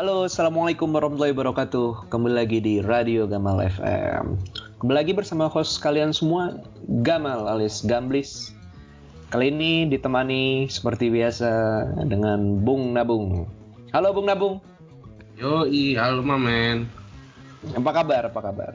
Halo, 0.00 0.24
assalamualaikum 0.24 0.96
warahmatullahi 0.96 1.36
wabarakatuh. 1.36 2.08
Kembali 2.08 2.32
lagi 2.32 2.56
di 2.56 2.80
Radio 2.80 3.28
Gamal 3.28 3.60
FM. 3.68 4.40
Kembali 4.80 4.96
lagi 4.96 5.12
bersama 5.12 5.44
host 5.44 5.76
kalian 5.84 6.16
semua, 6.16 6.56
Gamal 7.04 7.44
alias 7.44 7.84
Gamblis. 7.84 8.56
Kali 9.28 9.52
ini 9.52 9.92
ditemani 9.92 10.72
seperti 10.72 11.12
biasa 11.12 11.52
dengan 12.08 12.64
Bung 12.64 12.96
Nabung. 12.96 13.44
Halo 13.92 14.16
Bung 14.16 14.24
Nabung. 14.24 14.64
Yo, 15.36 15.68
halo 15.68 16.24
Mamen. 16.24 16.88
Apa 17.76 18.00
kabar? 18.00 18.32
Apa 18.32 18.40
kabar? 18.40 18.72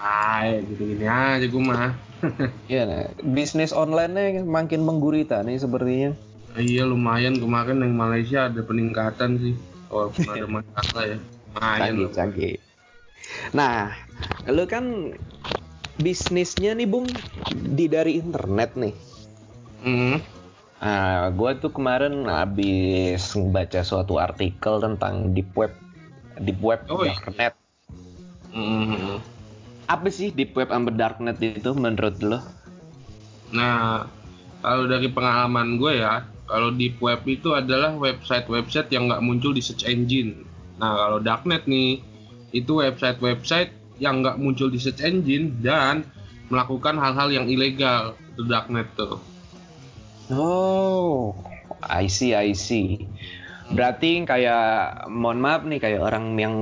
Baik, 0.00 0.64
gitu-gini 0.64 1.04
aja 1.04 1.44
gue 1.44 1.60
mah. 1.60 1.92
Iya, 2.72 2.88
nah, 2.88 3.04
bisnis 3.20 3.76
online-nya 3.76 4.48
makin 4.48 4.80
menggurita 4.80 5.44
nih 5.44 5.60
sepertinya. 5.60 6.16
Iya, 6.56 6.88
lumayan 6.88 7.36
kemarin 7.36 7.84
yang 7.84 7.92
Malaysia 7.92 8.48
ada 8.48 8.64
peningkatan 8.64 9.36
sih. 9.36 9.76
Walaupun 9.88 10.24
ada 10.28 10.46
masalah 10.60 11.04
ya. 11.04 11.18
Canggih, 11.58 12.08
canggih. 12.12 12.54
Nah, 13.52 13.92
lu 14.48 14.64
kan 14.68 15.12
bisnisnya 15.98 16.72
nih 16.78 16.86
Bung 16.86 17.10
di 17.74 17.90
dari 17.90 18.20
internet 18.20 18.78
nih. 18.78 18.94
Hmm. 19.82 20.16
Nah, 20.78 21.34
gue 21.34 21.50
tuh 21.58 21.74
kemarin 21.74 22.22
habis 22.30 23.34
baca 23.50 23.82
suatu 23.82 24.22
artikel 24.22 24.78
tentang 24.78 25.34
deep 25.34 25.50
web, 25.58 25.74
deep 26.38 26.62
web 26.62 26.86
Oh, 26.86 27.02
iya. 27.02 27.18
darknet. 27.18 27.54
Hmm. 28.54 29.18
Apa 29.90 30.06
sih 30.12 30.30
deep 30.30 30.54
web 30.54 30.70
sama 30.70 30.94
darknet 30.94 31.42
itu 31.42 31.74
menurut 31.74 32.16
lo? 32.22 32.38
Nah, 33.50 34.06
kalau 34.62 34.86
dari 34.86 35.10
pengalaman 35.10 35.80
gue 35.82 35.98
ya, 35.98 36.22
kalau 36.48 36.72
deep 36.72 36.96
web 37.04 37.20
itu 37.28 37.52
adalah 37.52 37.92
website-website 37.94 38.88
yang 38.88 39.12
nggak 39.12 39.20
muncul 39.20 39.52
di 39.52 39.60
search 39.60 39.84
engine. 39.84 40.48
Nah, 40.80 40.96
kalau 40.96 41.18
darknet 41.20 41.68
nih, 41.68 42.00
itu 42.56 42.80
website-website 42.80 43.70
yang 44.00 44.24
nggak 44.24 44.40
muncul 44.40 44.72
di 44.72 44.80
search 44.80 45.04
engine 45.04 45.60
dan 45.60 46.08
melakukan 46.48 46.96
hal-hal 46.96 47.28
yang 47.28 47.46
ilegal 47.46 48.16
itu 48.32 48.42
darknet 48.48 48.88
tuh. 48.96 49.20
Oh, 50.32 51.36
I 51.84 52.08
see, 52.08 52.32
I 52.32 52.56
see. 52.56 53.04
Berarti 53.68 54.24
kayak, 54.24 55.04
mohon 55.12 55.44
maaf 55.44 55.68
nih, 55.68 55.76
kayak 55.76 56.00
orang 56.00 56.32
yang 56.40 56.54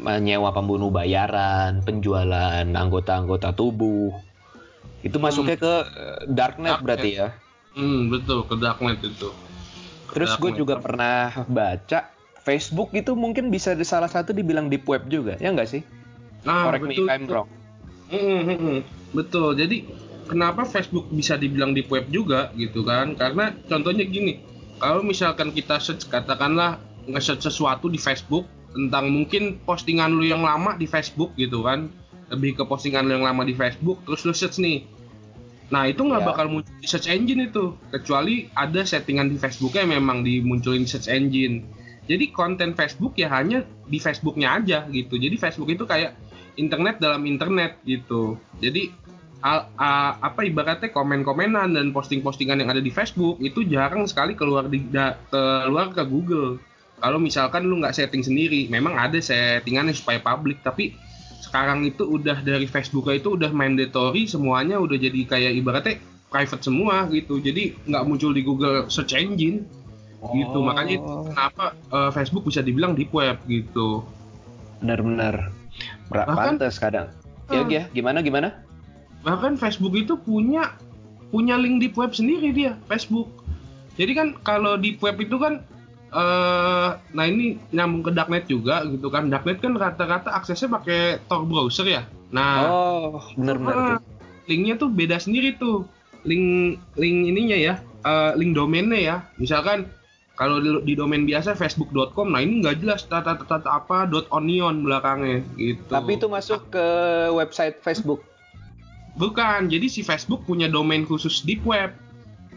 menyewa 0.00 0.48
pembunuh 0.56 0.88
bayaran, 0.88 1.84
penjualan 1.84 2.64
anggota-anggota 2.64 3.52
tubuh. 3.52 4.16
Itu 5.04 5.20
masuknya 5.20 5.60
ke 5.60 5.74
eh, 5.84 6.18
darknet 6.32 6.80
Darknet. 6.80 6.84
berarti 6.88 7.10
ya? 7.20 7.28
Hmm, 7.74 8.10
betul 8.10 8.46
ke 8.46 8.54
darknet 8.58 9.02
itu. 9.02 9.30
Ke 10.06 10.22
Terus 10.22 10.38
gue 10.38 10.50
juga 10.62 10.78
pernah 10.78 11.44
baca 11.50 12.14
Facebook 12.44 12.92
itu 12.92 13.16
mungkin 13.16 13.48
bisa 13.48 13.72
di 13.72 13.82
salah 13.88 14.06
satu 14.06 14.36
dibilang 14.36 14.68
deep 14.68 14.84
web 14.84 15.08
juga, 15.08 15.34
ya 15.40 15.50
nggak 15.50 15.68
sih? 15.68 15.82
Nah, 16.44 16.68
Correct 16.68 16.84
me 16.84 16.94
betul. 16.94 17.06
if 17.08 17.12
I'm 17.12 17.24
wrong. 17.26 17.48
Mm, 18.12 18.20
mm, 18.20 18.58
mm. 18.60 18.80
Betul. 19.16 19.56
Jadi 19.56 19.76
kenapa 20.28 20.68
Facebook 20.68 21.08
bisa 21.08 21.40
dibilang 21.40 21.72
deep 21.72 21.88
web 21.88 22.04
juga 22.12 22.52
gitu 22.54 22.84
kan? 22.84 23.16
Karena 23.16 23.56
contohnya 23.64 24.04
gini, 24.04 24.44
kalau 24.76 25.00
misalkan 25.00 25.56
kita 25.56 25.80
search 25.80 26.06
katakanlah 26.12 26.78
nge-search 27.08 27.48
sesuatu 27.48 27.88
di 27.88 27.96
Facebook 27.96 28.44
tentang 28.76 29.08
mungkin 29.08 29.62
postingan 29.64 30.12
lu 30.12 30.28
yang 30.28 30.44
lama 30.44 30.76
di 30.76 30.84
Facebook 30.84 31.32
gitu 31.40 31.64
kan, 31.64 31.88
lebih 32.28 32.60
ke 32.60 32.62
postingan 32.68 33.08
lu 33.08 33.16
yang 33.16 33.24
lama 33.24 33.40
di 33.48 33.56
Facebook, 33.56 34.04
terus 34.04 34.28
lu 34.28 34.36
search 34.36 34.60
nih. 34.60 34.84
Nah 35.72 35.88
itu 35.88 36.04
nggak 36.04 36.22
Ya. 36.22 36.28
bakal 36.28 36.46
muncul 36.52 36.74
di 36.76 36.88
search 36.88 37.08
engine 37.08 37.48
itu, 37.48 37.72
kecuali 37.88 38.52
ada 38.52 38.84
settingan 38.84 39.32
di 39.32 39.40
Facebooknya 39.40 39.88
yang 39.88 40.04
memang 40.04 40.20
dimunculin 40.20 40.84
di 40.84 40.90
search 40.90 41.08
engine. 41.08 41.64
Jadi 42.04 42.28
konten 42.36 42.76
Facebook 42.76 43.16
ya 43.16 43.32
hanya 43.32 43.64
di 43.88 43.96
Facebooknya 43.96 44.60
aja 44.60 44.84
gitu. 44.92 45.16
Jadi 45.16 45.40
Facebook 45.40 45.72
itu 45.72 45.88
kayak 45.88 46.12
internet 46.60 47.00
dalam 47.00 47.24
internet 47.24 47.80
gitu. 47.88 48.36
Jadi 48.60 48.92
al- 49.40 49.72
a- 49.76 50.20
apa 50.20 50.44
ibaratnya 50.44 50.92
komen-komenan 50.92 51.72
dan 51.72 51.86
posting-postingan 51.96 52.60
yang 52.60 52.68
ada 52.68 52.84
di 52.84 52.92
Facebook 52.92 53.40
itu 53.40 53.64
jarang 53.64 54.04
sekali 54.04 54.36
keluar 54.36 54.68
di 54.68 54.84
da- 54.84 55.16
keluar 55.32 55.96
ke 55.96 56.04
Google. 56.04 56.60
Kalau 57.00 57.20
misalkan 57.20 57.68
lu 57.68 57.80
nggak 57.80 57.92
setting 57.96 58.24
sendiri, 58.24 58.68
memang 58.68 58.96
ada 58.96 59.16
settingannya 59.20 59.92
supaya 59.92 60.20
publik, 60.20 60.60
tapi 60.64 60.96
sekarang 61.54 61.86
itu 61.86 62.02
udah 62.02 62.42
dari 62.42 62.66
Facebook 62.66 63.06
itu 63.14 63.38
udah 63.38 63.54
mandatory 63.54 64.26
semuanya 64.26 64.82
udah 64.82 64.98
jadi 64.98 65.20
kayak 65.22 65.52
ibaratnya 65.54 66.02
private 66.26 66.66
semua 66.66 67.06
gitu. 67.14 67.38
Jadi 67.38 67.78
nggak 67.86 68.02
muncul 68.10 68.34
di 68.34 68.42
Google 68.42 68.90
search 68.90 69.14
engine 69.14 69.62
gitu. 70.34 70.58
Oh. 70.58 70.66
Makanya 70.66 70.98
itu 70.98 71.12
kenapa 71.30 71.78
eh, 71.94 72.10
Facebook 72.10 72.50
bisa 72.50 72.58
dibilang 72.58 72.98
deep 72.98 73.14
web 73.14 73.38
gitu. 73.46 74.02
Benar-benar. 74.82 75.54
Pantas 76.10 76.82
kadang. 76.82 77.14
Ya, 77.46 77.62
Hmm. 77.62 77.70
ya, 77.70 77.82
gimana 77.94 78.18
gimana? 78.18 78.64
bahkan 79.24 79.56
Facebook 79.56 79.96
itu 79.96 80.20
punya 80.20 80.76
punya 81.32 81.56
link 81.56 81.80
deep 81.80 81.96
web 81.96 82.12
sendiri 82.12 82.52
dia 82.52 82.76
Facebook 82.86 83.32
jadi 83.96 84.12
kan 84.12 84.28
kalau 84.44 84.76
deep 84.76 85.00
web 85.00 85.16
itu 85.16 85.40
kan 85.40 85.64
eh 86.14 86.88
nah 87.10 87.24
ini 87.26 87.58
nyambung 87.74 88.06
ke 88.06 88.10
darknet 88.14 88.46
juga 88.46 88.86
gitu 88.86 89.10
kan 89.10 89.26
darknet 89.26 89.58
kan 89.58 89.74
rata-rata 89.74 90.30
aksesnya 90.30 90.70
pakai 90.70 91.18
Tor 91.26 91.42
browser 91.42 91.90
ya 91.90 92.02
nah 92.30 92.70
oh, 92.70 93.18
benar-benar 93.34 93.98
ah, 93.98 94.00
linknya 94.46 94.78
tuh 94.78 94.94
beda 94.94 95.18
sendiri 95.18 95.58
tuh 95.58 95.82
link 96.22 96.78
link 96.94 97.18
ininya 97.34 97.58
ya 97.58 97.74
eh, 98.06 98.32
link 98.38 98.54
domainnya 98.54 98.98
ya 98.98 99.16
misalkan 99.42 99.90
kalau 100.34 100.58
di, 100.58 100.70
di 100.82 100.94
domain 100.98 101.22
biasa 101.22 101.54
facebook.com 101.54 102.34
nah 102.34 102.42
ini 102.42 102.62
nggak 102.62 102.82
jelas 102.82 103.06
tata 103.06 103.38
tata 103.38 103.70
apa 103.70 104.06
dot 104.10 104.26
onion 104.34 104.82
belakangnya 104.82 105.42
gitu 105.58 105.82
Tapi 105.90 106.18
itu 106.18 106.26
masuk 106.26 106.74
ke 106.74 106.86
website 107.30 107.78
Facebook. 107.82 108.22
Bukan, 109.14 109.70
jadi 109.70 109.86
si 109.86 110.02
Facebook 110.02 110.42
punya 110.42 110.66
domain 110.66 111.06
khusus 111.06 111.46
deep 111.46 111.62
web, 111.62 111.94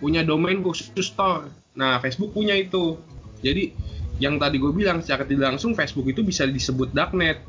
punya 0.02 0.26
domain 0.26 0.66
khusus 0.66 0.90
store. 0.90 1.54
Nah, 1.78 2.02
Facebook 2.02 2.34
punya 2.34 2.58
itu. 2.58 2.98
Jadi 3.42 3.74
yang 4.18 4.42
tadi 4.42 4.58
gue 4.58 4.74
bilang 4.74 5.02
secara 5.02 5.24
tidak 5.26 5.56
langsung 5.56 5.78
Facebook 5.78 6.10
itu 6.10 6.26
bisa 6.26 6.46
disebut 6.46 6.90
darknet. 6.94 7.42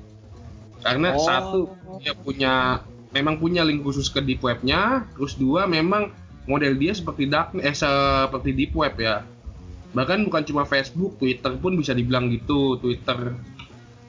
Karena 0.85 1.17
Oh. 1.17 1.25
satu 1.25 1.61
dia 1.99 2.15
punya 2.15 2.85
memang 3.11 3.41
punya 3.41 3.65
link 3.65 3.81
khusus 3.83 4.13
ke 4.13 4.21
deep 4.21 4.45
webnya, 4.45 5.09
terus 5.17 5.35
dua 5.35 5.65
memang 5.65 6.13
model 6.45 6.77
dia 6.77 6.93
seperti 6.93 7.27
darknet 7.27 7.65
eh 7.65 7.75
seperti 7.75 8.53
deep 8.53 8.77
web 8.77 8.95
ya. 9.01 9.25
Bahkan 9.97 10.29
bukan 10.29 10.45
cuma 10.45 10.69
Facebook, 10.69 11.17
Twitter 11.17 11.57
pun 11.57 11.73
bisa 11.75 11.97
dibilang 11.97 12.29
gitu, 12.29 12.77
Twitter. 12.77 13.33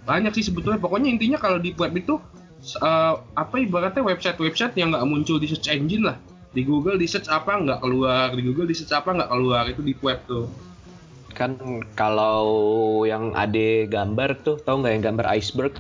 Banyak 0.04 0.36
sih 0.36 0.52
sebetulnya. 0.52 0.78
Pokoknya 0.78 1.10
intinya 1.16 1.40
kalau 1.40 1.58
deep 1.58 1.80
web 1.80 1.96
itu 1.96 2.20
eh, 2.60 3.14
apa 3.16 3.56
ibaratnya 3.56 4.04
website-website 4.04 4.76
yang 4.76 4.92
nggak 4.92 5.08
muncul 5.08 5.40
di 5.40 5.48
search 5.48 5.72
engine 5.72 6.04
lah 6.04 6.20
di 6.50 6.66
Google 6.66 6.98
di 6.98 7.06
search 7.06 7.30
apa 7.30 7.56
nggak 7.62 7.80
keluar 7.80 8.34
di 8.34 8.42
Google 8.42 8.68
di 8.68 8.76
search 8.76 8.94
apa 8.94 9.14
nggak 9.14 9.30
keluar 9.30 9.64
itu 9.70 9.82
di 9.86 9.94
web 10.02 10.20
tuh 10.26 10.50
Kan 11.40 11.56
kalau 11.96 12.44
yang 13.08 13.32
ada 13.32 13.88
gambar 13.88 14.44
tuh, 14.44 14.60
tau 14.60 14.84
nggak 14.84 14.94
yang 15.00 15.04
gambar 15.16 15.28
iceberg? 15.40 15.74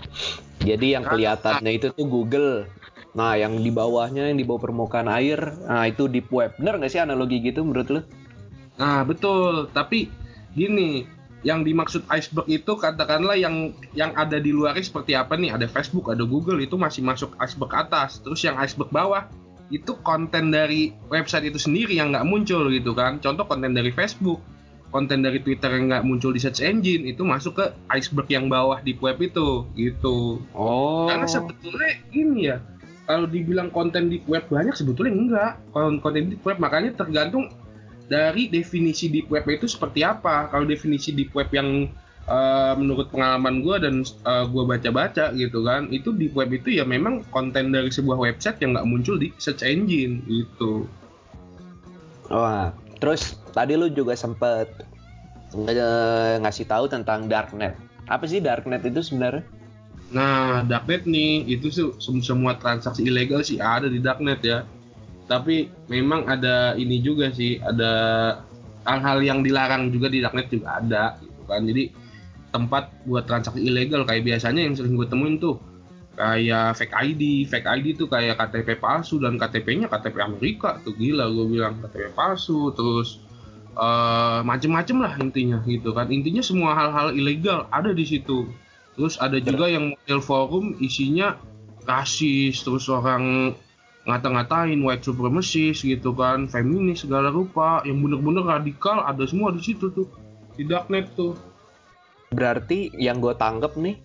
Jadi 0.63 0.95
yang 0.95 1.03
kelihatannya 1.03 1.71
itu 1.75 1.91
tuh 1.91 2.07
Google. 2.07 2.63
Nah, 3.11 3.35
yang 3.35 3.59
di 3.59 3.67
bawahnya, 3.67 4.31
yang 4.31 4.39
di 4.39 4.47
bawah 4.47 4.63
permukaan 4.63 5.11
air, 5.11 5.59
nah 5.67 5.83
itu 5.83 6.07
deep 6.07 6.31
web. 6.31 6.55
Bener 6.55 6.79
nggak 6.79 6.91
sih 6.95 7.03
analogi 7.03 7.43
gitu 7.43 7.67
menurut 7.67 7.89
lu? 7.91 8.01
nah 8.79 9.03
betul 9.03 9.67
tapi 9.75 10.07
gini 10.55 11.03
yang 11.43 11.67
dimaksud 11.67 12.07
iceberg 12.07 12.47
itu 12.47 12.79
katakanlah 12.79 13.35
yang 13.35 13.75
yang 13.91 14.15
ada 14.15 14.39
di 14.39 14.55
luarnya 14.55 14.83
seperti 14.83 15.19
apa 15.19 15.35
nih 15.35 15.51
ada 15.51 15.67
Facebook 15.67 16.07
ada 16.07 16.23
Google 16.23 16.63
itu 16.63 16.79
masih 16.79 17.03
masuk 17.03 17.35
iceberg 17.43 17.75
atas 17.75 18.23
terus 18.23 18.39
yang 18.39 18.55
iceberg 18.55 18.87
bawah 18.87 19.27
itu 19.69 19.99
konten 20.01 20.49
dari 20.49 20.95
website 21.11 21.51
itu 21.51 21.59
sendiri 21.59 21.99
yang 21.99 22.15
nggak 22.15 22.23
muncul 22.23 22.71
gitu 22.71 22.95
kan 22.95 23.19
contoh 23.19 23.43
konten 23.43 23.75
dari 23.75 23.91
Facebook 23.91 24.39
konten 24.89 25.21
dari 25.21 25.37
Twitter 25.41 25.69
yang 25.69 25.89
nggak 25.89 26.05
muncul 26.05 26.33
di 26.33 26.41
search 26.41 26.65
engine 26.65 27.05
itu 27.05 27.21
masuk 27.21 27.61
ke 27.61 27.65
iceberg 27.93 28.29
yang 28.29 28.49
bawah 28.49 28.81
di 28.81 28.97
web 28.97 29.21
itu 29.21 29.65
gitu 29.77 30.41
Oh. 30.53 31.05
Karena 31.09 31.29
sebetulnya 31.29 31.91
ini 32.13 32.49
ya, 32.49 32.57
kalau 33.05 33.29
dibilang 33.29 33.69
konten 33.69 34.09
di 34.09 34.21
web 34.25 34.49
banyak 34.49 34.73
sebetulnya 34.73 35.13
enggak. 35.13 35.53
Kalau 35.73 35.89
konten 36.01 36.33
di 36.33 36.37
web 36.41 36.57
makanya 36.57 36.97
tergantung 36.97 37.53
dari 38.09 38.49
definisi 38.49 39.09
deep 39.13 39.29
web 39.29 39.45
itu 39.45 39.69
seperti 39.69 40.01
apa. 40.01 40.49
Kalau 40.49 40.65
definisi 40.65 41.13
deep 41.13 41.33
web 41.37 41.49
yang 41.53 41.89
eh, 42.25 42.73
menurut 42.73 43.13
pengalaman 43.13 43.61
gue 43.61 43.75
dan 43.77 44.01
gue 44.25 44.63
baca-baca 44.65 45.33
gitu 45.37 45.61
kan, 45.65 45.89
itu 45.93 46.09
deep 46.17 46.33
web 46.33 46.49
itu 46.49 46.81
ya 46.81 46.85
memang 46.85 47.21
konten 47.29 47.69
dari 47.69 47.93
sebuah 47.93 48.17
website 48.17 48.57
yang 48.61 48.73
nggak 48.73 48.89
muncul 48.89 49.21
di 49.21 49.29
search 49.37 49.61
engine 49.61 50.25
gitu. 50.25 50.89
Wah, 52.29 52.69
terus 53.01 53.41
tadi 53.51 53.73
lu 53.75 53.89
juga 53.91 54.13
sempet 54.13 54.69
eh, 55.55 56.33
ngasih 56.41 56.65
tahu 56.69 56.85
tentang 56.89 57.25
darknet. 57.25 57.73
Apa 58.09 58.25
sih 58.25 58.41
darknet 58.41 58.85
itu 58.85 59.01
sebenarnya? 59.05 59.45
Nah, 60.09 60.65
darknet 60.65 61.05
nih 61.05 61.45
itu 61.45 61.69
sem- 61.69 62.23
semua 62.25 62.57
transaksi 62.57 63.05
ilegal 63.05 63.45
sih 63.45 63.61
ada 63.61 63.85
di 63.85 64.01
darknet 64.01 64.41
ya. 64.41 64.65
Tapi 65.29 65.69
memang 65.85 66.25
ada 66.25 66.73
ini 66.73 66.97
juga 67.05 67.29
sih, 67.29 67.61
ada 67.61 67.91
hal-hal 68.89 69.21
yang 69.21 69.39
dilarang 69.45 69.93
juga 69.93 70.09
di 70.09 70.25
darknet 70.25 70.49
juga 70.49 70.81
ada 70.81 71.13
gitu 71.21 71.41
kan. 71.45 71.61
Jadi 71.61 71.93
tempat 72.49 72.89
buat 73.05 73.29
transaksi 73.29 73.61
ilegal 73.61 74.09
kayak 74.09 74.25
biasanya 74.25 74.65
yang 74.65 74.73
sering 74.73 74.97
gue 74.97 75.05
temuin 75.05 75.37
tuh 75.37 75.61
kayak 76.17 76.75
fake 76.75 76.95
ID, 76.97 77.23
fake 77.45 77.69
ID 77.69 77.85
tuh 77.95 78.09
kayak 78.09 78.41
KTP 78.41 78.81
palsu 78.81 79.21
dan 79.21 79.37
KTP-nya 79.37 79.87
KTP 79.87 80.17
Amerika 80.19 80.81
tuh 80.81 80.97
gila 80.97 81.29
gue 81.29 81.45
bilang 81.45 81.77
KTP 81.79 82.11
palsu 82.17 82.73
terus 82.73 83.21
uh, 83.79 84.43
macem-macem 84.43 84.99
lah 84.99 85.15
intinya 85.23 85.63
gitu 85.63 85.95
kan 85.95 86.11
intinya 86.11 86.43
semua 86.43 86.75
hal-hal 86.75 87.15
ilegal 87.15 87.65
ada 87.71 87.95
di 87.95 88.03
situ 88.03 88.51
terus 88.99 89.15
ada 89.23 89.39
juga 89.39 89.71
yang 89.71 89.95
model 89.95 90.19
forum 90.19 90.75
isinya 90.83 91.39
rasis 91.87 92.59
terus 92.67 92.91
orang 92.91 93.55
ngata-ngatain 94.03 94.79
white 94.83 95.07
supremacist 95.07 95.87
gitu 95.87 96.11
kan 96.11 96.51
feminis 96.51 97.07
segala 97.07 97.31
rupa 97.31 97.79
yang 97.87 98.03
bener-bener 98.03 98.43
radikal 98.43 98.99
ada 99.07 99.23
semua 99.23 99.55
di 99.55 99.63
situ 99.63 99.87
tuh 99.95 100.11
di 100.59 100.67
darknet 100.67 101.15
tuh 101.15 101.39
berarti 102.35 102.91
yang 102.99 103.23
gue 103.23 103.33
tanggap 103.39 103.79
nih 103.79 103.97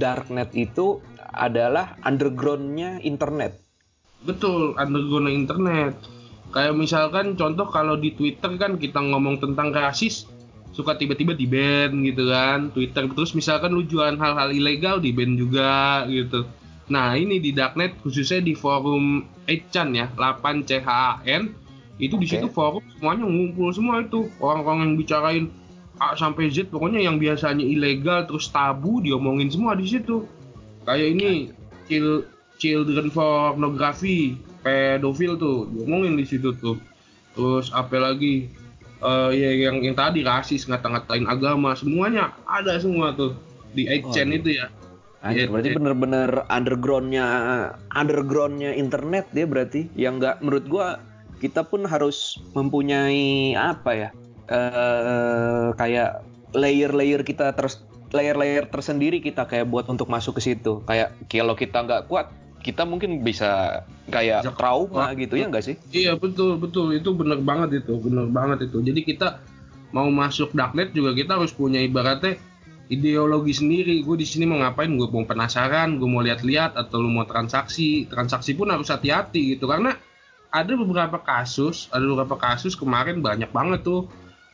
darknet 0.00 0.50
itu 0.56 0.98
adalah 1.30 1.94
undergroundnya 2.02 2.98
internet. 3.06 3.54
Betul, 4.26 4.76
underground 4.76 5.30
internet. 5.30 5.94
Kayak 6.50 6.74
misalkan 6.74 7.38
contoh 7.38 7.70
kalau 7.70 7.94
di 7.94 8.10
Twitter 8.14 8.50
kan 8.58 8.74
kita 8.74 8.98
ngomong 8.98 9.38
tentang 9.38 9.70
rasis, 9.70 10.26
suka 10.74 10.98
tiba-tiba 10.98 11.34
di 11.34 11.46
ban 11.46 11.94
gitu 12.02 12.26
kan 12.26 12.74
Twitter. 12.74 13.06
Terus 13.06 13.38
misalkan 13.38 13.70
lu 13.70 13.86
jualan 13.86 14.18
hal-hal 14.18 14.50
ilegal 14.50 14.98
di 14.98 15.14
ban 15.14 15.38
juga 15.38 16.02
gitu. 16.10 16.46
Nah 16.90 17.14
ini 17.14 17.38
di 17.38 17.54
darknet 17.54 18.02
khususnya 18.02 18.42
di 18.42 18.58
forum 18.58 19.22
8chan 19.46 19.88
ya 19.94 20.06
8 20.18 20.66
CHAN 20.66 21.42
itu 22.00 22.16
okay. 22.16 22.22
di 22.24 22.26
situ 22.26 22.48
forum 22.50 22.82
semuanya 22.98 23.30
ngumpul 23.30 23.70
semua 23.70 24.02
itu. 24.02 24.26
Orang-orang 24.42 24.90
yang 24.90 24.94
bicarain 24.98 25.44
A 26.00 26.16
sampai 26.16 26.50
Z 26.50 26.72
pokoknya 26.72 26.98
yang 27.04 27.20
biasanya 27.20 27.62
ilegal 27.62 28.26
terus 28.26 28.48
tabu 28.50 28.98
diomongin 28.98 29.52
semua 29.52 29.78
di 29.78 29.86
situ. 29.86 30.26
Kayak 30.82 31.08
ini 31.14 31.30
child 31.86 32.26
children 32.58 33.12
pornography 33.12 34.40
pedofil 34.60 35.36
tuh 35.40 35.68
ngomongin 35.72 36.16
di 36.16 36.24
situ 36.28 36.54
tuh. 36.58 36.76
Terus 37.36 37.72
apa 37.72 37.96
lagi? 37.98 38.50
Uh, 39.00 39.32
ya 39.32 39.48
yang 39.56 39.80
yang 39.80 39.96
tadi 39.96 40.20
rasis 40.20 40.68
ngata-ngatain 40.68 41.24
agama 41.24 41.72
semuanya 41.72 42.36
ada 42.44 42.76
semua 42.76 43.16
tuh. 43.16 43.32
Di 43.72 43.88
8 43.88 44.04
oh, 44.04 44.36
itu 44.36 44.50
ya. 44.60 44.66
Anjir, 45.20 45.52
berarti 45.52 45.76
bener-bener 45.76 46.30
undergroundnya 46.48 47.24
undergroundnya 47.92 48.76
internet 48.76 49.28
dia 49.32 49.48
berarti. 49.48 49.88
Yang 49.96 50.14
nggak 50.20 50.36
menurut 50.44 50.64
gua 50.68 50.86
kita 51.40 51.64
pun 51.64 51.88
harus 51.88 52.36
mempunyai 52.52 53.56
apa 53.56 53.90
ya 53.96 54.08
uh, 54.50 55.72
kayak 55.78 56.20
layer-layer 56.52 57.22
kita 57.22 57.54
terus 57.54 57.80
layer-layer 58.10 58.66
tersendiri 58.66 59.22
kita 59.22 59.46
kayak 59.46 59.70
buat 59.70 59.86
untuk 59.86 60.10
masuk 60.10 60.42
ke 60.42 60.52
situ. 60.52 60.82
Kayak 60.84 61.14
kalau 61.30 61.54
kita 61.54 61.86
nggak 61.86 62.10
kuat, 62.10 62.26
kita 62.60 62.84
mungkin 62.84 63.24
bisa 63.24 63.82
kayak 64.12 64.44
Jaka, 64.44 64.56
trauma 64.56 65.16
gitu 65.16 65.34
ya 65.40 65.48
nggak 65.48 65.64
sih? 65.64 65.76
Iya 65.90 66.16
betul 66.20 66.60
betul 66.60 66.92
itu 66.92 67.10
bener 67.16 67.40
banget 67.40 67.84
itu 67.84 67.96
bener 67.96 68.28
banget 68.28 68.68
itu. 68.68 68.84
Jadi 68.84 69.00
kita 69.04 69.40
mau 69.96 70.06
masuk 70.12 70.52
darknet 70.54 70.92
juga 70.92 71.16
kita 71.16 71.40
harus 71.40 71.50
punya 71.56 71.80
ibaratnya 71.80 72.36
ideologi 72.92 73.56
sendiri. 73.56 74.04
Gue 74.04 74.20
di 74.20 74.26
sini 74.28 74.44
mau 74.44 74.60
ngapain? 74.60 74.92
Gue 74.92 75.08
mau 75.08 75.24
penasaran, 75.24 75.96
gue 75.96 76.08
mau 76.10 76.20
lihat-lihat 76.20 76.76
atau 76.76 77.00
lu 77.00 77.08
mau 77.08 77.24
transaksi. 77.24 78.04
Transaksi 78.10 78.52
pun 78.52 78.68
harus 78.68 78.92
hati-hati 78.92 79.56
gitu 79.56 79.70
karena 79.70 79.96
ada 80.50 80.72
beberapa 80.74 81.22
kasus, 81.22 81.86
ada 81.94 82.02
beberapa 82.02 82.36
kasus 82.36 82.74
kemarin 82.74 83.22
banyak 83.22 83.48
banget 83.54 83.86
tuh 83.86 84.10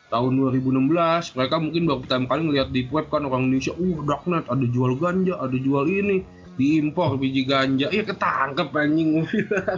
tahun 0.06 0.38
2016 0.38 1.34
mereka 1.34 1.56
mungkin 1.58 1.82
baru 1.82 1.98
pertama 2.06 2.24
kali 2.30 2.40
ngeliat 2.46 2.68
di 2.70 2.86
web 2.94 3.10
kan 3.10 3.26
orang 3.26 3.50
Indonesia 3.50 3.74
uh 3.74 3.98
darknet 4.06 4.46
ada 4.46 4.66
jual 4.70 4.94
ganja 5.02 5.34
ada 5.34 5.56
jual 5.58 5.82
ini 5.90 6.22
diimpor 6.56 7.20
biji 7.20 7.44
ganja. 7.44 7.92
Iya 7.92 8.04
ketangkep 8.08 8.68
anjing. 8.72 9.28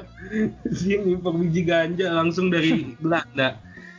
Dia 0.79 0.99
impor 1.03 1.35
biji 1.37 1.63
ganja 1.67 2.15
langsung 2.15 2.49
dari 2.49 2.87
Belanda. 3.03 3.59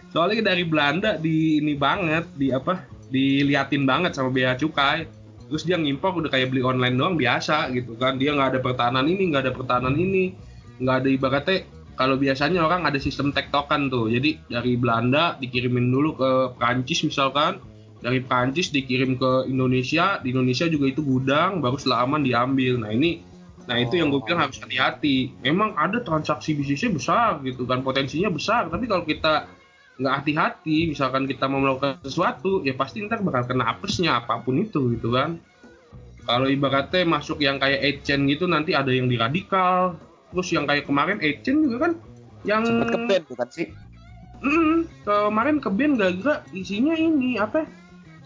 Soalnya 0.09 0.55
dari 0.55 0.63
Belanda 0.65 1.19
di 1.19 1.61
ini 1.61 1.77
banget 1.77 2.25
di 2.33 2.49
apa 2.49 2.81
diliatin 3.13 3.85
banget 3.85 4.17
sama 4.17 4.33
bea 4.33 4.57
cukai. 4.57 5.05
Terus 5.49 5.65
dia 5.65 5.81
ngimpor 5.81 6.13
udah 6.13 6.29
kayak 6.29 6.53
beli 6.53 6.61
online 6.61 6.93
doang 6.93 7.17
biasa 7.17 7.73
gitu 7.73 7.97
kan. 7.97 8.17
Dia 8.21 8.37
nggak 8.37 8.57
ada 8.57 8.59
pertahanan 8.61 9.05
ini 9.09 9.33
nggak 9.33 9.43
ada 9.49 9.53
pertahanan 9.53 9.97
ini. 9.97 10.33
Nggak 10.81 10.95
ada 11.03 11.09
ibaratnya 11.09 11.57
kalau 11.99 12.15
biasanya 12.15 12.63
orang 12.63 12.85
ada 12.85 13.01
sistem 13.01 13.33
tektokan 13.33 13.89
tuh. 13.89 14.07
Jadi 14.13 14.39
dari 14.47 14.77
Belanda 14.77 15.35
dikirimin 15.41 15.89
dulu 15.89 16.15
ke 16.15 16.29
Prancis 16.55 17.01
misalkan 17.01 17.61
dari 17.99 18.23
Prancis 18.23 18.71
dikirim 18.71 19.19
ke 19.19 19.51
Indonesia 19.51 20.23
di 20.23 20.31
Indonesia 20.31 20.65
juga 20.71 20.85
itu 20.87 21.03
gudang 21.03 21.59
baru 21.59 21.75
setelah 21.75 22.07
aman 22.07 22.23
diambil. 22.23 22.79
Nah 22.79 22.91
ini 22.95 23.27
nah 23.69 23.77
itu 23.77 24.01
yang 24.01 24.09
gue 24.09 24.23
bilang 24.23 24.47
harus 24.47 24.57
hati-hati. 24.57 25.35
Memang 25.43 25.75
ada 25.75 26.01
transaksi 26.01 26.55
bisnisnya 26.55 26.95
besar 26.95 27.43
gitu 27.43 27.67
kan 27.67 27.83
potensinya 27.83 28.31
besar. 28.31 28.71
Tapi 28.71 28.87
kalau 28.87 29.03
kita 29.03 29.51
nggak 29.99 30.15
hati-hati 30.23 30.95
misalkan 30.95 31.27
kita 31.27 31.51
mau 31.51 31.59
melakukan 31.59 31.99
sesuatu 32.07 32.63
ya 32.63 32.71
pasti 32.71 33.03
ntar 33.03 33.19
bakal 33.19 33.51
kena 33.51 33.67
apesnya 33.67 34.23
apa 34.23 34.39
pun 34.39 34.63
itu 34.63 34.95
gitu 34.95 35.11
kan. 35.11 35.37
Kalau 36.23 36.47
ibaratnya 36.47 37.03
masuk 37.03 37.43
yang 37.43 37.59
kayak 37.59 37.83
agent 37.83 38.29
gitu 38.31 38.47
nanti 38.47 38.71
ada 38.77 38.95
yang 38.95 39.11
di 39.11 39.19
radikal. 39.19 39.99
Terus 40.29 40.47
yang 40.53 40.69
kayak 40.69 40.85
kemarin 40.85 41.17
Echen 41.19 41.65
juga 41.65 41.89
kan 41.89 41.91
yang 42.47 42.63
sempet 42.63 42.87
ke 42.95 42.99
band 43.11 43.23
bukan 43.27 43.49
sih? 43.51 43.67
Hmm, 44.39 44.87
kemarin 45.03 45.57
ke 45.59 45.67
band 45.67 45.99
gara-gara 45.99 46.39
isinya 46.55 46.95
ini 46.95 47.35
apa 47.35 47.67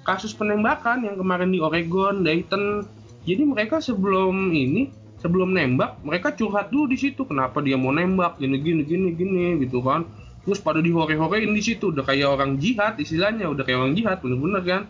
kasus 0.04 0.36
penembakan 0.36 1.08
yang 1.08 1.16
kemarin 1.20 1.50
di 1.52 1.60
Oregon, 1.60 2.24
Dayton. 2.24 2.88
Jadi 3.24 3.44
mereka 3.48 3.80
sebelum 3.80 4.52
ini, 4.52 4.92
sebelum 5.24 5.56
nembak, 5.56 6.04
mereka 6.04 6.36
curhat 6.36 6.72
dulu 6.72 6.92
di 6.92 7.00
situ 7.00 7.24
kenapa 7.24 7.64
dia 7.64 7.80
mau 7.80 7.96
nembak 7.96 8.40
gini 8.40 8.60
gini 8.60 8.84
gini 8.84 9.10
gini 9.16 9.64
gitu 9.64 9.80
kan. 9.80 10.04
Terus 10.44 10.60
pada 10.60 10.84
dihore-horein 10.84 11.56
di 11.56 11.64
situ 11.64 11.96
udah 11.96 12.04
kayak 12.04 12.36
orang 12.36 12.60
jihad 12.60 13.00
istilahnya, 13.00 13.48
udah 13.48 13.64
kayak 13.64 13.80
orang 13.80 13.96
jihad 13.96 14.20
bener-bener 14.20 14.64
kan 14.64 14.84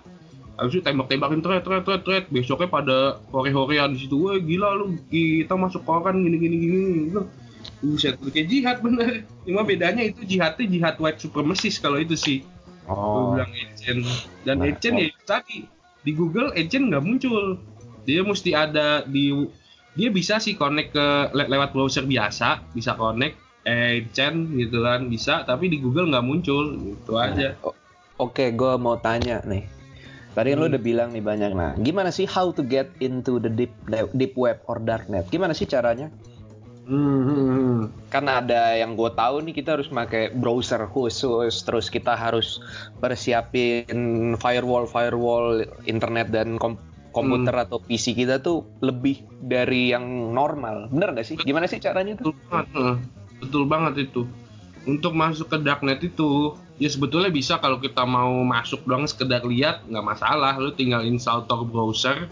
habis 0.53 0.77
itu 0.77 0.85
tembak-tembakin 0.85 1.41
tret 1.41 1.65
tret 1.65 1.81
tret 1.81 2.01
tret 2.05 2.25
besoknya 2.29 2.69
pada 2.69 2.97
hore-horean 3.33 3.97
di 3.97 4.05
situ 4.05 4.21
wah 4.21 4.37
gila 4.37 4.77
lu 4.77 5.01
kita 5.09 5.57
masuk 5.57 5.81
koran 5.81 6.21
gini 6.21 6.37
gini 6.37 6.55
gini 6.61 6.93
gitu 7.09 7.25
Buset, 7.83 8.15
kayak 8.19 8.47
jihad 8.47 8.77
bener. 8.79 9.27
Cuma 9.43 9.63
bedanya 9.63 10.03
itu 10.03 10.23
jihadnya 10.23 10.67
jihad 10.67 10.95
white 10.99 11.19
supremacist 11.19 11.83
kalau 11.83 11.99
itu 11.99 12.15
sih. 12.15 12.39
Oh. 12.87 13.31
Gue 13.31 13.39
bilang 13.39 13.51
agent. 13.83 14.07
Dan 14.47 14.63
nah, 14.63 14.71
agent 14.71 14.95
oh. 14.95 15.03
ya 15.03 15.09
tadi 15.27 15.67
di 16.03 16.11
Google 16.15 16.55
agent 16.55 16.87
nggak 16.87 17.03
muncul. 17.03 17.59
Dia 18.07 18.23
mesti 18.23 18.55
ada 18.55 19.03
di 19.03 19.31
dia 19.93 20.09
bisa 20.09 20.39
sih 20.39 20.55
connect 20.55 20.95
ke 20.95 21.07
le 21.35 21.43
lewat 21.51 21.75
browser 21.75 22.07
biasa, 22.07 22.63
bisa 22.71 22.95
connect 22.95 23.35
agent 23.63 24.55
gitu 24.55 24.83
kan 24.83 25.07
bisa, 25.07 25.43
tapi 25.43 25.71
di 25.71 25.79
Google 25.79 26.11
nggak 26.11 26.25
muncul 26.25 26.79
gitu 26.79 27.15
nah, 27.15 27.31
aja. 27.31 27.55
Oke, 27.61 27.75
okay, 28.17 28.49
gue 28.55 28.73
mau 28.77 28.99
tanya 28.99 29.39
nih 29.43 29.83
Tadi 30.33 30.49
hmm. 30.53 30.59
lo 30.59 30.65
udah 30.65 30.81
bilang 30.81 31.09
nih 31.13 31.21
banyak. 31.21 31.51
Nah, 31.53 31.77
gimana 31.77 32.09
sih 32.09 32.25
how 32.25 32.49
to 32.49 32.65
get 32.65 32.89
into 32.97 33.37
the 33.37 33.49
deep 33.49 33.73
deep 34.17 34.33
web 34.33 34.57
or 34.65 34.81
darknet? 34.81 35.29
Gimana 35.29 35.53
sih 35.53 35.69
caranya? 35.69 36.09
Hmm. 36.83 37.87
Kan 38.11 38.27
ada 38.27 38.75
yang 38.75 38.99
gue 38.99 39.07
tahu 39.15 39.39
nih 39.47 39.55
kita 39.55 39.79
harus 39.79 39.87
pakai 39.87 40.35
browser 40.35 40.83
khusus, 40.91 41.63
terus 41.63 41.87
kita 41.87 42.15
harus 42.15 42.59
persiapin 42.99 44.35
firewall 44.35 44.83
firewall 44.83 45.63
internet 45.87 46.31
dan 46.31 46.59
kom 46.59 46.75
komputer 47.13 47.53
hmm. 47.53 47.63
atau 47.69 47.77
PC 47.77 48.17
kita 48.17 48.41
tuh 48.41 48.65
lebih 48.81 49.21
dari 49.39 49.93
yang 49.93 50.33
normal. 50.33 50.89
Bener 50.89 51.13
gak 51.13 51.29
sih? 51.29 51.37
Gimana 51.37 51.69
sih 51.69 51.77
caranya 51.77 52.17
tuh? 52.17 52.33
Betul 52.33 52.49
banget, 52.49 52.97
betul 53.39 53.63
banget 53.69 53.93
itu. 54.09 54.21
Untuk 54.83 55.15
masuk 55.15 55.47
ke 55.47 55.57
darknet 55.63 56.03
itu 56.03 56.57
ya 56.81 56.89
sebetulnya 56.89 57.29
bisa 57.29 57.61
kalau 57.61 57.77
kita 57.77 58.03
mau 58.03 58.41
masuk 58.41 58.83
doang 58.83 59.05
sekedar 59.05 59.45
lihat 59.45 59.85
nggak 59.85 60.05
masalah 60.05 60.57
lu 60.57 60.73
tinggal 60.73 61.05
install 61.05 61.45
Tor 61.45 61.63
browser 61.69 62.25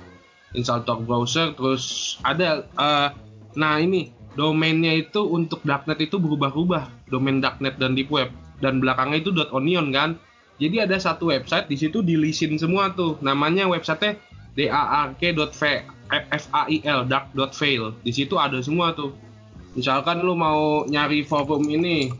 install 0.58 0.82
Tor 0.84 1.00
browser 1.06 1.54
terus 1.54 2.18
ada 2.26 2.66
uh, 2.76 3.14
nah 3.54 3.78
ini 3.78 4.12
domainnya 4.36 4.96
itu 4.96 5.24
untuk 5.24 5.64
darknet 5.68 6.00
itu 6.08 6.20
berubah-ubah. 6.20 7.12
Domain 7.12 7.44
darknet 7.44 7.78
dan 7.82 7.96
deep 7.96 8.12
web. 8.12 8.32
Dan 8.62 8.80
belakangnya 8.80 9.26
itu 9.26 9.32
.onion 9.52 9.90
kan? 9.92 10.16
Jadi 10.62 10.78
ada 10.78 10.94
satu 11.02 11.34
website 11.34 11.66
di 11.66 11.78
situ 11.80 12.06
dilisin 12.06 12.54
semua 12.62 12.94
tuh. 12.94 13.18
Namanya 13.26 13.66
websitenya 13.66 14.22
dark.fail 14.54 15.90
dark.fail 17.08 17.84
di 18.06 18.12
situ 18.14 18.36
ada 18.38 18.62
semua 18.62 18.94
tuh. 18.94 19.16
Misalkan 19.74 20.22
lu 20.22 20.38
mau 20.38 20.84
nyari 20.86 21.24
forum 21.24 21.66
ini. 21.66 22.12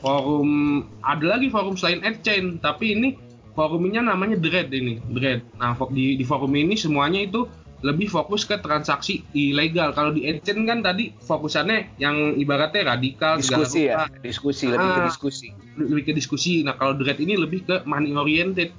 Forum 0.00 0.80
ada 1.02 1.36
lagi 1.36 1.50
forum 1.50 1.74
selain 1.74 2.00
AdChain 2.00 2.62
tapi 2.62 2.94
ini 2.94 3.18
forumnya 3.58 4.00
namanya 4.04 4.38
Dread 4.38 4.70
ini 4.70 5.02
Dread. 5.10 5.42
Nah 5.58 5.74
di, 5.90 6.14
di 6.14 6.24
forum 6.24 6.54
ini 6.54 6.78
semuanya 6.78 7.26
itu 7.26 7.50
lebih 7.84 8.08
fokus 8.08 8.48
ke 8.48 8.56
transaksi 8.64 9.20
ilegal. 9.36 9.92
Kalau 9.92 10.14
di 10.14 10.24
AdChain 10.24 10.64
kan 10.64 10.80
tadi 10.80 11.12
fokusannya 11.12 12.00
yang 12.00 12.32
ibaratnya 12.40 12.96
radikal 12.96 13.36
diskusi 13.36 13.92
ya 13.92 14.08
diskusi 14.24 14.64
lebih 14.72 14.88
ke 14.88 15.00
ah, 15.00 15.04
diskusi. 15.04 15.48
lebih 15.76 16.02
ke 16.08 16.12
diskusi. 16.16 16.52
Nah 16.64 16.80
kalau 16.80 16.96
Dread 16.96 17.20
ini 17.20 17.36
lebih 17.36 17.68
ke 17.68 17.76
money 17.84 18.16
oriented. 18.16 18.72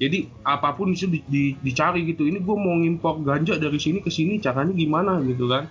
Jadi 0.00 0.26
apa 0.42 0.72
pun 0.72 0.96
itu 0.96 1.06
di, 1.06 1.20
di, 1.28 1.44
dicari 1.60 2.08
gitu. 2.08 2.24
Ini 2.24 2.40
gue 2.40 2.56
mau 2.56 2.72
ngimpor 2.80 3.20
ganja 3.22 3.60
dari 3.60 3.76
sini 3.76 4.00
ke 4.00 4.08
sini 4.08 4.40
caranya 4.40 4.72
gimana 4.72 5.20
gitu 5.28 5.46
kan. 5.52 5.68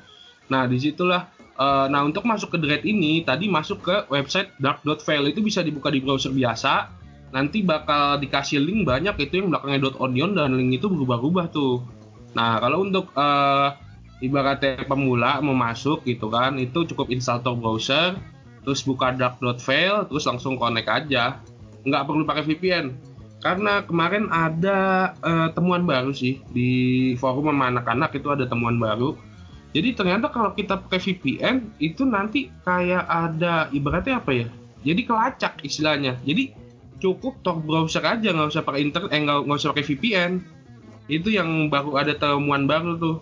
Nah 0.54 0.70
di 0.70 0.78
situlah 0.78 1.34
uh, 1.58 1.90
nah 1.90 2.06
untuk 2.06 2.30
masuk 2.30 2.54
ke 2.54 2.58
Dread 2.62 2.86
ini 2.86 3.26
tadi 3.26 3.50
masuk 3.50 3.82
ke 3.82 3.96
website 4.14 4.54
dark.file 4.62 5.34
itu 5.34 5.42
bisa 5.42 5.66
dibuka 5.66 5.90
di 5.90 5.98
browser 5.98 6.30
biasa. 6.30 6.94
Nanti 7.32 7.64
bakal 7.66 8.22
dikasih 8.22 8.62
link 8.62 8.86
banyak 8.86 9.18
itu 9.18 9.42
yang 9.42 9.50
belakangnya 9.50 9.98
.onion 9.98 10.32
dan 10.38 10.54
link 10.54 10.78
itu 10.78 10.92
berubah-ubah 10.92 11.48
tuh 11.50 12.01
nah 12.32 12.62
kalau 12.64 12.88
untuk 12.88 13.12
uh, 13.14 13.76
ibaratnya 14.24 14.86
pemula 14.88 15.42
mau 15.44 15.58
masuk 15.58 16.06
gitu 16.08 16.32
kan 16.32 16.56
itu 16.56 16.88
cukup 16.88 17.12
install 17.12 17.44
Tor 17.44 17.58
browser 17.58 18.16
terus 18.62 18.86
buka 18.86 19.12
dark.file 19.12 20.06
terus 20.08 20.24
langsung 20.30 20.56
connect 20.56 20.88
aja 20.88 21.42
nggak 21.82 22.04
perlu 22.06 22.24
pakai 22.24 22.46
VPN 22.46 23.12
karena 23.42 23.82
kemarin 23.90 24.30
ada 24.30 25.12
uh, 25.26 25.50
temuan 25.58 25.90
baru 25.90 26.14
sih 26.14 26.46
di 26.54 26.70
forum 27.18 27.50
sama 27.50 27.74
anak-anak 27.74 28.14
itu 28.14 28.30
ada 28.30 28.46
temuan 28.46 28.78
baru. 28.78 29.18
Jadi 29.74 29.98
ternyata 29.98 30.30
kalau 30.30 30.54
kita 30.54 30.78
pakai 30.78 31.02
VPN 31.02 31.56
itu 31.82 32.06
nanti 32.06 32.54
kayak 32.62 33.02
ada 33.10 33.66
ibaratnya 33.74 34.22
apa 34.22 34.46
ya? 34.46 34.48
Jadi 34.86 35.02
kelacak 35.10 35.58
istilahnya. 35.66 36.22
Jadi 36.22 36.54
cukup 37.02 37.42
Tor 37.42 37.66
browser 37.66 38.06
aja 38.06 38.30
nggak 38.30 38.54
usah 38.54 38.62
pakai 38.62 38.86
internet, 38.86 39.10
eh 39.10 39.20
nggak 39.26 39.38
nggak 39.50 39.58
usah 39.58 39.70
pakai 39.74 39.86
VPN. 39.90 40.32
Itu 41.12 41.28
yang 41.28 41.68
baru 41.68 42.00
ada 42.00 42.16
temuan 42.16 42.64
baru 42.64 42.96
tuh. 42.96 43.16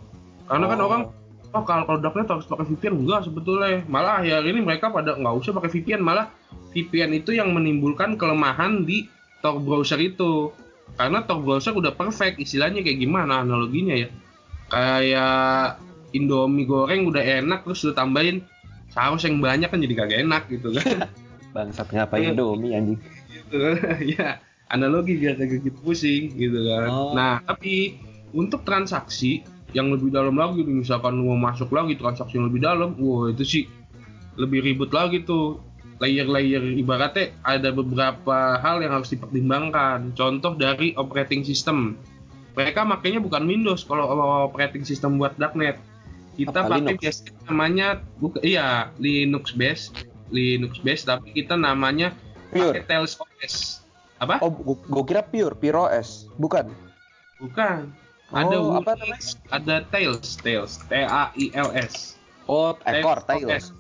Karena 0.46 0.69
kan 0.69 0.77
oh. 0.77 0.77
kan 0.77 0.79
orang 0.86 1.01
oh 1.50 1.63
kalau 1.65 1.84
produknya 1.89 2.29
harus 2.29 2.46
pakai 2.46 2.65
VPN 2.69 3.01
enggak 3.01 3.25
sebetulnya. 3.25 3.81
Malah 3.89 4.22
ya 4.22 4.38
ini 4.46 4.62
mereka 4.62 4.93
pada 4.93 5.17
nggak 5.17 5.36
usah 5.41 5.58
pakai 5.58 5.74
VPN, 5.74 6.05
malah 6.05 6.29
VPN 6.69 7.17
itu 7.17 7.34
yang 7.34 7.50
menimbulkan 7.50 8.13
kelemahan 8.13 8.86
di 8.86 9.10
Tor 9.41 9.58
browser 9.58 9.98
itu. 9.98 10.53
Karena 10.93 11.25
Tor 11.25 11.41
browser 11.41 11.74
udah 11.74 11.98
perfect 11.98 12.38
istilahnya 12.38 12.86
kayak 12.86 13.01
gimana 13.01 13.41
analoginya 13.41 13.98
ya. 13.98 14.10
Kayak 14.69 15.81
Indomie 16.13 16.69
goreng 16.69 17.10
udah 17.10 17.22
enak 17.22 17.65
terus 17.65 17.86
lu 17.86 17.93
tambahin 17.98 18.46
saus 18.89 19.25
yang 19.25 19.41
banyak 19.41 19.69
kan 19.69 19.81
jadi 19.81 19.93
kagak 19.98 20.19
enak 20.29 20.46
gitu 20.53 20.77
kan. 20.77 21.10
Bangsat 21.58 21.89
ngapain 21.89 22.38
Indomie 22.38 22.77
anjing? 22.77 23.00
Gitu. 23.34 23.58
Ya 24.13 24.38
analogi 24.69 25.17
biar 25.17 25.35
kagak 25.38 25.65
gitu 25.65 25.79
pusing 25.81 26.33
gitu 26.38 26.59
kan 26.65 26.89
oh. 26.89 27.11
nah 27.17 27.41
tapi 27.45 27.97
untuk 28.33 28.61
transaksi 28.61 29.41
yang 29.73 29.93
lebih 29.93 30.09
dalam 30.09 30.33
lagi 30.33 30.65
misalkan 30.65 31.21
mau 31.21 31.38
masuk 31.38 31.69
lagi 31.69 31.93
transaksi 31.97 32.38
yang 32.38 32.49
lebih 32.49 32.61
dalam 32.61 32.97
wah 32.97 33.29
itu 33.29 33.45
sih 33.45 33.63
lebih 34.38 34.65
ribet 34.65 34.89
lagi 34.93 35.21
tuh 35.25 35.61
layer-layer 35.99 36.63
ibaratnya 36.79 37.35
ada 37.43 37.69
beberapa 37.75 38.57
hal 38.63 38.79
yang 38.79 38.95
harus 38.99 39.11
dipertimbangkan. 39.11 40.15
Contoh 40.15 40.55
dari 40.55 40.95
operating 40.95 41.43
system. 41.43 41.99
Mereka 42.55 42.88
makanya 42.88 43.19
bukan 43.19 43.43
Windows 43.45 43.83
kalau 43.83 44.07
operating 44.47 44.88
system 44.88 45.19
buat 45.19 45.35
darknet. 45.35 45.77
Kita 46.39 46.63
Apa, 46.63 46.79
pakai 46.79 46.95
biasanya 46.95 47.35
namanya 47.51 47.88
buka 48.15 48.39
iya 48.47 48.95
Linux 48.95 49.51
base, 49.51 49.91
Linux 50.31 50.79
base 50.79 51.03
tapi 51.03 51.35
kita 51.35 51.59
namanya 51.59 52.15
Pure. 52.55 52.79
pakai 52.79 52.83
Tails 52.88 53.19
OS. 53.19 53.83
Apa? 54.19 54.43
Oh, 54.43 54.51
gua 54.75 55.03
kira 55.07 55.23
Pure, 55.23 55.55
Pure 55.55 55.77
OS. 55.88 56.27
Bukan. 56.35 56.67
Bukan. 57.39 57.91
Ada 58.29 58.55
oh, 58.61 58.77
apa 58.77 58.93
namanya? 58.99 59.23
Ada 59.49 59.75
Tails, 59.89 60.38
Tails, 60.43 60.85
T 60.85 60.93
A 61.01 61.33
I 61.33 61.49
L 61.57 61.73
S. 61.73 62.19
Oh, 62.45 62.77
ekor 62.85 63.25
Tails. 63.25 63.73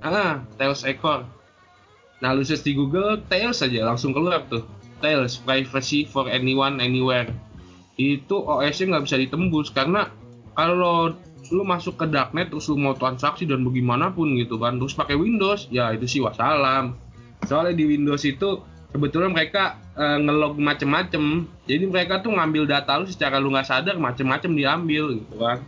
Ah, 0.00 0.40
Tails 0.56 0.86
ekor 0.86 1.26
Nah 2.20 2.36
lu 2.36 2.44
search 2.44 2.64
di 2.64 2.76
Google 2.76 3.24
Tails 3.32 3.64
saja 3.64 3.88
langsung 3.88 4.12
keluar 4.12 4.44
tuh. 4.52 4.64
Tails 5.00 5.40
Privacy 5.40 6.04
for 6.04 6.28
Anyone 6.28 6.76
Anywhere. 6.78 7.32
Itu 7.96 8.44
OS-nya 8.44 8.96
nggak 8.96 9.04
bisa 9.08 9.16
ditembus 9.16 9.72
karena 9.72 10.12
kalau 10.52 11.16
lu 11.50 11.64
masuk 11.64 11.96
ke 11.96 12.06
darknet 12.06 12.52
terus 12.52 12.68
lu 12.68 12.76
mau 12.78 12.94
transaksi 12.94 13.48
dan 13.48 13.64
bagaimanapun 13.64 14.38
gitu 14.38 14.60
kan 14.60 14.76
terus 14.78 14.94
pakai 14.94 15.18
Windows 15.18 15.66
ya 15.72 15.90
itu 15.90 16.06
sih 16.06 16.20
wassalam 16.22 16.94
soalnya 17.48 17.74
di 17.74 17.90
Windows 17.90 18.22
itu 18.22 18.62
sebetulnya 18.90 19.30
mereka 19.30 19.78
e, 19.94 20.04
ngelog 20.22 20.58
macem-macem. 20.58 21.46
Jadi 21.66 21.84
mereka 21.86 22.20
tuh 22.20 22.34
ngambil 22.34 22.66
data 22.66 22.98
lu 22.98 23.06
secara 23.06 23.38
lu 23.38 23.54
nggak 23.54 23.66
sadar 23.66 23.96
macem-macem 23.96 24.50
diambil 24.54 25.16
gitu 25.18 25.34
kan. 25.38 25.58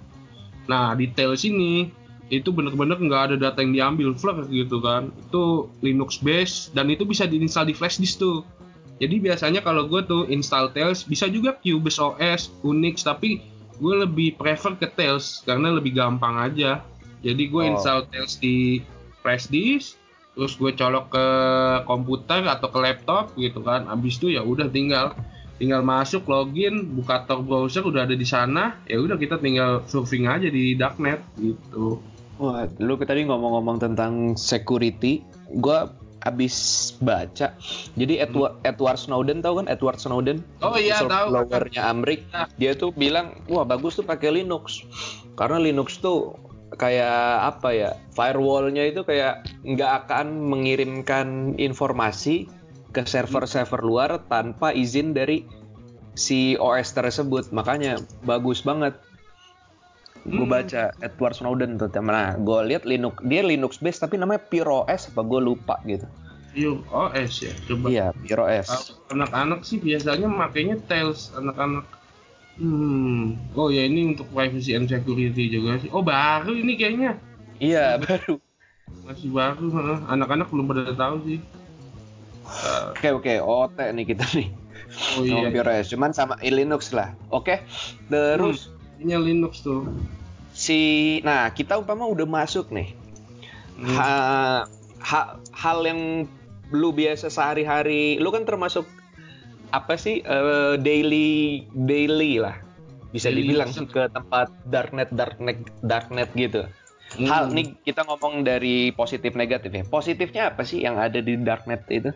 Nah 0.67 0.95
detail 0.95 1.35
sini 1.39 1.91
itu 2.33 2.49
bener-bener 2.49 2.97
nggak 2.97 3.23
ada 3.33 3.37
data 3.37 3.61
yang 3.61 3.73
diambil 3.73 4.15
flash 4.17 4.49
gitu 4.51 4.83
kan. 4.83 5.15
Itu 5.29 5.71
Linux 5.85 6.19
base 6.19 6.71
dan 6.75 6.91
itu 6.91 7.07
bisa 7.07 7.29
diinstal 7.29 7.69
di 7.69 7.75
flash 7.75 8.03
disk 8.03 8.23
tuh. 8.23 8.43
Jadi 9.03 9.19
biasanya 9.19 9.61
kalau 9.67 9.91
gue 9.91 10.03
tuh 10.07 10.31
install 10.31 10.71
Tails 10.71 11.03
bisa 11.03 11.27
juga 11.27 11.59
Cubase 11.59 11.99
OS 11.99 12.55
Unix 12.63 13.03
tapi 13.03 13.43
gue 13.83 13.95
lebih 14.07 14.39
prefer 14.39 14.79
ke 14.79 14.87
Tails 14.95 15.43
karena 15.43 15.75
lebih 15.75 15.95
gampang 15.95 16.39
aja. 16.39 16.83
Jadi 17.23 17.51
gue 17.51 17.63
oh. 17.63 17.73
install 17.75 18.07
Tails 18.11 18.39
di 18.39 18.83
flash 19.23 19.51
disk 19.51 20.02
terus 20.33 20.57
gue 20.57 20.73
colok 20.73 21.13
ke 21.13 21.27
komputer 21.85 22.43
atau 22.49 22.69
ke 22.73 22.79
laptop 22.81 23.37
gitu 23.37 23.61
kan 23.61 23.85
abis 23.93 24.17
itu 24.17 24.33
ya 24.33 24.41
udah 24.41 24.73
tinggal 24.73 25.13
tinggal 25.61 25.85
masuk 25.85 26.25
login 26.25 26.89
buka 26.97 27.29
Tor 27.29 27.45
browser 27.45 27.85
udah 27.85 28.09
ada 28.09 28.17
di 28.17 28.25
sana 28.25 28.81
ya 28.89 28.99
udah 28.99 29.21
kita 29.21 29.37
tinggal 29.39 29.85
surfing 29.85 30.25
aja 30.25 30.49
di 30.49 30.73
darknet 30.73 31.21
gitu 31.37 32.01
Wah, 32.41 32.67
lu 32.83 32.99
tadi 32.99 33.23
ngomong-ngomong 33.23 33.79
tentang 33.79 34.35
security, 34.35 35.23
gue 35.63 35.79
abis 36.27 36.57
baca. 36.99 37.55
Jadi 37.95 38.19
Edward, 38.19 38.59
hmm. 38.59 38.67
Edward 38.67 38.99
Snowden 38.99 39.39
tahu 39.47 39.63
kan 39.63 39.67
Edward 39.71 39.99
Snowden? 40.03 40.43
Oh 40.59 40.75
iya 40.75 41.03
tahu. 41.03 41.35
Blowernya 41.35 41.83
Amrik. 41.87 42.27
Ya. 42.35 42.51
Dia 42.59 42.73
tuh 42.75 42.91
bilang, 42.95 43.43
wah 43.47 43.63
bagus 43.63 43.99
tuh 43.99 44.07
pakai 44.07 44.43
Linux. 44.43 44.83
Karena 45.39 45.63
Linux 45.63 46.03
tuh 46.03 46.35
kayak 46.77 47.57
apa 47.57 47.69
ya? 47.73 47.91
Firewallnya 48.17 48.89
itu 48.89 49.03
kayak 49.05 49.49
nggak 49.65 50.07
akan 50.07 50.27
mengirimkan 50.49 51.57
informasi 51.57 52.49
ke 52.93 53.05
server-server 53.09 53.81
luar 53.81 54.21
tanpa 54.29 54.73
izin 54.77 55.17
dari 55.17 55.45
si 56.13 56.57
OS 56.61 56.93
tersebut. 56.93 57.51
Makanya 57.53 58.01
bagus 58.25 58.61
banget 58.61 58.97
hmm. 60.27 60.39
gue 60.39 60.47
baca 60.47 60.83
Edward 61.03 61.35
Snowden 61.35 61.79
tuh 61.79 61.91
nah 62.03 62.39
gue 62.39 62.59
lihat 62.71 62.87
Linux 62.87 63.19
dia 63.27 63.43
Linux 63.43 63.83
base 63.83 63.99
tapi 63.99 64.19
namanya 64.19 64.43
Pure 64.47 64.87
OS 64.87 65.11
apa 65.13 65.23
gue 65.27 65.41
lupa 65.43 65.77
gitu 65.87 66.07
Pure 66.53 66.81
OS 66.91 67.33
ya 67.43 67.53
coba 67.67 67.87
iya 67.91 68.07
Pure 68.15 68.43
OS 68.47 68.69
anak-anak 69.11 69.61
sih 69.67 69.79
biasanya 69.83 70.29
makainya 70.31 70.79
Tails 70.87 71.35
anak-anak 71.35 71.87
hmm 72.61 73.55
oh 73.57 73.69
ya 73.73 73.89
ini 73.89 74.13
untuk 74.17 74.29
privacy 74.33 74.77
and 74.77 74.91
security 74.91 75.49
juga 75.49 75.81
sih 75.81 75.89
oh 75.93 76.05
baru 76.05 76.53
ini 76.53 76.77
kayaknya 76.77 77.17
iya 77.63 77.97
baru 78.03 78.37
masih 79.09 79.31
baru 79.33 79.67
anak-anak 80.09 80.49
belum 80.53 80.67
pada 80.69 80.93
tahu 80.93 81.17
sih 81.27 81.41
Oke 82.93 83.09
oke, 83.17 83.35
OT 83.41 83.79
nih 83.97 84.05
kita 84.13 84.29
nih. 84.37 84.49
Oh 85.17 85.25
iya. 85.25 85.49
Pure 85.49 85.73
OS, 85.73 85.89
cuman 85.95 86.13
sama 86.13 86.37
Linux 86.45 86.93
lah. 86.93 87.17
Oke. 87.33 87.65
Terus 88.13 88.69
hmm 88.69 88.83
ini 89.03 89.19
Linux 89.19 89.67
tuh. 89.67 89.83
Si, 90.55 91.19
nah 91.27 91.51
kita 91.51 91.75
umpama 91.75 92.07
udah 92.07 92.23
masuk 92.23 92.71
nih. 92.71 92.95
Hmm. 93.83 93.97
Ha, 93.99 94.11
ha, 95.03 95.21
hal 95.51 95.79
yang 95.83 96.31
lu 96.71 96.95
biasa 96.95 97.27
sehari-hari, 97.27 98.23
lu 98.23 98.31
kan 98.31 98.47
termasuk 98.47 98.87
apa 99.73 99.97
sih 99.97 100.21
uh, 100.29 100.77
daily 100.77 101.65
daily 101.73 102.37
lah 102.39 102.61
bisa 103.11 103.33
daily 103.33 103.57
dibilang 103.57 103.73
ke 103.73 104.03
tempat 104.13 104.49
darknet 104.69 105.09
darknet 105.13 105.59
darknet 105.81 106.31
gitu. 106.37 106.69
Hmm. 107.13 107.29
Hal 107.29 107.45
nih 107.53 107.77
kita 107.85 108.09
ngomong 108.09 108.41
dari 108.45 108.89
positif 108.93 109.37
negatif 109.37 109.69
ya. 109.69 109.85
Positifnya 109.85 110.53
apa 110.53 110.65
sih 110.65 110.81
yang 110.81 110.97
ada 110.97 111.21
di 111.21 111.37
darknet 111.37 111.85
itu? 111.93 112.09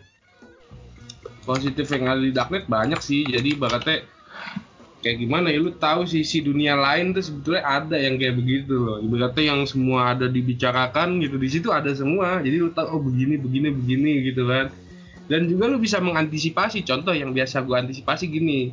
Positif 1.45 1.85
yang 1.93 2.09
ada 2.09 2.21
di 2.21 2.33
darknet 2.33 2.65
banyak 2.65 2.97
sih. 2.97 3.21
Jadi 3.29 3.53
baratnya 3.53 4.01
kayak 5.05 5.17
gimana 5.21 5.53
ya 5.53 5.61
lu 5.61 5.71
tahu 5.77 6.09
sisi 6.09 6.41
dunia 6.41 6.73
lain 6.73 7.13
tuh 7.13 7.21
sebetulnya 7.21 7.63
ada 7.63 7.95
yang 8.01 8.17
kayak 8.17 8.33
begitu 8.33 8.73
loh 8.73 8.97
ibaratnya 8.97 9.53
yang 9.53 9.61
semua 9.69 10.17
ada 10.17 10.25
dibicarakan 10.25 11.21
gitu 11.21 11.37
di 11.37 11.49
situ 11.53 11.69
ada 11.69 11.93
semua 11.93 12.41
jadi 12.41 12.57
lu 12.65 12.73
tahu 12.73 12.97
oh 12.97 13.01
begini 13.05 13.37
begini 13.37 13.69
begini 13.69 14.11
gitu 14.25 14.49
kan 14.49 14.73
dan 15.27 15.47
juga 15.47 15.67
lu 15.67 15.77
bisa 15.79 15.99
mengantisipasi 15.99 16.83
contoh 16.87 17.11
yang 17.11 17.31
biasa 17.35 17.63
gue 17.63 17.75
antisipasi 17.75 18.27
gini 18.31 18.71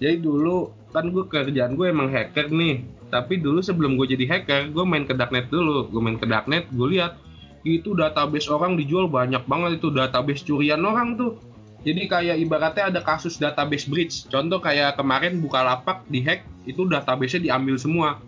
jadi 0.00 0.20
dulu 0.20 0.72
kan 0.90 1.08
gue 1.12 1.24
kerjaan 1.28 1.76
gue 1.76 1.86
emang 1.88 2.08
hacker 2.10 2.50
nih 2.50 2.82
tapi 3.12 3.38
dulu 3.38 3.60
sebelum 3.60 3.94
gue 4.00 4.16
jadi 4.16 4.24
hacker 4.26 4.72
gue 4.72 4.84
main 4.84 5.04
ke 5.04 5.12
darknet 5.12 5.48
dulu 5.52 5.86
gue 5.88 6.00
main 6.00 6.16
ke 6.16 6.26
darknet 6.26 6.66
gue 6.72 6.88
lihat 6.98 7.20
itu 7.62 7.92
database 7.92 8.48
orang 8.48 8.80
dijual 8.80 9.06
banyak 9.06 9.44
banget 9.44 9.78
itu 9.78 9.92
database 9.92 10.42
curian 10.42 10.80
orang 10.80 11.20
tuh 11.20 11.36
jadi 11.80 12.02
kayak 12.04 12.36
ibaratnya 12.44 12.92
ada 12.92 13.00
kasus 13.00 13.40
database 13.40 13.88
breach. 13.88 14.28
Contoh 14.28 14.60
kayak 14.60 15.00
kemarin 15.00 15.40
buka 15.40 15.64
lapak 15.64 16.04
di 16.12 16.20
hack 16.20 16.44
itu 16.68 16.84
database-nya 16.84 17.40
diambil 17.40 17.80
semua. 17.80 18.20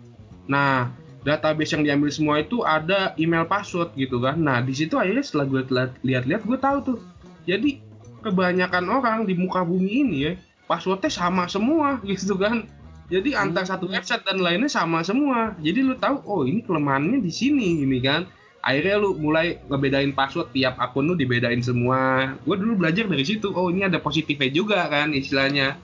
Nah, 0.49 0.89
database 1.21 1.77
yang 1.77 1.85
diambil 1.85 2.09
semua 2.09 2.41
itu 2.41 2.65
ada 2.65 3.13
email 3.21 3.45
password 3.45 3.93
gitu 3.93 4.17
kan. 4.17 4.41
Nah, 4.41 4.65
di 4.65 4.73
situ 4.73 4.97
akhirnya 4.97 5.21
setelah 5.21 5.45
gue 5.45 5.61
lihat-lihat 6.01 6.41
gue 6.41 6.57
tahu 6.57 6.77
tuh. 6.81 6.99
Jadi 7.43 7.83
kebanyakan 8.23 8.85
orang 8.87 9.17
di 9.27 9.35
muka 9.35 9.67
bumi 9.67 10.07
ini 10.07 10.17
ya 10.23 10.33
passwordnya 10.65 11.11
sama 11.11 11.45
semua 11.51 11.99
gitu 12.07 12.39
kan. 12.39 12.65
Jadi 13.11 13.35
antara 13.35 13.67
satu 13.67 13.85
Hmm. 13.85 13.99
website 13.99 14.23
dan 14.23 14.39
lainnya 14.39 14.71
sama 14.71 15.03
semua. 15.03 15.53
Jadi 15.59 15.83
lu 15.83 15.93
tahu 15.99 16.23
oh 16.23 16.41
ini 16.47 16.63
kelemahannya 16.63 17.19
di 17.19 17.29
sini 17.29 17.83
ini 17.83 17.99
kan. 17.99 18.25
Akhirnya 18.63 18.95
lu 18.95 19.19
mulai 19.19 19.59
ngebedain 19.67 20.15
password 20.15 20.55
tiap 20.55 20.79
akun 20.79 21.11
lu 21.11 21.19
dibedain 21.19 21.59
semua. 21.59 22.31
Gue 22.47 22.55
dulu 22.55 22.79
belajar 22.79 23.03
dari 23.11 23.27
situ 23.27 23.51
oh 23.51 23.67
ini 23.67 23.83
ada 23.83 23.99
positifnya 23.99 24.47
juga 24.49 24.87
kan 24.87 25.11
istilahnya. 25.11 25.75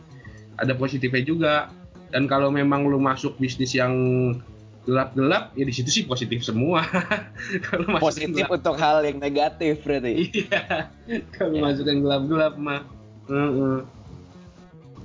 Ada 0.55 0.73
positifnya 0.79 1.21
juga. 1.27 1.55
Dan 2.09 2.25
kalau 2.25 2.49
memang 2.49 2.87
lu 2.87 2.97
masuk 2.97 3.35
bisnis 3.37 3.75
yang 3.75 3.93
gelap-gelap 4.87 5.51
ya 5.53 5.63
di 5.67 5.73
situ 5.75 5.89
sih 5.91 6.03
positif 6.07 6.41
semua 6.41 6.81
kalau 7.67 7.99
Positif 7.99 8.47
untuk 8.47 8.75
hal 8.79 9.03
yang 9.03 9.19
negatif 9.19 9.83
berarti. 9.83 10.31
Iya, 10.31 10.87
kalau 11.35 11.53
Ya. 11.57 11.61
masuk 11.67 11.85
yang 11.85 11.99
gelap-gelap 12.05 12.53
mah. 12.55 12.81
Heeh. 13.29 13.77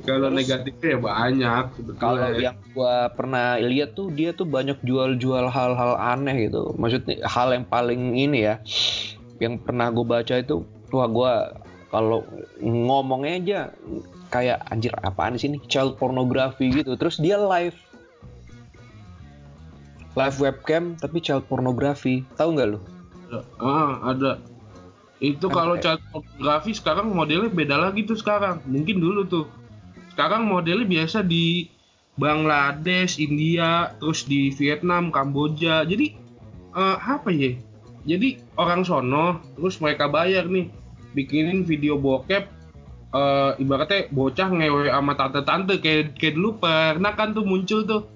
Kalau 0.04 0.28
negatifnya 0.28 0.88
ya 0.95 0.99
banyak. 1.00 1.64
Kalau 1.97 2.28
yang 2.37 2.57
gua 2.76 3.09
pernah 3.16 3.57
lihat 3.57 3.97
tuh 3.97 4.12
dia 4.12 4.37
tuh 4.37 4.45
banyak 4.45 4.76
jual-jual 4.85 5.49
hal-hal 5.49 5.97
aneh 5.97 6.49
gitu. 6.49 6.76
Maksudnya 6.76 7.25
hal 7.25 7.57
yang 7.57 7.64
paling 7.64 8.12
ini 8.12 8.45
ya, 8.52 8.61
yang 9.40 9.57
pernah 9.57 9.88
gue 9.88 10.04
baca 10.04 10.35
itu, 10.37 10.61
wah 10.93 11.09
gua 11.09 11.33
kalau 11.88 12.21
ngomongnya 12.61 13.33
aja 13.40 13.61
kayak 14.28 14.66
anjir 14.69 14.93
apaan 15.07 15.40
sih 15.40 15.49
ini 15.49 15.62
child 15.73 15.97
pornography 15.97 16.69
gitu. 16.69 17.00
Terus 17.00 17.16
dia 17.16 17.40
live 17.40 17.76
live 20.14 20.38
webcam 20.38 20.94
tapi 20.99 21.18
child 21.18 21.47
pornography. 21.50 22.23
Tahu 22.38 22.54
nggak 22.54 22.68
lu? 22.75 22.78
ah, 23.59 24.14
ada. 24.14 24.38
Itu 25.18 25.50
Apa 25.50 25.54
kalau 25.59 25.75
ya? 25.78 25.83
child 25.83 26.02
pornography 26.11 26.73
sekarang 26.75 27.06
modelnya 27.11 27.50
beda 27.50 27.76
lagi 27.78 28.06
tuh 28.06 28.18
sekarang. 28.18 28.62
Mungkin 28.66 29.02
dulu 29.02 29.26
tuh. 29.26 29.47
Sekarang 30.14 30.47
modelnya 30.47 30.87
biasa 30.87 31.26
di 31.26 31.66
Bangladesh, 32.14 33.18
India, 33.18 33.90
terus 33.99 34.23
di 34.23 34.54
Vietnam, 34.54 35.11
Kamboja. 35.11 35.83
Jadi 35.83 36.14
eh, 36.75 36.97
apa 36.99 37.30
ya? 37.35 37.59
Jadi 38.04 38.38
orang 38.61 38.87
sono 38.87 39.40
terus 39.59 39.80
mereka 39.80 40.06
bayar 40.06 40.47
nih 40.47 40.71
bikinin 41.16 41.66
video 41.66 41.99
bokep 41.99 42.44
eh, 43.14 43.50
ibaratnya 43.59 44.06
bocah 44.14 44.49
ngewe 44.50 44.92
sama 44.92 45.12
tante-tante 45.18 45.80
kayak 45.83 46.14
kayak 46.18 46.35
dulu 46.38 46.62
pernah 46.62 47.16
kan 47.16 47.33
tuh 47.33 47.42
muncul 47.42 47.83
tuh 47.83 48.06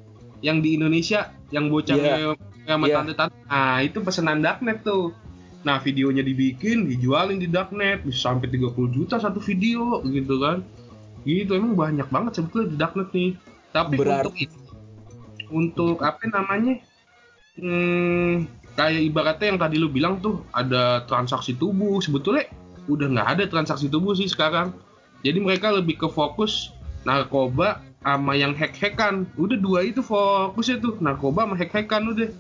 yang 0.44 0.62
di 0.62 0.78
Indonesia 0.78 1.34
yang 1.50 1.72
bocah 1.72 1.96
Iya. 1.96 2.14
ngewe 2.20 2.34
sama 2.68 2.84
Iya. 2.86 2.94
tante-tante. 3.00 3.36
Nah, 3.48 3.76
itu 3.80 3.98
pesanan 4.04 4.40
darknet 4.44 4.84
tuh. 4.84 5.16
Nah, 5.64 5.80
videonya 5.80 6.22
dibikin, 6.22 6.86
dijualin 6.86 7.40
di 7.40 7.48
darknet 7.48 8.04
bisa 8.04 8.30
sampai 8.30 8.46
30 8.52 8.88
juta 8.92 9.16
satu 9.18 9.40
video 9.40 10.00
gitu 10.04 10.38
kan. 10.38 10.62
Gitu 11.26 11.50
emang 11.52 11.74
banyak 11.74 12.08
banget 12.08 12.38
sebetulnya 12.38 12.68
di 12.72 12.76
darknet 12.76 13.08
nih. 13.10 13.30
Tapi 13.72 13.94
Berarti- 13.96 14.24
untuk 14.24 14.36
itu 14.38 14.58
untuk 15.48 15.96
apa 16.04 16.24
namanya? 16.28 16.76
Hmm, 17.58 18.46
kayak 18.78 19.02
ibaratnya 19.02 19.46
yang 19.50 19.58
tadi 19.58 19.76
lu 19.82 19.90
bilang 19.90 20.22
tuh 20.22 20.46
ada 20.54 21.02
transaksi 21.10 21.58
tubuh 21.58 21.98
sebetulnya 21.98 22.46
udah 22.86 23.10
nggak 23.10 23.28
ada 23.34 23.44
transaksi 23.50 23.90
tubuh 23.90 24.14
sih 24.14 24.30
sekarang 24.30 24.70
jadi 25.26 25.42
mereka 25.42 25.74
lebih 25.74 25.98
ke 25.98 26.06
fokus 26.06 26.70
narkoba 27.02 27.82
sama 28.00 28.32
yang 28.34 28.54
hack-hackan. 28.54 29.26
Udah 29.34 29.58
dua 29.58 29.80
itu 29.84 30.00
fokusnya 30.00 30.78
tuh. 30.78 30.94
Narkoba 31.02 31.46
sama 31.46 31.54
hack-hackan 31.58 32.02
udah. 32.14 32.30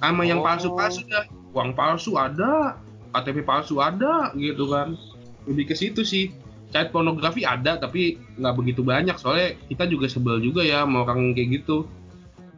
Sama 0.00 0.22
yang 0.26 0.40
Oh. 0.40 0.46
palsu-palsu 0.46 1.04
dah. 1.06 1.24
Uang 1.52 1.76
palsu 1.76 2.16
ada. 2.16 2.80
KTP 3.12 3.44
palsu 3.44 3.76
ada 3.78 4.32
gitu 4.34 4.72
kan. 4.72 4.96
Lebih 5.44 5.72
ke 5.72 5.74
situ 5.76 6.00
sih. 6.02 6.32
Child 6.72 6.88
pornografi 6.88 7.44
ada 7.44 7.76
tapi 7.76 8.16
nggak 8.40 8.54
begitu 8.56 8.80
banyak. 8.80 9.12
Soalnya 9.20 9.52
kita 9.68 9.84
juga 9.84 10.08
sebel 10.08 10.40
juga 10.40 10.64
ya 10.64 10.88
sama 10.88 11.04
orang 11.04 11.36
kayak 11.36 11.60
gitu. 11.60 11.84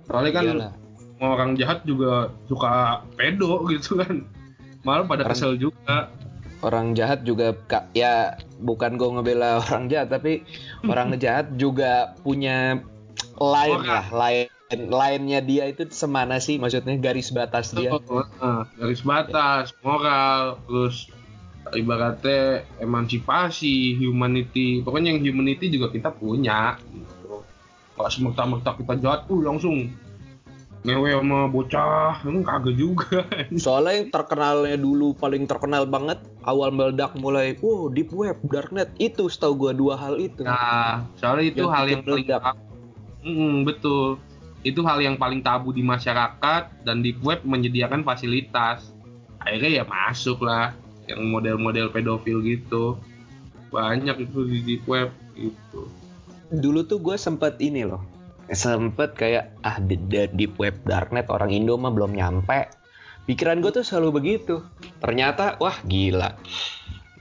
Soalnya 0.06 0.32
kan 0.32 0.44
Iyalah. 0.46 0.72
orang 1.18 1.50
jahat 1.58 1.82
juga 1.82 2.30
suka 2.46 3.02
pedo 3.18 3.66
gitu 3.66 3.98
kan. 3.98 4.22
Malah 4.86 5.10
pada 5.10 5.26
Orang- 5.26 5.34
kesel 5.34 5.58
juga 5.58 6.12
orang 6.64 6.96
jahat 6.96 7.28
juga 7.28 7.52
ya 7.92 8.40
bukan 8.64 8.96
gue 8.96 9.08
ngebela 9.20 9.60
orang 9.68 9.92
jahat 9.92 10.08
tapi 10.08 10.42
orang 10.88 11.12
jahat 11.20 11.52
juga 11.60 12.16
punya 12.24 12.80
Orang. 13.38 13.84
lah 13.84 14.04
line 14.10 14.50
lainnya 14.74 15.38
dia 15.44 15.70
itu 15.70 15.86
semana 15.94 16.42
sih? 16.42 16.58
Maksudnya 16.58 16.98
garis 16.98 17.30
batas 17.30 17.70
dia. 17.70 17.94
Nah, 18.40 18.66
garis 18.74 19.02
batas 19.06 19.70
moral 19.86 20.58
terus 20.66 21.06
ibaratnya 21.76 22.66
emansipasi 22.82 23.98
humanity. 24.00 24.82
Pokoknya 24.82 25.14
yang 25.14 25.22
humanity 25.22 25.70
juga 25.70 25.92
kita 25.94 26.10
punya 26.10 26.80
gitu. 26.90 27.44
Kalau 27.94 28.10
semerta-merta 28.10 28.74
kita 28.74 28.94
jahat 28.98 29.30
uh 29.30 29.40
langsung 29.44 29.92
ngewe 30.84 31.10
sama 31.16 31.46
bocah. 31.48 32.26
Emang 32.26 32.42
kagak 32.42 32.74
juga. 32.74 33.22
Soalnya 33.54 33.92
yang 34.02 34.08
terkenalnya 34.10 34.76
dulu 34.76 35.14
paling 35.14 35.46
terkenal 35.46 35.86
banget 35.86 36.18
awal 36.44 36.70
meledak 36.70 37.16
mulai 37.16 37.56
wow 37.64 37.88
deep 37.88 38.12
web 38.12 38.36
darknet 38.48 38.92
itu 39.00 39.26
setahu 39.28 39.68
gue 39.68 39.72
dua 39.80 39.96
hal 39.96 40.20
itu 40.20 40.44
Nah, 40.44 41.08
soalnya 41.16 41.50
itu 41.50 41.64
Yang 41.64 41.72
hal 41.72 41.84
yang 41.88 42.02
paling 42.04 42.24
meledak. 42.24 42.42
Mm, 43.24 43.54
betul. 43.64 44.20
Itu 44.64 44.80
hal 44.84 44.98
yang 45.00 45.16
paling 45.16 45.40
tabu 45.44 45.72
di 45.72 45.80
masyarakat 45.84 46.62
dan 46.84 47.00
di 47.00 47.16
web 47.24 47.40
menyediakan 47.44 48.04
fasilitas. 48.04 48.92
Akhirnya 49.40 49.82
ya 49.82 49.84
masuk 49.84 50.40
lah 50.44 50.72
yang 51.08 51.24
model-model 51.28 51.92
pedofil 51.92 52.40
gitu. 52.44 52.96
Banyak 53.72 54.28
itu 54.28 54.38
di 54.48 54.58
deep 54.64 54.84
web 54.88 55.12
gitu. 55.34 55.90
dulu 56.54 56.86
tuh 56.86 57.02
gue 57.02 57.16
sempet 57.18 57.58
ini 57.58 57.82
loh 57.82 58.02
sempet 58.52 59.16
kayak 59.16 59.56
ah 59.64 59.80
di 59.80 59.96
deep 60.06 60.60
web 60.60 60.76
darknet 60.84 61.26
orang 61.32 61.50
Indo 61.50 61.80
mah 61.80 61.90
belum 61.90 62.12
nyampe 62.12 62.68
pikiran 63.24 63.60
gue 63.64 63.72
tuh 63.72 63.84
selalu 63.84 64.20
begitu 64.20 64.64
ternyata 65.00 65.56
wah 65.60 65.76
gila 65.88 66.36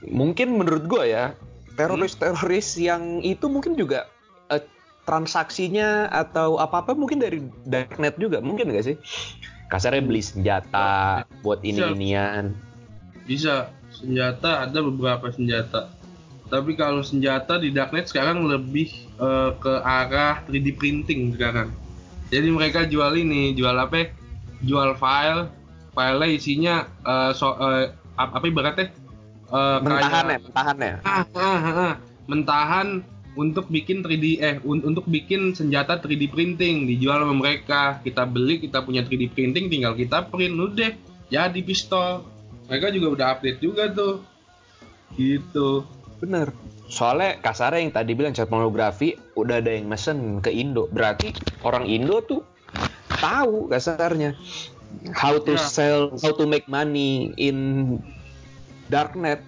mungkin 0.08 0.60
menurut 0.60 0.86
gue 0.88 1.04
ya 1.12 1.36
teroris-teroris 1.80 2.78
yang 2.78 3.24
itu 3.24 3.48
mungkin 3.50 3.74
juga 3.80 4.06
eh, 4.52 4.62
transaksinya 5.08 6.12
atau 6.12 6.60
apa 6.60 6.86
apa 6.86 6.92
mungkin 6.94 7.24
dari 7.24 7.40
darknet 7.66 8.20
juga 8.20 8.44
mungkin 8.44 8.72
gak 8.76 8.86
sih 8.94 8.98
kasarnya 9.72 10.06
beli 10.06 10.22
senjata 10.22 11.26
buat 11.42 11.64
ini 11.66 11.82
inian 11.98 12.54
Bisa 13.24 13.72
senjata 13.94 14.68
ada 14.68 14.84
beberapa 14.84 15.32
senjata. 15.32 15.94
Tapi 16.52 16.76
kalau 16.76 17.02
senjata 17.02 17.56
di 17.56 17.72
darknet 17.72 18.12
sekarang 18.12 18.46
lebih 18.46 18.92
eh, 19.16 19.52
ke 19.58 19.74
arah 19.80 20.44
3D 20.50 20.76
printing 20.76 21.34
sekarang. 21.38 21.72
Jadi 22.34 22.50
mereka 22.50 22.84
jual 22.90 23.14
ini, 23.16 23.54
jual 23.54 23.78
apa? 23.78 23.96
ya? 23.96 24.08
Jual 24.64 24.98
file, 24.98 25.48
filenya 25.94 26.28
isinya 26.30 26.76
eh, 27.02 27.32
so, 27.32 27.54
eh, 27.56 27.94
ap- 28.14 28.34
apa 28.34 28.46
ibaratnya? 28.46 28.88
Eh, 29.54 29.78
mentahan 29.86 30.26
ya 30.26 30.30
kayak- 30.34 30.44
mentahan 30.50 30.78
ya 30.82 30.96
ah, 31.06 31.24
ah, 31.32 31.38
ah, 31.38 31.70
ah. 31.70 31.94
mentahan 32.26 32.88
untuk 33.34 33.70
bikin 33.70 34.02
3D 34.02 34.26
eh 34.38 34.58
un- 34.62 34.82
untuk 34.82 35.06
bikin 35.06 35.54
senjata 35.54 35.98
3D 35.98 36.30
printing 36.30 36.86
dijual 36.86 37.22
sama 37.22 37.38
mereka 37.38 38.02
kita 38.02 38.26
beli 38.26 38.58
kita 38.58 38.82
punya 38.82 39.06
3D 39.06 39.30
printing 39.30 39.70
tinggal 39.70 39.94
kita 39.94 40.26
print 40.26 40.58
udah 40.58 40.94
jadi 41.30 41.60
pistol 41.62 42.26
mereka 42.66 42.90
juga 42.90 43.08
udah 43.14 43.28
update 43.38 43.60
juga 43.62 43.90
tuh 43.90 44.26
gitu 45.14 45.86
Bener. 46.18 46.50
Soalnya 46.88 47.36
kasarnya 47.38 47.84
yang 47.84 47.92
tadi 47.92 48.12
bilang 48.14 48.32
chat 48.32 48.48
pornografi 48.48 49.12
udah 49.36 49.60
ada 49.60 49.76
yang 49.76 49.90
mesen 49.90 50.40
ke 50.40 50.50
Indo. 50.50 50.88
Berarti 50.88 51.34
orang 51.62 51.84
Indo 51.84 52.24
tuh 52.24 52.42
tahu 53.20 53.68
kasarnya 53.68 54.32
how 55.14 55.38
to 55.38 55.54
Ya. 55.54 55.62
sell, 55.62 56.02
how 56.22 56.34
to 56.34 56.46
make 56.46 56.66
money 56.68 57.34
in 57.38 58.00
darknet. 58.88 59.42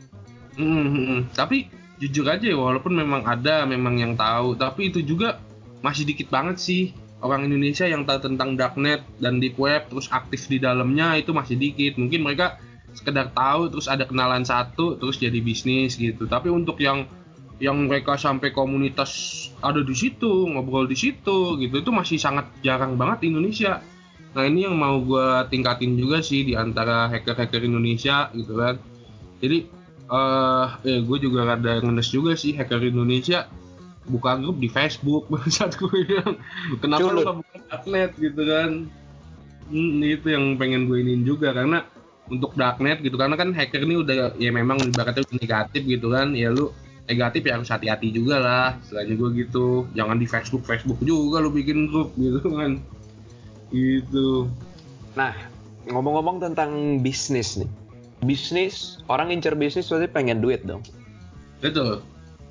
Mm, 0.55 0.71
mm, 0.71 0.87
mm. 0.87 1.21
tapi 1.35 1.67
jujur 1.99 2.27
aja 2.27 2.47
ya 2.47 2.55
walaupun 2.55 2.95
memang 2.95 3.27
ada 3.27 3.67
memang 3.67 3.99
yang 3.99 4.15
tahu 4.15 4.55
tapi 4.55 4.87
itu 4.91 5.03
juga 5.03 5.39
masih 5.83 6.07
dikit 6.07 6.31
banget 6.31 6.59
sih 6.59 6.83
orang 7.19 7.47
Indonesia 7.47 7.87
yang 7.87 8.03
tahu 8.03 8.23
tentang 8.23 8.55
darknet 8.55 9.03
dan 9.19 9.39
deep 9.43 9.59
web 9.59 9.87
terus 9.91 10.07
aktif 10.11 10.47
di 10.47 10.59
dalamnya 10.59 11.15
itu 11.19 11.31
masih 11.35 11.59
dikit 11.59 11.99
mungkin 11.99 12.23
mereka 12.23 12.59
sekedar 12.95 13.35
tahu 13.35 13.67
terus 13.71 13.91
ada 13.91 14.07
kenalan 14.07 14.47
satu 14.47 14.95
terus 14.95 15.19
jadi 15.19 15.39
bisnis 15.43 15.99
gitu 15.99 16.27
tapi 16.27 16.47
untuk 16.47 16.79
yang 16.79 17.03
yang 17.59 17.87
mereka 17.87 18.19
sampai 18.19 18.51
komunitas 18.51 19.11
ada 19.63 19.79
di 19.79 19.95
situ 19.95 20.51
ngobrol 20.51 20.87
di 20.87 20.95
situ 20.99 21.55
gitu 21.59 21.75
itu 21.79 21.91
masih 21.91 22.19
sangat 22.19 22.47
jarang 22.59 22.99
banget 22.99 23.23
di 23.23 23.31
Indonesia 23.31 23.79
nah 24.35 24.43
ini 24.43 24.67
yang 24.67 24.75
mau 24.75 24.99
gue 24.99 25.47
tingkatin 25.47 25.95
juga 25.95 26.19
sih 26.19 26.43
di 26.43 26.59
antara 26.59 27.07
hacker-hacker 27.07 27.63
Indonesia 27.63 28.27
gitu 28.35 28.59
kan. 28.59 28.75
Jadi 29.39 29.71
eh 30.05 30.67
eh 30.83 30.99
gue 31.01 31.17
juga 31.23 31.55
rada 31.55 31.79
ngenes 31.79 32.11
juga 32.11 32.35
sih 32.35 32.51
hacker 32.51 32.83
Indonesia. 32.83 33.47
Buka 34.05 34.37
grup 34.37 34.59
di 34.59 34.67
Facebook 34.67 35.31
saat 35.55 35.79
gue 35.79 35.87
bilang. 35.87 36.35
Kenapa 36.83 37.07
lu 37.15 37.23
nggak 37.23 37.37
buka 37.39 37.55
darknet 37.71 38.11
gitu 38.19 38.41
kan? 38.43 38.69
Hmm, 39.71 40.03
itu 40.03 40.27
yang 40.29 40.59
pengen 40.59 40.91
gue 40.91 40.99
iniin 40.99 41.23
juga 41.23 41.55
karena 41.55 41.87
untuk 42.27 42.59
darknet 42.59 42.99
gitu. 43.07 43.15
Karena 43.15 43.39
kan 43.39 43.55
hacker 43.55 43.87
ini 43.87 44.03
udah 44.03 44.35
ya 44.35 44.51
memang 44.51 44.83
ibaratnya 44.83 45.23
udah 45.23 45.37
negatif 45.39 45.81
gitu 45.87 46.11
kan. 46.11 46.35
Ya 46.35 46.51
lu 46.51 46.75
negatif 47.07 47.47
ya 47.47 47.55
harus 47.55 47.71
hati-hati 47.71 48.11
juga 48.11 48.43
lah 48.43 48.67
istilahnya 48.83 49.15
gue 49.15 49.29
gitu. 49.47 49.87
Jangan 49.95 50.19
di 50.19 50.27
Facebook 50.27 50.67
Facebook 50.67 50.99
juga 50.99 51.39
lu 51.39 51.55
bikin 51.55 51.87
grup 51.87 52.11
gitu 52.19 52.43
kan 52.51 52.83
gitu 53.69 54.49
Nah, 55.15 55.31
ngomong-ngomong 55.87 56.43
tentang 56.43 56.99
bisnis 56.99 57.55
nih. 57.55 57.69
Bisnis, 58.19 58.99
orang 59.07 59.31
incer 59.31 59.55
bisnis 59.55 59.87
pasti 59.87 60.07
pengen 60.11 60.43
duit 60.43 60.65
dong. 60.65 60.83
betul 61.63 62.03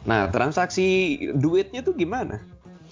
Nah, 0.05 0.29
transaksi 0.29 1.17
duitnya 1.33 1.81
tuh 1.81 1.93
gimana? 1.93 2.41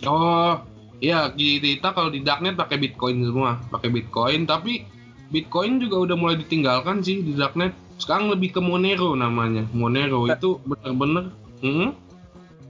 oh 0.03 0.59
iya 0.99 1.31
kita 1.31 1.95
kalau 1.95 2.11
di 2.11 2.23
darknet 2.23 2.59
pakai 2.59 2.75
bitcoin 2.75 3.23
semua 3.23 3.59
pakai 3.71 3.91
bitcoin 3.91 4.47
tapi 4.47 4.83
bitcoin 5.31 5.79
juga 5.79 6.11
udah 6.11 6.17
mulai 6.19 6.37
ditinggalkan 6.39 7.03
sih 7.03 7.23
di 7.23 7.35
darknet 7.35 7.71
sekarang 7.97 8.31
lebih 8.31 8.51
ke 8.51 8.61
Monero 8.61 9.15
namanya 9.15 9.63
Monero 9.71 10.27
Ta- 10.27 10.35
itu 10.35 10.59
bener-bener 10.63 11.31
Hmm? 11.63 11.95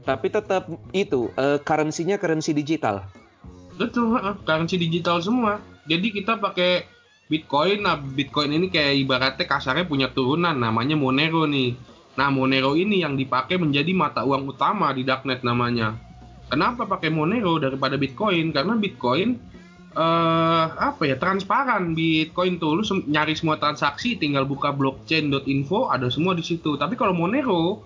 Tapi 0.05 0.29
tetap 0.29 0.69
itu, 0.93 1.33
eh, 1.33 1.57
currency-nya 1.57 2.21
currency 2.21 2.53
digital. 2.53 3.09
Betul, 3.77 4.19
currency 4.45 4.77
digital 4.77 5.21
semua. 5.25 5.61
Jadi 5.89 6.13
kita 6.13 6.39
pakai 6.39 6.87
Bitcoin. 7.27 7.83
Nah, 7.83 7.97
Bitcoin 7.97 8.53
ini 8.53 8.69
kayak 8.69 8.95
ibaratnya 9.01 9.47
kasarnya 9.49 9.89
punya 9.89 10.13
turunan 10.13 10.53
namanya 10.53 10.95
Monero 10.95 11.49
nih. 11.49 11.73
Nah, 12.21 12.29
Monero 12.29 12.77
ini 12.77 13.01
yang 13.01 13.17
dipakai 13.17 13.57
menjadi 13.57 13.89
mata 13.97 14.21
uang 14.21 14.53
utama 14.53 14.93
di 14.93 15.01
darknet 15.03 15.41
namanya. 15.41 15.97
Kenapa 16.53 16.85
pakai 16.85 17.09
Monero 17.09 17.57
daripada 17.57 17.97
Bitcoin? 17.97 18.53
Karena 18.53 18.77
Bitcoin 18.77 19.53
eh 19.93 20.65
apa 20.73 21.05
ya 21.05 21.21
transparan 21.21 21.93
Bitcoin 21.93 22.57
tuh 22.57 22.81
lu 22.81 22.83
nyari 23.13 23.37
semua 23.37 23.61
transaksi 23.61 24.17
tinggal 24.17 24.49
buka 24.49 24.73
blockchain.info 24.73 25.89
ada 25.89 26.09
semua 26.13 26.37
di 26.37 26.45
situ. 26.45 26.77
Tapi 26.77 26.97
kalau 26.97 27.17
Monero 27.17 27.81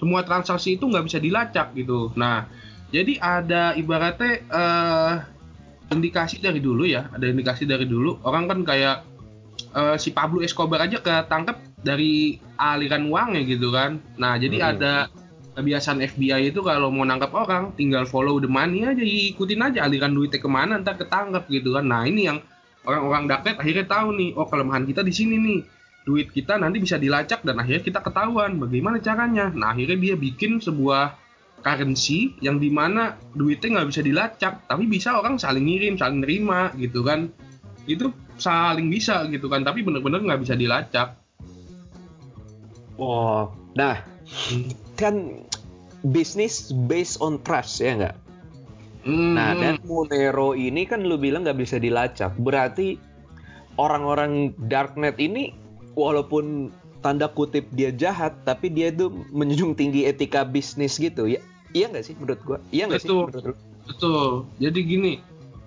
semua 0.00 0.20
transaksi 0.24 0.76
itu 0.76 0.84
nggak 0.84 1.04
bisa 1.08 1.18
dilacak 1.20 1.72
gitu. 1.76 2.12
Nah, 2.16 2.48
jadi 2.96 3.12
ada 3.20 3.62
ibaratnya 3.76 4.32
eh 4.48 5.14
indikasi 5.92 6.42
dari 6.42 6.58
dulu 6.58 6.82
ya, 6.88 7.06
ada 7.12 7.28
indikasi 7.28 7.68
dari 7.68 7.86
dulu. 7.86 8.18
Orang 8.24 8.48
kan 8.48 8.64
kayak 8.64 9.04
eh, 9.76 9.96
si 10.00 10.10
Pablo 10.16 10.40
Escobar 10.40 10.82
aja 10.82 10.98
ketangkep 10.98 11.84
dari 11.84 12.40
aliran 12.58 13.06
uangnya 13.06 13.42
gitu 13.44 13.68
kan. 13.70 14.00
Nah, 14.18 14.40
jadi 14.40 14.56
Hmm. 14.58 14.68
ada 14.74 14.94
kebiasaan 15.56 16.04
FBI 16.04 16.52
itu 16.52 16.60
kalau 16.60 16.92
mau 16.92 17.06
nangkap 17.06 17.32
orang 17.32 17.72
tinggal 17.78 18.04
follow 18.04 18.36
the 18.42 18.50
money 18.50 18.84
aja, 18.84 19.00
ikutin 19.00 19.62
aja 19.62 19.86
aliran 19.86 20.12
duitnya 20.12 20.40
ke 20.42 20.48
mana 20.50 20.80
ntar 20.80 20.98
ketangkep 21.00 21.48
gitu 21.48 21.76
kan. 21.76 21.86
Nah, 21.86 22.04
ini 22.04 22.28
yang 22.28 22.42
orang-orang 22.84 23.24
darknet 23.30 23.56
akhirnya 23.56 23.86
tahu 23.88 24.08
nih, 24.16 24.30
oh 24.36 24.46
kelemahan 24.48 24.84
kita 24.84 25.00
di 25.06 25.12
sini 25.14 25.36
nih. 25.38 25.60
Duit 26.06 26.30
kita 26.30 26.54
nanti 26.54 26.78
bisa 26.78 27.02
dilacak 27.02 27.42
dan 27.42 27.58
akhirnya 27.58 27.82
kita 27.82 27.98
ketahuan 27.98 28.62
bagaimana 28.62 29.02
caranya. 29.02 29.50
Nah, 29.50 29.74
akhirnya 29.74 29.98
dia 29.98 30.14
bikin 30.14 30.62
sebuah 30.62 31.18
currency 31.66 32.38
yang 32.38 32.62
di 32.62 32.70
mana 32.70 33.18
duitnya 33.34 33.82
nggak 33.82 33.88
bisa 33.90 34.00
dilacak 34.06 34.54
tapi 34.70 34.86
bisa 34.86 35.18
orang 35.18 35.34
saling 35.34 35.66
ngirim 35.66 35.98
saling 35.98 36.22
nerima 36.22 36.70
gitu 36.78 37.02
kan 37.02 37.26
itu 37.90 38.14
saling 38.38 38.86
bisa 38.86 39.26
gitu 39.26 39.50
kan 39.50 39.66
tapi 39.66 39.82
bener-bener 39.82 40.22
nggak 40.22 40.46
bisa 40.46 40.54
dilacak 40.54 41.18
Oh, 42.96 43.52
nah 43.76 44.00
kan 44.96 45.44
bisnis 46.00 46.72
based 46.88 47.20
on 47.20 47.40
trust 47.44 47.80
ya 47.84 47.92
nggak? 47.96 48.16
Hmm, 49.06 49.36
Nah, 49.36 49.52
dan 49.54 49.76
Monero 49.84 50.56
ini 50.56 50.88
kan 50.88 51.04
lu 51.04 51.20
bilang 51.20 51.44
nggak 51.44 51.60
bisa 51.60 51.76
dilacak. 51.76 52.34
Berarti 52.40 52.96
orang-orang 53.76 54.56
darknet 54.66 55.20
ini 55.20 55.52
walaupun 55.94 56.72
tanda 57.04 57.28
kutip 57.28 57.68
dia 57.76 57.92
jahat, 57.92 58.34
tapi 58.48 58.72
dia 58.72 58.90
tuh 58.90 59.12
menjunjung 59.30 59.76
tinggi 59.76 60.08
etika 60.08 60.42
bisnis 60.42 60.96
gitu. 60.96 61.28
Ya, 61.28 61.44
iya 61.76 61.86
nggak 61.92 62.04
sih 62.08 62.14
menurut 62.16 62.40
gua? 62.40 62.58
Iya 62.72 62.88
nggak 62.88 63.00
sih 63.04 63.08
Betul. 63.12 63.24
menurut 63.28 63.44
lu? 63.44 63.54
betul. 63.86 64.28
Jadi 64.56 64.78
gini 64.82 65.12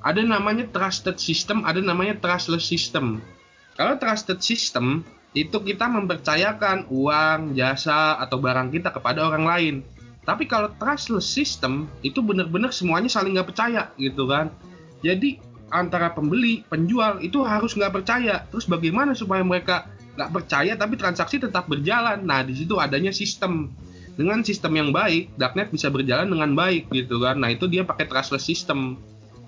ada 0.01 0.21
namanya 0.25 0.65
trusted 0.73 1.21
system 1.21 1.61
ada 1.61 1.77
namanya 1.79 2.17
trustless 2.17 2.65
system. 2.65 3.21
Kalau 3.77 3.95
trusted 4.01 4.41
system 4.41 5.05
itu 5.37 5.61
kita 5.61 5.85
mempercayakan 5.85 6.89
uang 6.89 7.53
jasa 7.53 8.17
atau 8.17 8.41
barang 8.41 8.73
kita 8.73 8.89
kepada 8.89 9.29
orang 9.29 9.45
lain. 9.45 9.75
Tapi 10.25 10.49
kalau 10.49 10.73
trustless 10.81 11.29
system 11.29 11.85
itu 12.01 12.19
benar-benar 12.25 12.73
semuanya 12.73 13.07
saling 13.07 13.37
nggak 13.37 13.53
percaya 13.53 13.93
gitu 13.95 14.25
kan? 14.25 14.49
Jadi 15.05 15.39
antara 15.69 16.11
pembeli 16.11 16.65
penjual 16.65 17.21
itu 17.21 17.45
harus 17.45 17.77
nggak 17.77 18.01
percaya. 18.01 18.43
Terus 18.49 18.65
bagaimana 18.65 19.13
supaya 19.13 19.45
mereka 19.45 19.85
nggak 20.17 20.31
percaya 20.33 20.73
tapi 20.75 20.97
transaksi 20.97 21.39
tetap 21.39 21.69
berjalan? 21.69 22.25
Nah 22.25 22.43
di 22.43 22.57
situ 22.57 22.75
adanya 22.81 23.13
sistem 23.13 23.71
dengan 24.19 24.43
sistem 24.43 24.75
yang 24.75 24.89
baik 24.91 25.31
darknet 25.39 25.71
bisa 25.71 25.87
berjalan 25.87 26.27
dengan 26.27 26.51
baik 26.51 26.91
gitu 26.91 27.23
kan. 27.23 27.39
Nah 27.39 27.55
itu 27.55 27.71
dia 27.71 27.87
pakai 27.87 28.03
trustless 28.03 28.43
system. 28.43 28.99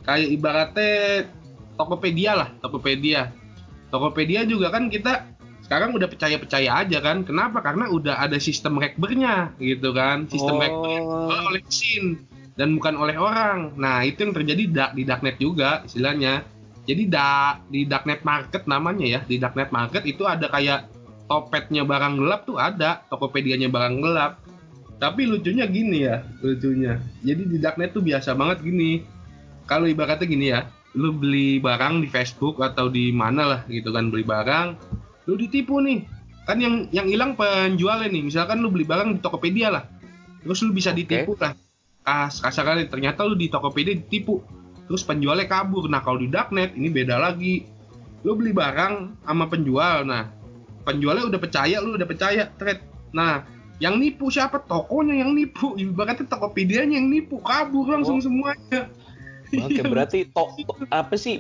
Kayak 0.07 0.31
ibaratnya 0.31 1.27
Tokopedia 1.75 2.31
lah 2.39 2.49
Tokopedia. 2.63 3.35
Tokopedia 3.91 4.47
juga 4.47 4.71
kan 4.71 4.87
kita 4.87 5.27
sekarang 5.67 5.91
udah 5.91 6.07
percaya-percaya 6.07 6.87
aja 6.87 7.03
kan. 7.03 7.27
Kenapa? 7.27 7.59
Karena 7.59 7.91
udah 7.91 8.23
ada 8.23 8.39
sistem 8.39 8.79
rekbernya 8.79 9.51
gitu 9.59 9.91
kan. 9.91 10.31
Sistem 10.31 10.55
Oh. 10.55 10.63
rekber 10.63 11.39
oleh 11.51 11.61
mesin 11.67 12.23
dan 12.55 12.71
bukan 12.79 12.95
oleh 12.95 13.19
orang. 13.19 13.75
Nah 13.75 14.07
itu 14.07 14.23
yang 14.23 14.31
terjadi 14.31 14.63
di 14.95 15.03
darknet 15.03 15.35
juga 15.35 15.83
istilahnya. 15.83 16.47
Jadi 16.87 17.11
da 17.11 17.59
di 17.67 17.83
darknet 17.83 18.23
market 18.23 18.63
namanya 18.71 19.03
ya 19.03 19.19
di 19.27 19.35
darknet 19.35 19.75
market 19.75 20.07
itu 20.07 20.23
ada 20.23 20.47
kayak 20.47 20.87
topetnya 21.27 21.83
barang 21.83 22.23
gelap 22.23 22.47
tuh 22.47 22.55
ada 22.55 23.03
Tokopedia-nya 23.11 23.67
barang 23.67 23.99
gelap 23.99 24.39
tapi 25.01 25.25
lucunya 25.25 25.65
gini 25.65 26.05
ya 26.05 26.21
lucunya. 26.45 27.01
Jadi 27.25 27.49
di 27.49 27.57
darknet 27.57 27.97
tuh 27.97 28.05
biasa 28.05 28.37
banget 28.37 28.61
gini. 28.61 29.01
Kalau 29.65 29.89
ibaratnya 29.89 30.29
gini 30.29 30.53
ya 30.53 30.69
lu 30.93 31.17
beli 31.17 31.57
barang 31.57 32.05
di 32.05 32.07
Facebook 32.11 32.61
atau 32.61 32.91
di 32.91 33.09
mana 33.09 33.47
lah 33.49 33.61
gitu 33.65 33.89
kan 33.89 34.13
beli 34.13 34.21
barang 34.21 34.77
lu 35.25 35.33
ditipu 35.41 35.81
nih. 35.81 36.05
Kan 36.45 36.61
yang 36.61 36.85
yang 36.93 37.09
hilang 37.09 37.33
penjualnya 37.33 38.13
nih 38.13 38.29
misalkan 38.29 38.61
lu 38.61 38.69
beli 38.69 38.85
barang 38.85 39.17
di 39.17 39.19
Tokopedia 39.25 39.73
lah. 39.73 39.89
Terus 40.45 40.61
lu 40.61 40.69
bisa 40.69 40.93
Oke. 40.93 41.01
ditipu 41.01 41.33
lah. 41.41 41.57
Kas 42.05 42.37
kasarnya 42.37 42.85
ternyata 42.85 43.25
lu 43.25 43.33
di 43.33 43.49
Tokopedia 43.49 43.97
ditipu. 43.97 44.45
Terus 44.85 45.01
penjualnya 45.01 45.49
kabur. 45.49 45.89
Nah 45.89 46.05
kalau 46.05 46.21
di 46.21 46.29
darknet 46.29 46.77
ini 46.77 46.93
beda 46.93 47.17
lagi. 47.17 47.65
Lu 48.21 48.37
beli 48.37 48.53
barang 48.53 49.25
sama 49.25 49.49
penjual. 49.49 50.05
Nah 50.05 50.29
penjualnya 50.85 51.25
udah 51.25 51.39
percaya 51.41 51.81
lu 51.81 51.97
udah 51.97 52.05
percaya. 52.05 52.53
Thread 52.53 52.85
nah 53.11 53.60
yang 53.81 53.97
nipu 53.97 54.29
siapa 54.29 54.61
tokonya 54.61 55.25
yang 55.25 55.33
nipu 55.33 55.73
ibaratnya 55.73 56.29
Tokopedia-nya 56.29 57.01
yang 57.01 57.09
nipu 57.09 57.41
kabur 57.41 57.89
langsung 57.89 58.21
Oh. 58.21 58.23
semuanya 58.23 58.93
Oke, 59.51 59.81
berarti 59.91 60.29
to, 60.29 60.43
to- 60.63 60.87
apa 60.87 61.17
sih 61.17 61.35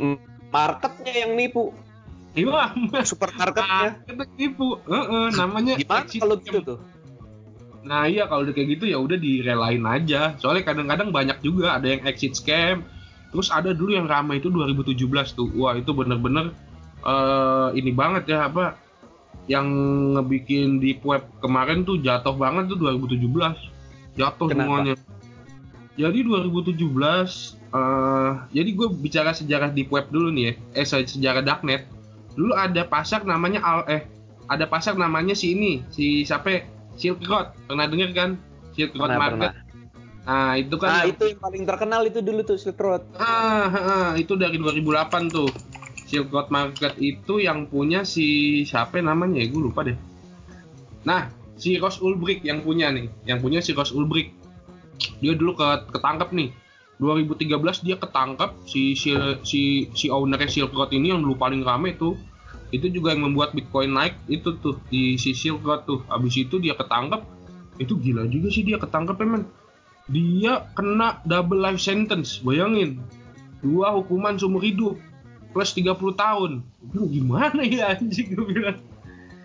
marketnya 0.51 1.13
yang 1.15 1.37
nipu? 1.37 1.71
Iya, 2.31 2.75
Supermarketnya. 3.03 4.03
kita 4.03 4.23
nipu. 4.35 4.79
Heeh, 4.87 5.25
namanya 5.35 5.75
Gimana 5.79 6.07
kalau 6.07 6.35
gitu 6.39 6.59
tuh? 6.63 6.79
Nah 7.81 8.05
iya 8.05 8.27
kalau 8.27 8.43
udah 8.43 8.51
kayak 8.51 8.79
gitu 8.79 8.85
ya 8.87 8.99
udah 8.99 9.15
direlain 9.15 9.83
aja. 9.83 10.35
Soalnya 10.39 10.63
kadang-kadang 10.67 11.11
banyak 11.11 11.39
juga 11.39 11.75
ada 11.75 11.87
yang 11.87 12.03
exit 12.03 12.35
scam. 12.35 12.83
Terus 13.31 13.47
ada 13.47 13.71
dulu 13.71 13.95
yang 13.95 14.07
ramai 14.07 14.39
itu 14.39 14.51
2017 14.51 15.35
tuh. 15.35 15.47
Wah 15.55 15.75
itu 15.75 15.91
bener-bener 15.91 16.51
eh 17.01 17.69
ini 17.75 17.91
banget 17.91 18.27
ya 18.29 18.47
apa 18.47 18.75
yang 19.49 19.67
ngebikin 20.17 20.77
di 20.77 20.97
web 21.01 21.25
kemarin 21.41 21.81
tuh 21.81 21.97
jatuh 22.01 22.35
banget 22.37 22.69
tuh 22.73 22.77
2017. 22.77 23.57
Jatuh 24.19 24.47
Kenapa? 24.51 24.67
semuanya. 24.67 24.93
Jadi 25.99 26.19
2017 26.23 27.57
eh 27.71 28.31
jadi 28.51 28.69
gue 28.75 28.87
bicara 28.99 29.31
sejarah 29.31 29.71
di 29.71 29.87
web 29.87 30.07
dulu 30.11 30.31
nih 30.31 30.43
ya. 30.43 30.83
Eh 30.83 30.85
se- 30.85 31.07
sejarah 31.07 31.41
darknet. 31.43 31.87
Dulu 32.35 32.55
ada 32.55 32.83
pasar 32.87 33.23
namanya 33.27 33.59
Al 33.63 33.81
eh 33.87 34.01
ada 34.51 34.67
pasar 34.67 34.99
namanya 34.99 35.31
si 35.31 35.55
ini, 35.55 35.79
si 35.91 36.27
siapa? 36.27 36.67
Silk 36.99 37.23
Road. 37.23 37.55
Pernah 37.71 37.87
denger 37.87 38.11
kan? 38.11 38.29
Silk 38.75 38.91
Road 38.99 39.15
Pernah, 39.15 39.19
Market. 39.19 39.51
Nah, 40.21 40.53
itu 40.59 40.75
kan 40.77 40.89
Nah, 40.91 41.03
itu 41.07 41.23
yang 41.33 41.39
paling 41.41 41.63
terkenal 41.65 42.01
itu 42.05 42.19
dulu 42.21 42.39
tuh 42.43 42.57
Silk 42.59 42.77
Road. 42.77 43.01
Ah, 43.17 43.71
ah, 43.71 43.75
ah, 43.75 44.07
itu 44.19 44.35
dari 44.35 44.59
2008 44.59 45.31
tuh. 45.31 45.49
Silk 46.11 46.27
Road 46.27 46.51
Market 46.51 46.99
itu 46.99 47.39
yang 47.39 47.71
punya 47.71 48.03
si 48.03 48.61
siapa 48.67 48.99
namanya 48.99 49.39
ya? 49.39 49.47
Gue 49.47 49.71
lupa 49.71 49.87
deh. 49.87 49.95
Nah, 51.07 51.31
si 51.55 51.79
Ross 51.79 52.03
Ulbricht 52.03 52.43
yang 52.43 52.59
punya 52.59 52.91
nih, 52.91 53.07
yang 53.23 53.39
punya 53.39 53.63
si 53.63 53.71
Ross 53.71 53.95
Ulbricht. 53.95 54.35
Dia 55.23 55.39
dulu 55.39 55.55
ke, 55.55 55.87
ketangkep 55.95 56.35
nih. 56.35 56.51
2013 56.99 57.87
dia 57.87 57.97
ketangkep 57.97 58.51
si 58.67 58.93
si 58.93 59.15
si, 59.41 59.61
si 59.95 60.05
ownernya 60.11 60.51
Silk 60.51 60.75
Road 60.75 60.91
ini 60.91 61.15
yang 61.15 61.23
dulu 61.23 61.39
paling 61.39 61.63
rame 61.63 61.95
tuh. 61.95 62.19
Itu 62.75 62.91
juga 62.91 63.15
yang 63.15 63.31
membuat 63.31 63.55
Bitcoin 63.55 63.95
naik 63.95 64.19
itu 64.27 64.59
tuh 64.59 64.83
di 64.91 65.15
si 65.15 65.31
Silk 65.31 65.63
Road 65.63 65.87
tuh. 65.87 66.03
Habis 66.11 66.43
itu 66.43 66.59
dia 66.59 66.75
ketangkep. 66.75 67.23
Itu 67.79 67.95
gila 67.97 68.27
juga 68.27 68.51
sih 68.51 68.67
dia 68.67 68.75
ketangkep 68.75 69.15
men. 69.23 69.47
Dia 70.11 70.67
kena 70.75 71.23
double 71.23 71.63
life 71.63 71.79
sentence, 71.79 72.43
bayangin 72.43 72.99
dua 73.61 73.93
hukuman 73.93 74.35
seumur 74.35 74.65
hidup 74.65 74.97
plus 75.51 75.75
30 75.75 75.95
tahun 76.15 76.51
Aduh, 76.91 77.07
gimana 77.07 77.61
ya 77.63 77.95
anjing 77.95 78.33
gue 78.35 78.47
bilang 78.47 78.79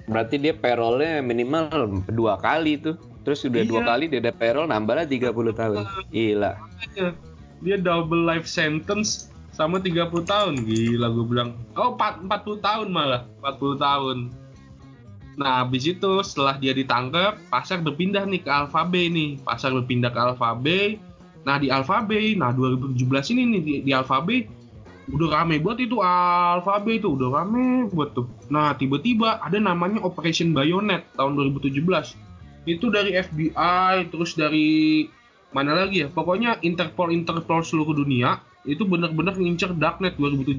Berarti 0.06 0.38
dia 0.38 0.54
payrollnya 0.54 1.18
minimal 1.18 2.06
dua 2.14 2.38
kali 2.38 2.78
tuh. 2.78 2.94
Terus 3.26 3.42
udah 3.42 3.66
dua 3.66 3.82
Iya. 3.82 3.88
kali 3.90 4.04
dia 4.06 4.22
ada 4.22 4.30
payroll 4.30 4.70
nambahlah 4.70 5.02
30 5.02 5.34
tahun. 5.50 5.82
Gila. 6.14 6.54
Dia 7.58 7.76
double 7.82 8.22
life 8.22 8.46
sentence 8.46 9.34
sama 9.56 9.80
30 9.80 10.12
tahun 10.28 10.68
gila 10.68 11.08
gue 11.16 11.26
bilang 11.32 11.56
oh 11.80 11.96
4, 11.96 12.28
40 12.28 12.60
tahun 12.60 12.88
malah 12.92 13.24
40 13.40 13.80
tahun 13.80 14.18
nah 15.40 15.64
habis 15.64 15.88
itu 15.88 16.20
setelah 16.20 16.60
dia 16.60 16.76
ditangkap 16.76 17.40
pasar 17.48 17.80
berpindah 17.80 18.28
nih 18.28 18.44
ke 18.44 18.52
Alphabet 18.52 19.08
nih 19.16 19.40
pasar 19.40 19.72
berpindah 19.72 20.12
ke 20.12 20.20
Alphabet 20.20 21.00
nah 21.48 21.56
di 21.56 21.72
Alphabet 21.72 22.36
nah 22.36 22.52
2017 22.52 23.32
ini 23.32 23.42
nih 23.56 23.60
di, 23.64 23.74
di 23.88 23.90
Alphabet 23.96 24.44
udah 25.06 25.28
rame 25.30 25.62
buat 25.62 25.78
itu 25.78 26.02
Alphabet 26.02 26.98
itu 26.98 27.14
udah 27.14 27.42
rame 27.42 27.86
buat 27.94 28.10
tuh. 28.14 28.26
Nah 28.50 28.74
tiba-tiba 28.74 29.38
ada 29.38 29.58
namanya 29.62 30.02
Operation 30.02 30.50
Bayonet 30.50 31.06
tahun 31.14 31.38
2017 31.38 31.78
itu 32.66 32.86
dari 32.90 33.14
FBI 33.14 34.10
terus 34.10 34.34
dari 34.34 35.06
mana 35.54 35.78
lagi 35.78 36.02
ya? 36.02 36.08
Pokoknya 36.10 36.58
Interpol 36.66 37.14
Interpol 37.14 37.62
seluruh 37.62 37.94
dunia 37.94 38.42
itu 38.66 38.82
benar-benar 38.82 39.38
ngincer 39.38 39.78
Darknet 39.78 40.18
2017 40.18 40.58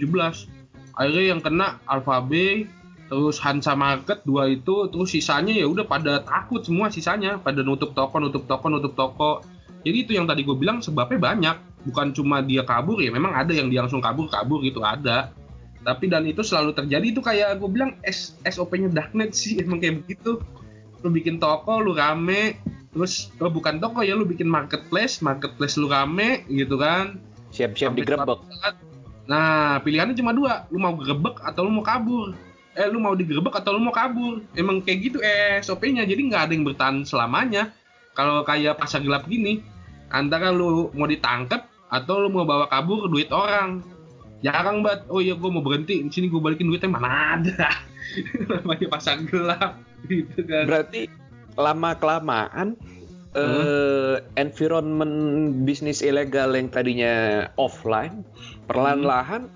akhirnya 0.95 1.25
yang 1.35 1.43
kena 1.43 1.83
Alphabet 1.83 2.71
terus 3.11 3.39
Hansa 3.43 3.75
Market 3.75 4.23
dua 4.23 4.47
itu 4.51 4.87
terus 4.91 5.11
sisanya 5.11 5.55
ya 5.55 5.67
udah 5.67 5.83
pada 5.87 6.23
takut 6.23 6.63
semua 6.63 6.87
sisanya 6.87 7.39
pada 7.39 7.63
nutup 7.63 7.91
toko 7.91 8.19
nutup 8.19 8.47
toko 8.47 8.71
nutup 8.71 8.95
toko. 8.95 9.31
Jadi 9.83 9.97
itu 10.07 10.11
yang 10.15 10.27
tadi 10.27 10.43
gue 10.43 10.55
bilang 10.55 10.83
sebabnya 10.83 11.19
banyak 11.19 11.55
bukan 11.87 12.11
cuma 12.11 12.43
dia 12.43 12.67
kabur 12.67 12.99
ya 12.99 13.09
memang 13.09 13.31
ada 13.31 13.55
yang 13.55 13.71
dia 13.71 13.81
langsung 13.81 14.03
kabur 14.03 14.27
kabur 14.27 14.59
gitu 14.61 14.83
ada 14.83 15.31
tapi 15.87 16.11
dan 16.11 16.27
itu 16.27 16.43
selalu 16.43 16.75
terjadi 16.75 17.07
itu 17.15 17.21
kayak 17.23 17.63
gue 17.63 17.69
bilang 17.71 17.95
S 18.03 18.35
SOP-nya 18.43 18.91
Darknet 18.91 19.31
sih 19.31 19.57
emang 19.63 19.79
kayak 19.79 20.03
begitu 20.03 20.43
lu 21.01 21.09
bikin 21.13 21.39
toko 21.39 21.79
lu 21.79 21.95
rame 21.95 22.59
terus 22.91 23.31
oh 23.39 23.47
bukan 23.47 23.79
toko 23.79 24.03
ya 24.03 24.17
lu 24.17 24.27
bikin 24.27 24.49
marketplace 24.49 25.23
marketplace 25.23 25.79
lu 25.79 25.87
rame 25.87 26.43
gitu 26.51 26.75
kan 26.75 27.23
Siap-siap 27.51 27.95
digerebek. 27.95 28.39
Nah, 29.27 29.79
pilihannya 29.83 30.15
cuma 30.15 30.31
dua. 30.35 30.67
Lu 30.71 30.79
mau 30.79 30.95
gerebek 30.95 31.43
atau 31.43 31.67
lu 31.67 31.71
mau 31.71 31.85
kabur. 31.85 32.35
Eh, 32.77 32.87
lu 32.87 33.01
mau 33.01 33.15
digerebek 33.15 33.55
atau 33.55 33.75
lu 33.75 33.81
mau 33.83 33.95
kabur. 33.95 34.43
Emang 34.55 34.83
kayak 34.83 34.99
gitu 35.11 35.17
eh 35.23 35.59
SOP-nya. 35.63 36.03
Jadi 36.07 36.31
nggak 36.31 36.41
ada 36.47 36.51
yang 36.55 36.65
bertahan 36.67 36.97
selamanya. 37.07 37.71
Kalau 38.15 38.41
kayak 38.41 38.81
pasar 38.81 39.05
gelap 39.05 39.29
gini, 39.29 39.61
antara 40.09 40.49
lu 40.49 40.89
mau 40.97 41.05
ditangkap 41.05 41.66
atau 41.87 42.23
lu 42.23 42.29
mau 42.31 42.43
bawa 42.43 42.67
kabur 42.67 43.07
duit 43.07 43.31
orang. 43.31 43.83
Jarang 44.45 44.85
banget. 44.85 45.07
Oh 45.09 45.17
iya, 45.17 45.33
gue 45.33 45.49
mau 45.49 45.65
berhenti. 45.65 46.03
Di 46.05 46.11
sini 46.13 46.27
gue 46.29 46.37
balikin 46.37 46.69
duitnya 46.69 46.91
mana 46.93 47.41
ada. 47.41 47.73
Namanya 48.51 48.87
pasar 48.91 49.17
gelap. 49.25 49.81
Gitu 50.11 50.45
kan. 50.45 50.69
Berarti 50.69 51.09
lama 51.57 51.97
kelamaan 51.97 52.77
eh 53.37 54.17
environment 54.37 55.13
bisnis 55.65 56.01
ilegal 56.01 56.53
yang 56.57 56.69
tadinya 56.73 57.45
offline 57.59 58.25
perlahan-lahan 58.65 59.49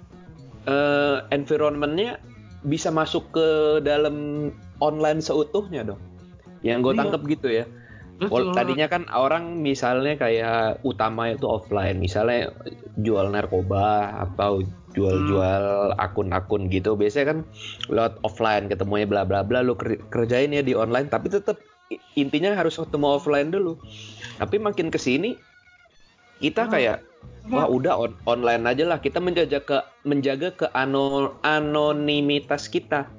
eh 0.70 1.18
environmentnya 1.34 2.22
bisa 2.62 2.94
masuk 2.94 3.26
ke 3.34 3.48
dalam 3.82 4.50
online 4.82 5.22
seutuhnya 5.22 5.82
dong. 5.82 6.02
Yang 6.62 6.78
gue 6.90 6.94
Iya. 6.94 7.00
tangkap 7.06 7.22
gitu 7.26 7.48
ya. 7.50 7.66
Betul. 8.22 8.54
tadinya 8.54 8.86
kan 8.86 9.10
orang 9.10 9.66
misalnya 9.66 10.14
kayak 10.14 10.86
utama 10.86 11.34
itu 11.34 11.50
offline, 11.50 11.98
misalnya 11.98 12.54
jual 13.02 13.34
narkoba 13.34 14.14
atau 14.30 14.62
jual-jual 14.94 15.98
akun-akun 15.98 16.70
gitu. 16.70 16.94
Biasanya 16.94 17.34
kan 17.34 17.40
lewat 17.90 18.22
offline 18.22 18.70
ketemunya 18.70 19.10
bla 19.10 19.26
bla 19.26 19.42
bla 19.42 19.66
lu 19.66 19.74
ker- 19.74 20.06
kerjain 20.14 20.54
ya 20.54 20.62
di 20.62 20.78
online 20.78 21.10
tapi 21.10 21.34
tetap 21.34 21.58
intinya 22.14 22.54
harus 22.54 22.78
ketemu 22.78 23.18
offline 23.18 23.50
dulu. 23.50 23.82
Tapi 24.38 24.62
makin 24.62 24.94
ke 24.94 25.02
sini 25.02 25.34
kita 26.38 26.70
Hmm. 26.70 26.72
kayak 26.78 26.98
wah 27.50 27.66
udah 27.66 27.98
on- 27.98 28.20
online 28.30 28.70
aja 28.70 28.86
lah 28.86 29.02
kita 29.02 29.18
menjaga 29.18 29.66
ke 29.66 29.78
menjaga 30.06 30.54
ke 30.54 30.66
ano- 30.78 31.42
anonimitas 31.42 32.70
kita. 32.70 33.10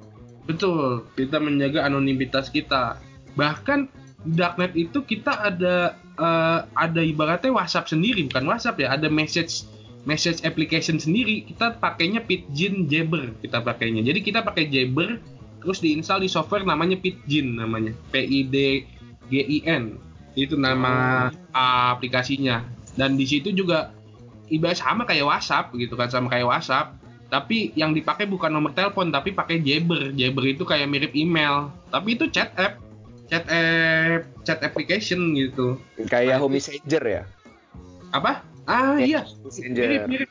Betul, 0.47 1.07
kita 1.19 1.39
menjaga 1.43 1.87
anonimitas 1.87 2.47
kita. 2.51 2.99
Bahkan 3.35 4.02
darknet 4.23 4.71
itu 4.73 5.03
kita 5.03 5.31
ada 5.35 5.99
eh, 5.99 6.59
ada 6.73 7.01
ibaratnya 7.03 7.51
WhatsApp 7.51 7.91
sendiri, 7.91 8.25
bukan 8.31 8.47
WhatsApp 8.47 8.79
ya, 8.79 8.95
ada 8.95 9.11
message 9.11 9.67
message 10.03 10.43
application 10.43 10.99
sendiri. 10.99 11.47
Kita 11.47 11.79
pakainya 11.79 12.23
Pidgin 12.23 12.87
Jabber, 12.91 13.35
kita 13.39 13.63
pakainya. 13.63 14.03
Jadi 14.03 14.19
kita 14.23 14.43
pakai 14.43 14.67
Jabber 14.67 15.19
terus 15.63 15.79
diinstal 15.79 16.19
di 16.19 16.27
software 16.27 16.67
namanya 16.67 16.99
Pidgin 16.99 17.55
namanya. 17.55 17.95
P 18.11 18.19
I 18.19 18.39
D 18.47 18.57
G 19.31 19.33
I 19.39 19.59
N. 19.63 19.95
Itu 20.35 20.59
nama 20.59 21.29
aplikasinya. 21.95 22.67
Dan 22.99 23.15
di 23.15 23.23
situ 23.23 23.55
juga 23.55 23.95
ibarat 24.51 24.77
sama 24.77 25.07
kayak 25.07 25.23
WhatsApp 25.23 25.71
gitu 25.79 25.95
kan, 25.95 26.11
sama 26.11 26.27
kayak 26.27 26.51
WhatsApp 26.51 26.99
tapi 27.33 27.73
yang 27.73 27.97
dipakai 27.97 28.29
bukan 28.29 28.53
nomor 28.53 28.77
telepon 28.77 29.09
tapi 29.09 29.33
pakai 29.33 29.57
Jabber. 29.65 30.13
Jabber 30.13 30.45
itu 30.45 30.61
kayak 30.67 30.85
mirip 30.85 31.17
email, 31.17 31.73
tapi 31.89 32.13
itu 32.13 32.29
chat 32.29 32.53
app, 32.53 32.77
chat 33.33 33.45
app, 33.49 34.21
chat 34.43 34.59
application 34.61 35.33
gitu. 35.33 35.81
Kayak 36.05 36.37
Nah, 36.37 36.39
Home 36.39 36.53
Messenger 36.53 37.01
ya. 37.03 37.21
Apa? 38.11 38.45
Ah 38.63 38.93
Kayak 38.95 39.07
iya, 39.09 39.21
Messenger. 39.41 39.81
mirip 39.81 40.01
mirip 40.07 40.29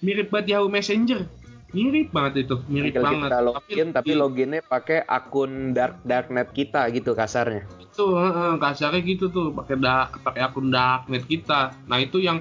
mirip 0.00 0.26
banget 0.28 0.46
Yahoo 0.50 0.66
Messenger. 0.66 1.20
Mirip 1.70 2.10
banget 2.10 2.34
itu, 2.42 2.56
mirip 2.66 2.90
Tinggal 2.90 3.04
banget. 3.04 3.28
kita 3.28 3.38
login 3.44 3.86
tapi 3.92 4.08
lebih- 4.08 4.18
loginnya 4.18 4.60
pakai 4.60 4.98
akun 5.06 5.52
dark 5.70 6.00
darknet 6.02 6.50
kita 6.50 6.88
gitu 6.90 7.12
kasarnya. 7.12 7.62
itu 7.80 8.06
kasarnya 8.56 9.02
gitu 9.04 9.28
tuh 9.28 9.50
pakai 9.52 9.76
da- 9.76 10.08
pakai 10.16 10.40
akun 10.40 10.70
darknet 10.70 11.26
kita. 11.26 11.74
Nah 11.84 11.98
itu 11.98 12.18
yang 12.18 12.40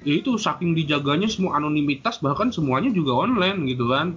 ya 0.00 0.14
itu 0.14 0.36
saking 0.36 0.72
dijaganya 0.72 1.26
semua 1.26 1.56
anonimitas 1.56 2.20
bahkan 2.20 2.48
semuanya 2.48 2.88
juga 2.88 3.18
online 3.18 3.66
gitu 3.66 3.84
kan. 3.86 4.14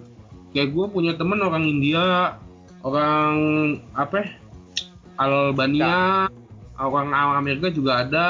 Kayak 0.52 0.70
gue 0.72 0.86
punya 0.88 1.12
temen 1.14 1.40
orang 1.40 1.66
India, 1.66 2.38
orang 2.82 3.36
apa? 3.92 4.28
Albania, 5.18 6.28
orang 6.78 7.10
orang 7.14 7.38
Amerika 7.40 7.70
juga 7.70 8.06
ada. 8.06 8.28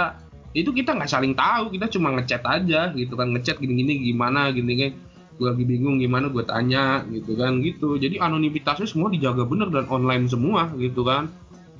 Itu 0.53 0.69
kita 0.69 0.93
nggak 0.93 1.09
saling 1.09 1.33
tahu, 1.33 1.73
kita 1.73 1.89
cuma 1.89 2.13
ngechat 2.13 2.45
aja 2.45 2.93
gitu 2.93 3.17
kan, 3.17 3.33
ngechat 3.33 3.57
gini-gini 3.57 4.13
gimana 4.13 4.53
gini 4.53 4.73
kan. 4.77 4.91
Gue 5.33 5.49
lagi 5.49 5.65
bingung 5.65 5.97
gimana 5.97 6.29
gue 6.29 6.45
tanya 6.45 7.01
gitu 7.09 7.33
kan 7.33 7.57
gitu. 7.65 7.97
Jadi 7.97 8.21
anonimitasnya 8.21 8.85
semua 8.85 9.09
dijaga 9.09 9.49
bener 9.49 9.73
dan 9.73 9.89
online 9.89 10.29
semua 10.29 10.69
gitu 10.77 11.01
kan 11.01 11.33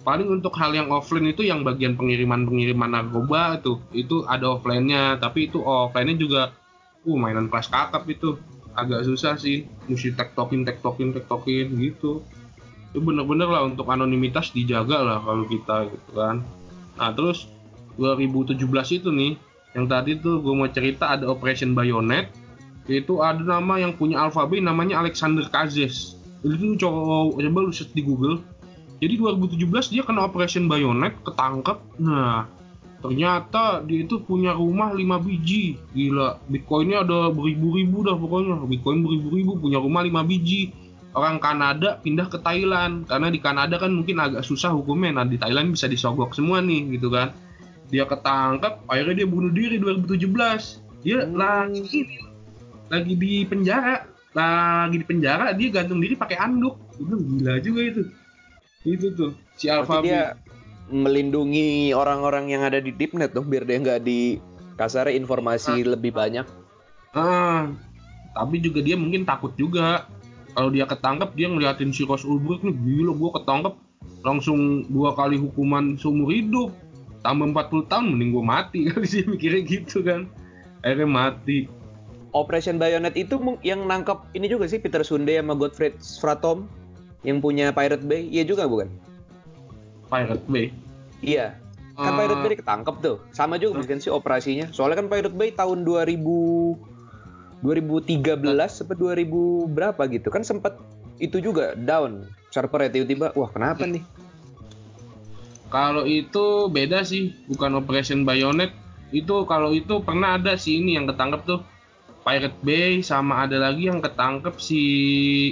paling 0.04 0.28
untuk 0.28 0.52
hal 0.60 0.76
yang 0.76 0.92
offline 0.92 1.32
itu 1.32 1.48
yang 1.48 1.64
bagian 1.64 1.96
pengiriman 1.96 2.44
pengiriman 2.44 2.92
narkoba 2.92 3.58
itu 3.58 3.80
itu 3.96 4.28
ada 4.28 4.60
offline-nya 4.60 5.18
tapi 5.18 5.48
itu 5.48 5.64
offline-nya 5.64 6.20
juga 6.20 6.42
uh 7.08 7.18
mainan 7.18 7.48
kelas 7.48 7.72
kakap 7.72 8.04
itu 8.12 8.36
agak 8.76 9.08
susah 9.08 9.40
sih 9.40 9.64
mesti 9.88 10.12
tektokin 10.12 10.68
tektokin 10.68 11.16
tektokin 11.16 11.72
gitu 11.80 12.20
itu 12.94 13.02
bener-bener 13.02 13.50
lah 13.50 13.66
untuk 13.66 13.90
anonimitas 13.90 14.54
dijaga 14.54 15.02
lah 15.02 15.18
kalau 15.26 15.50
kita 15.50 15.90
gitu 15.90 16.12
kan 16.14 16.46
nah 16.94 17.10
terus 17.10 17.50
2017 17.98 18.58
itu 19.02 19.10
nih 19.10 19.34
yang 19.74 19.90
tadi 19.90 20.22
tuh 20.22 20.38
gue 20.46 20.54
mau 20.54 20.70
cerita 20.70 21.18
ada 21.18 21.26
Operation 21.26 21.74
Bayonet 21.74 22.30
itu 22.86 23.20
ada 23.26 23.42
nama 23.42 23.82
yang 23.82 23.98
punya 23.98 24.22
alfabet 24.22 24.62
namanya 24.62 25.02
Alexander 25.02 25.44
Kazes 25.50 26.22
itu 26.46 26.78
cowok 26.78 27.42
coba 27.42 27.60
lu 27.66 27.74
search 27.74 27.98
di 27.98 28.06
Google 28.06 28.44
jadi 29.04 29.20
2017 29.20 29.92
dia 29.92 30.04
kena 30.08 30.24
Operation 30.24 30.72
Bayonet, 30.72 31.12
ketangkep. 31.28 32.00
Nah, 32.00 32.48
ternyata 33.04 33.84
dia 33.84 34.08
itu 34.08 34.24
punya 34.24 34.56
rumah 34.56 34.96
5 34.96 35.20
biji. 35.20 35.76
Gila, 35.92 36.40
Bitcoinnya 36.48 37.04
ada 37.04 37.28
beribu-ribu 37.28 38.08
dah 38.08 38.16
pokoknya. 38.16 38.64
Bitcoin 38.64 39.04
beribu-ribu, 39.04 39.60
punya 39.60 39.84
rumah 39.84 40.08
5 40.08 40.24
biji. 40.24 40.72
Orang 41.14 41.38
Kanada 41.38 42.02
pindah 42.02 42.28
ke 42.28 42.42
Thailand. 42.42 43.06
Karena 43.06 43.30
di 43.30 43.40
Kanada 43.40 43.78
kan 43.78 43.94
mungkin 43.94 44.18
agak 44.18 44.42
susah 44.42 44.74
hukumnya. 44.74 45.22
Nah, 45.22 45.26
di 45.30 45.38
Thailand 45.38 45.74
bisa 45.74 45.86
disogok 45.86 46.34
semua 46.34 46.60
nih, 46.60 46.98
gitu 46.98 47.14
kan. 47.14 47.34
Dia 47.94 48.10
ketangkep, 48.10 48.90
akhirnya 48.90 49.16
dia 49.22 49.28
bunuh 49.30 49.54
diri 49.54 49.78
2017. 49.78 50.82
Dia 51.06 51.24
Hmm. 51.24 51.38
lagi 51.38 52.10
lagi 52.90 53.14
di 53.14 53.46
penjara. 53.46 54.10
Lagi 54.34 54.96
di 54.98 55.06
penjara, 55.06 55.54
dia 55.54 55.70
gantung 55.70 56.02
diri 56.02 56.18
pakai 56.18 56.42
anduk. 56.42 56.82
Itu 56.98 57.16
gila 57.22 57.62
juga 57.62 57.82
itu 57.86 58.04
itu 58.84 59.16
tuh 59.16 59.32
si 59.56 59.72
Alpha 59.72 60.04
dia 60.04 60.36
melindungi 60.92 61.96
orang-orang 61.96 62.52
yang 62.52 62.62
ada 62.68 62.84
di 62.84 62.92
deepnet 62.92 63.32
dong 63.32 63.48
biar 63.48 63.64
dia 63.64 63.80
nggak 63.80 64.02
di 64.04 64.38
kasarnya 64.76 65.16
informasi 65.16 65.88
lebih 65.88 66.12
banyak. 66.12 66.44
ah 67.16 67.72
tapi 68.34 68.58
juga 68.60 68.82
dia 68.82 68.98
mungkin 68.98 69.24
takut 69.24 69.54
juga 69.56 70.10
kalau 70.54 70.70
dia 70.70 70.86
ketangkep 70.86 71.30
dia 71.34 71.48
ngeliatin 71.50 71.92
si 71.94 72.06
Ross 72.06 72.26
Ulbricht 72.26 72.66
nih 72.66 72.74
gila 72.74 73.14
gua 73.18 73.32
ketangkep 73.42 73.74
langsung 74.24 74.88
dua 74.88 75.14
kali 75.18 75.38
hukuman 75.42 76.00
seumur 76.00 76.32
hidup 76.32 76.72
tambah 77.24 77.56
40 77.56 77.92
tahun 77.92 78.06
mending 78.14 78.30
gua 78.36 78.46
mati 78.46 78.86
kali 78.90 79.08
sih 79.08 79.26
mikirnya 79.26 79.62
gitu 79.66 80.04
kan 80.06 80.30
akhirnya 80.84 81.08
mati 81.10 81.68
Operation 82.34 82.82
Bayonet 82.82 83.14
itu 83.14 83.38
yang 83.62 83.86
nangkap 83.86 84.26
ini 84.34 84.50
juga 84.50 84.66
sih 84.66 84.82
Peter 84.82 85.06
Sunde 85.06 85.38
sama 85.38 85.54
Gottfried 85.54 86.02
Fratom 86.02 86.66
yang 87.22 87.40
punya 87.40 87.70
Pirate 87.70 88.04
Bay. 88.04 88.26
Iya 88.26 88.44
juga 88.44 88.66
bukan? 88.66 88.90
Pirate 90.10 90.46
Bay 90.50 90.74
Iya. 91.24 91.56
kan 91.94 92.10
Eh, 92.10 92.18
Pirate 92.18 92.42
Bay 92.42 92.58
ketangkep 92.58 92.96
tuh. 93.06 93.18
Sama 93.32 93.62
juga 93.62 93.86
bukan 93.86 94.02
sih 94.02 94.10
operasinya. 94.10 94.66
Soalnya 94.74 95.06
kan 95.06 95.08
Pirate 95.14 95.38
Bay 95.38 95.54
tahun 95.54 95.86
2000 95.86 96.18
2013 97.64 98.44
sampai 98.68 98.96
2000 99.24 99.72
berapa 99.72 100.02
gitu. 100.12 100.28
Kan 100.28 100.44
sempat 100.44 100.76
itu 101.18 101.40
juga 101.40 101.74
down 101.80 102.28
servernya 102.52 102.92
tiba-tiba. 102.92 103.32
Wah, 103.34 103.50
kenapa 103.50 103.88
nih? 103.88 104.04
Kalau 105.72 106.06
itu 106.06 106.70
beda 106.70 107.02
sih, 107.02 107.34
bukan 107.50 107.80
Operation 107.82 108.28
Bayonet. 108.28 108.70
Itu 109.10 109.48
kalau 109.50 109.74
itu 109.74 110.04
pernah 110.04 110.38
ada 110.38 110.54
sih 110.60 110.84
ini 110.84 111.00
yang 111.00 111.10
ketangkep 111.10 111.42
tuh 111.46 111.62
Pirate 112.24 112.60
Bay 112.64 113.04
sama 113.04 113.46
ada 113.46 113.60
lagi 113.60 113.92
yang 113.92 114.00
ketangkep 114.00 114.56
si 114.58 114.82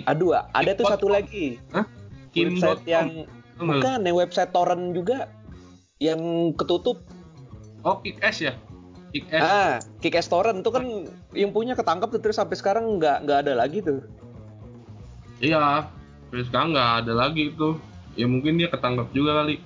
Aduh, 0.07 0.33
ada 0.33 0.71
tuh 0.71 0.87
satu 0.87 1.11
lagi. 1.11 1.59
Kim 2.31 2.57
website 2.57 2.87
yang 2.87 3.27
bukan 3.59 3.99
yang 4.07 4.15
website 4.15 4.51
torrent 4.55 4.95
juga 4.95 5.27
yang 5.99 6.51
ketutup. 6.55 7.03
Oh, 7.83 7.99
Kick-Ass 8.01 8.39
ya? 8.41 8.53
Kick-Ass. 9.11 9.43
Ah, 9.43 9.73
Kick-Ass 9.99 10.31
Torrent 10.31 10.63
itu 10.63 10.71
kan 10.71 10.85
yang 11.35 11.51
punya 11.51 11.75
ketangkep 11.75 12.15
tuh 12.15 12.21
terus 12.23 12.39
sampai 12.39 12.55
sekarang 12.55 12.99
nggak 12.99 13.27
nggak 13.27 13.39
ada 13.47 13.53
lagi 13.59 13.83
tuh. 13.83 13.99
Iya, 15.41 15.89
terus 16.31 16.47
sekarang 16.47 16.71
nggak 16.71 16.91
ada 17.05 17.13
lagi 17.13 17.51
itu. 17.51 17.75
Ya 18.15 18.27
mungkin 18.27 18.59
dia 18.59 18.67
ketangkep 18.71 19.11
juga 19.11 19.43
kali. 19.43 19.59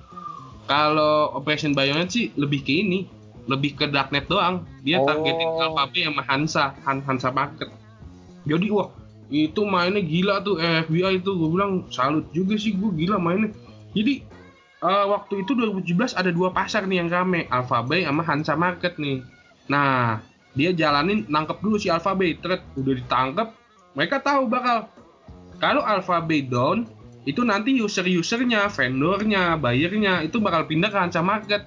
Kalau 0.66 1.30
Operation 1.38 1.74
Bayonet 1.74 2.10
sih 2.10 2.34
lebih 2.34 2.66
ke 2.66 2.82
ini, 2.82 3.06
lebih 3.46 3.78
ke 3.78 3.86
darknet 3.86 4.26
doang. 4.26 4.66
Dia 4.82 4.98
Oh. 4.98 5.06
targetin 5.06 5.46
Alphabet 5.62 6.02
sama 6.10 6.22
Hansa, 6.26 6.64
Han 6.82 6.98
Hansa 7.06 7.30
Market. 7.30 7.70
Jadi 8.46 8.66
wah 8.70 8.90
itu 9.26 9.66
mainnya 9.66 9.98
gila 10.02 10.38
tuh 10.42 10.58
FBI 10.58 11.18
itu 11.18 11.34
gue 11.34 11.50
bilang 11.50 11.82
salut 11.90 12.30
juga 12.30 12.54
sih 12.54 12.74
gue 12.74 12.90
gila 12.94 13.18
mainnya. 13.18 13.50
Jadi 13.94 14.22
eh, 14.82 15.06
waktu 15.10 15.42
itu 15.42 15.54
2017 15.54 16.14
ada 16.14 16.30
dua 16.30 16.54
pasar 16.54 16.86
nih 16.86 17.02
yang 17.02 17.10
rame, 17.10 17.46
Alphabet 17.50 18.06
sama 18.06 18.22
Hansa 18.22 18.54
Market 18.54 18.98
nih. 18.98 19.22
Nah 19.66 20.22
dia 20.56 20.72
jalanin 20.72 21.28
nangkep 21.28 21.60
dulu 21.60 21.76
si 21.76 21.92
Alphabet, 21.92 22.40
terus 22.40 22.64
udah 22.78 22.94
ditangkep, 22.96 23.48
mereka 23.92 24.16
tahu 24.24 24.48
bakal 24.48 24.88
kalau 25.60 25.84
Alphabet 25.84 26.48
down 26.48 26.88
itu 27.26 27.42
nanti 27.42 27.74
user-usernya, 27.76 28.70
vendornya, 28.70 29.58
buyernya 29.58 30.22
itu 30.22 30.38
bakal 30.38 30.64
pindah 30.64 30.88
ke 30.88 30.98
Hansa 30.98 31.20
Market. 31.20 31.66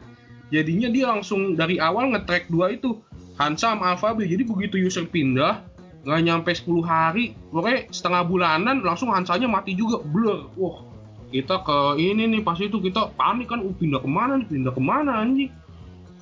Jadinya 0.50 0.90
dia 0.90 1.06
langsung 1.12 1.54
dari 1.54 1.78
awal 1.78 2.10
nge-track 2.16 2.50
dua 2.50 2.74
itu 2.74 2.98
Hansa 3.38 3.76
sama 3.76 3.94
Alphabet. 3.94 4.26
Jadi 4.26 4.44
begitu 4.48 4.76
user 4.82 5.06
pindah 5.06 5.70
nggak 6.00 6.22
nyampe 6.24 6.52
10 6.56 6.80
hari, 6.88 7.36
pokoknya 7.52 7.92
setengah 7.92 8.24
bulanan 8.24 8.80
langsung 8.80 9.12
Hansanya 9.12 9.52
mati 9.52 9.76
juga, 9.76 10.00
blur. 10.00 10.48
Wah, 10.56 10.88
kita 11.30 11.60
ke 11.60 12.00
ini 12.00 12.24
nih 12.24 12.42
pas 12.42 12.56
itu 12.56 12.80
kita 12.80 13.12
panik 13.20 13.52
kan, 13.52 13.60
uh, 13.60 13.76
pindah 13.76 14.00
ke 14.00 14.10
mana 14.10 14.40
nih, 14.40 14.48
pindah 14.48 14.72
ke 14.72 14.82
mana 14.82 15.12
anjing. 15.20 15.52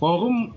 Forum 0.01 0.56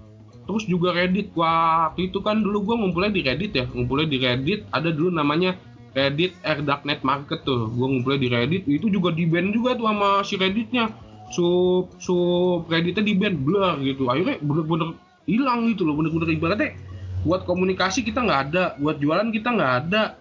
terus 0.51 0.67
juga 0.67 0.91
Reddit. 0.91 1.31
Waktu 1.31 2.11
itu 2.11 2.19
kan 2.19 2.43
dulu 2.43 2.67
gua 2.67 2.75
ngumpulnya 2.83 3.15
di 3.15 3.23
Reddit 3.23 3.53
ya. 3.55 3.65
Ngumpulnya 3.71 4.11
di 4.11 4.19
Reddit. 4.19 4.67
Ada 4.75 4.91
dulu 4.91 5.15
namanya 5.15 5.55
Reddit 5.95 6.35
Air 6.43 6.67
Darknet 6.67 7.07
Market 7.07 7.47
tuh. 7.47 7.71
Gua 7.71 7.87
ngumpulnya 7.87 8.19
di 8.19 8.29
Reddit. 8.29 8.63
Itu 8.67 8.91
juga 8.91 9.15
di 9.15 9.25
ban 9.25 9.55
juga 9.55 9.79
tuh 9.79 9.87
sama 9.87 10.27
si 10.27 10.35
Redditnya. 10.35 10.91
Sub 11.31 11.95
sub 12.03 12.67
Redditnya 12.67 13.07
di 13.07 13.15
ban 13.15 13.39
blur 13.39 13.79
gitu. 13.81 14.11
Akhirnya 14.11 14.43
bener-bener 14.43 14.99
hilang 15.31 15.71
gitu 15.71 15.87
loh. 15.87 15.95
Bener-bener 15.95 16.35
ibaratnya 16.35 16.75
buat 17.23 17.47
komunikasi 17.47 18.03
kita 18.03 18.19
nggak 18.21 18.41
ada. 18.51 18.65
Buat 18.83 18.99
jualan 18.99 19.31
kita 19.31 19.55
nggak 19.55 19.73
ada. 19.87 20.19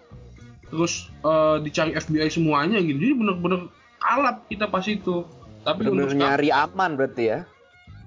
Terus 0.70 1.10
eh, 1.20 1.56
dicari 1.66 1.98
FBI 1.98 2.30
semuanya 2.30 2.78
gitu. 2.78 2.94
Jadi 2.94 3.14
bener-bener 3.18 3.66
kalap 3.98 4.46
kita 4.46 4.70
pas 4.70 4.86
itu. 4.86 5.26
Tapi 5.60 5.82
Bener-bener 5.82 6.06
untuk 6.06 6.14
sekarang- 6.14 6.30
nyari 6.38 6.48
aman 6.54 6.90
berarti 6.94 7.24
ya. 7.26 7.38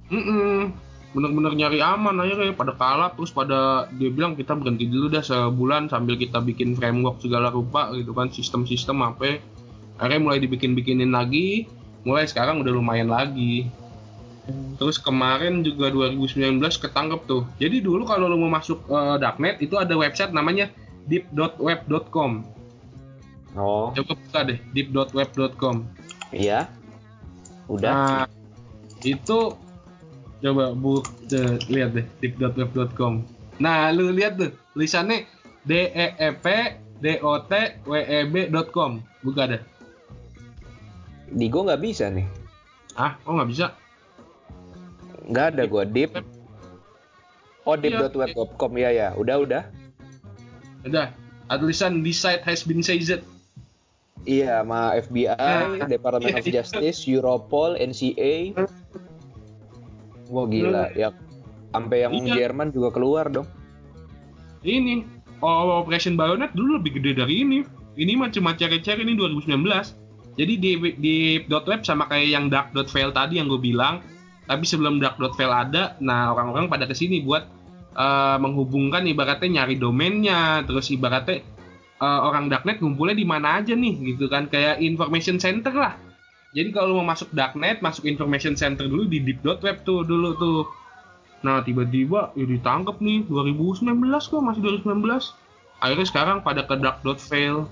Mm-mm. 0.09 0.73
Bener-bener 1.13 1.53
nyari 1.53 1.79
aman 1.79 2.17
akhirnya 2.19 2.57
pada 2.57 2.73
kalap 2.73 3.13
terus 3.13 3.29
pada 3.29 3.85
dia 3.93 4.09
bilang 4.09 4.33
kita 4.33 4.57
berhenti 4.57 4.89
dulu 4.89 5.13
dah 5.13 5.21
sebulan 5.21 5.87
sambil 5.87 6.17
kita 6.17 6.41
bikin 6.41 6.73
framework 6.73 7.21
segala 7.21 7.53
rupa 7.53 7.93
gitu 7.93 8.11
kan 8.17 8.33
sistem-sistem 8.33 8.99
apa. 9.05 9.37
Akhirnya 10.01 10.21
mulai 10.25 10.39
dibikin-bikinin 10.41 11.13
lagi 11.13 11.69
mulai 12.03 12.27
sekarang 12.27 12.61
udah 12.61 12.71
lumayan 12.75 13.09
lagi. 13.09 13.67
Terus 14.75 14.99
kemarin 14.99 15.63
juga 15.63 15.87
2019 15.87 16.59
ketangkep 16.59 17.21
tuh. 17.23 17.47
Jadi 17.63 17.79
dulu 17.79 18.03
kalau 18.03 18.27
lo 18.27 18.35
mau 18.35 18.51
masuk 18.51 18.83
eh, 18.91 19.15
darknet 19.15 19.63
itu 19.63 19.79
ada 19.79 19.95
website 19.95 20.35
namanya 20.35 20.67
deep.web.com 21.07 22.43
Oh, 23.53 23.93
coba 23.93 24.17
buka 24.17 24.39
deh 24.49 24.59
deep.web.com 24.73 25.85
iya. 26.33 26.65
Udah. 27.69 27.93
Nah, 27.93 28.25
itu 29.05 29.53
coba 30.43 30.75
bu 30.75 30.99
lihat 31.71 31.95
deh 31.95 32.05
deep.web.com. 32.19 33.23
Nah, 33.63 33.87
lu 33.95 34.11
lihat 34.11 34.35
tuh 34.35 34.51
tulisannya 34.75 35.23
d 35.63 35.87
e 35.87 36.07
e 36.19 36.29
p 36.35 36.45
d 36.99 37.23
o 37.23 37.39
t 37.47 37.79
w 37.87 37.93
e 37.95 38.19
b.com. 38.27 38.99
Buka 39.23 39.47
deh. 39.47 39.61
Di 41.31 41.47
gua 41.47 41.71
nggak 41.71 41.81
bisa 41.81 42.11
nih. 42.11 42.27
Ah, 42.99 43.15
oh 43.23 43.39
nggak 43.39 43.49
bisa. 43.49 43.65
Nggak 45.31 45.45
ada 45.55 45.63
gua 45.65 45.83
deep. 45.87 46.11
Oh, 47.63 47.79
Iya. 47.79 48.11
deep.web.com 48.11 48.71
ya 48.75 48.91
ya. 48.91 49.07
Udah 49.15 49.39
udah. 49.39 49.63
Udah. 50.83 51.15
Ada 51.47 51.63
tulisan 51.63 52.03
this 52.03 52.19
site 52.19 52.43
has 52.43 52.67
been 52.67 52.83
seized. 52.83 53.23
Iya, 54.23 54.63
sama 54.63 54.95
FBI, 55.03 55.35
Nah, 55.35 55.87
Department 55.87 56.31
of 56.39 56.47
iya, 56.47 56.47
iya. 56.47 56.55
Justice, 56.63 57.03
Europol, 57.11 57.75
NCA. 57.75 58.55
Wah 60.33 60.49
gila, 60.49 60.89
ya 60.97 61.13
sampai 61.69 61.97
yang 62.05 62.11
Iya. 62.17 62.33
Jerman 62.49 62.73
juga 62.73 62.89
keluar 62.89 63.29
dong. 63.29 63.45
Ini 64.65 65.05
oh, 65.45 65.83
Operation 65.85 66.17
Bayonet 66.17 66.49
dulu 66.57 66.81
lebih 66.81 66.97
gede 66.97 67.21
dari 67.21 67.45
ini. 67.45 67.59
Ini 67.93 68.17
mah 68.17 68.33
cuma 68.33 68.57
cari-cari 68.57 69.05
ini 69.05 69.13
2019. 69.13 69.93
Jadi 70.33 70.53
di 70.57 70.71
di 70.97 71.15
.web 71.45 71.81
sama 71.85 72.09
kayak 72.09 72.29
yang 72.33 72.45
dark.fail 72.49 73.13
tadi 73.13 73.37
yang 73.37 73.45
gue 73.45 73.61
bilang. 73.61 74.01
Tapi 74.43 74.65
sebelum 74.67 74.99
dark.fail 74.99 75.47
ada, 75.47 75.95
nah 76.03 76.35
orang-orang 76.35 76.67
pada 76.67 76.83
ke 76.83 76.91
sini 76.91 77.23
buat 77.23 77.47
eh, 77.95 78.37
menghubungkan 78.41 79.07
ibaratnya 79.07 79.61
nyari 79.61 79.79
domainnya, 79.79 80.67
terus 80.67 80.91
ibaratnya 80.91 81.45
eh, 82.01 82.19
orang 82.27 82.51
darknet 82.51 82.81
ngumpulnya 82.83 83.15
di 83.15 83.23
mana 83.23 83.63
aja 83.63 83.71
nih 83.71 83.93
gitu 84.13 84.27
kan 84.27 84.51
kayak 84.51 84.83
information 84.83 85.39
center 85.39 85.71
lah. 85.71 85.95
Jadi 86.53 86.69
kalau 86.69 87.01
mau 87.01 87.05
masuk 87.09 87.33
darknet, 87.33 87.81
masuk 87.81 88.05
information 88.05 88.53
center 88.53 88.85
dulu 88.85 89.09
di 89.09 89.19
deep.web 89.25 89.81
tuh 89.81 90.05
dulu 90.05 90.37
tuh. 90.37 90.61
Nah 91.41 91.65
tiba-tiba 91.65 92.31
ya 92.37 92.45
ditangkap 92.45 93.01
nih 93.01 93.25
2019 93.25 93.89
kok 94.13 94.41
masih 94.41 94.61
2019. 94.85 95.33
Akhirnya 95.81 96.07
sekarang 96.07 96.37
pada 96.45 96.63
ke 96.63 96.77
dark.fail. 96.77 97.65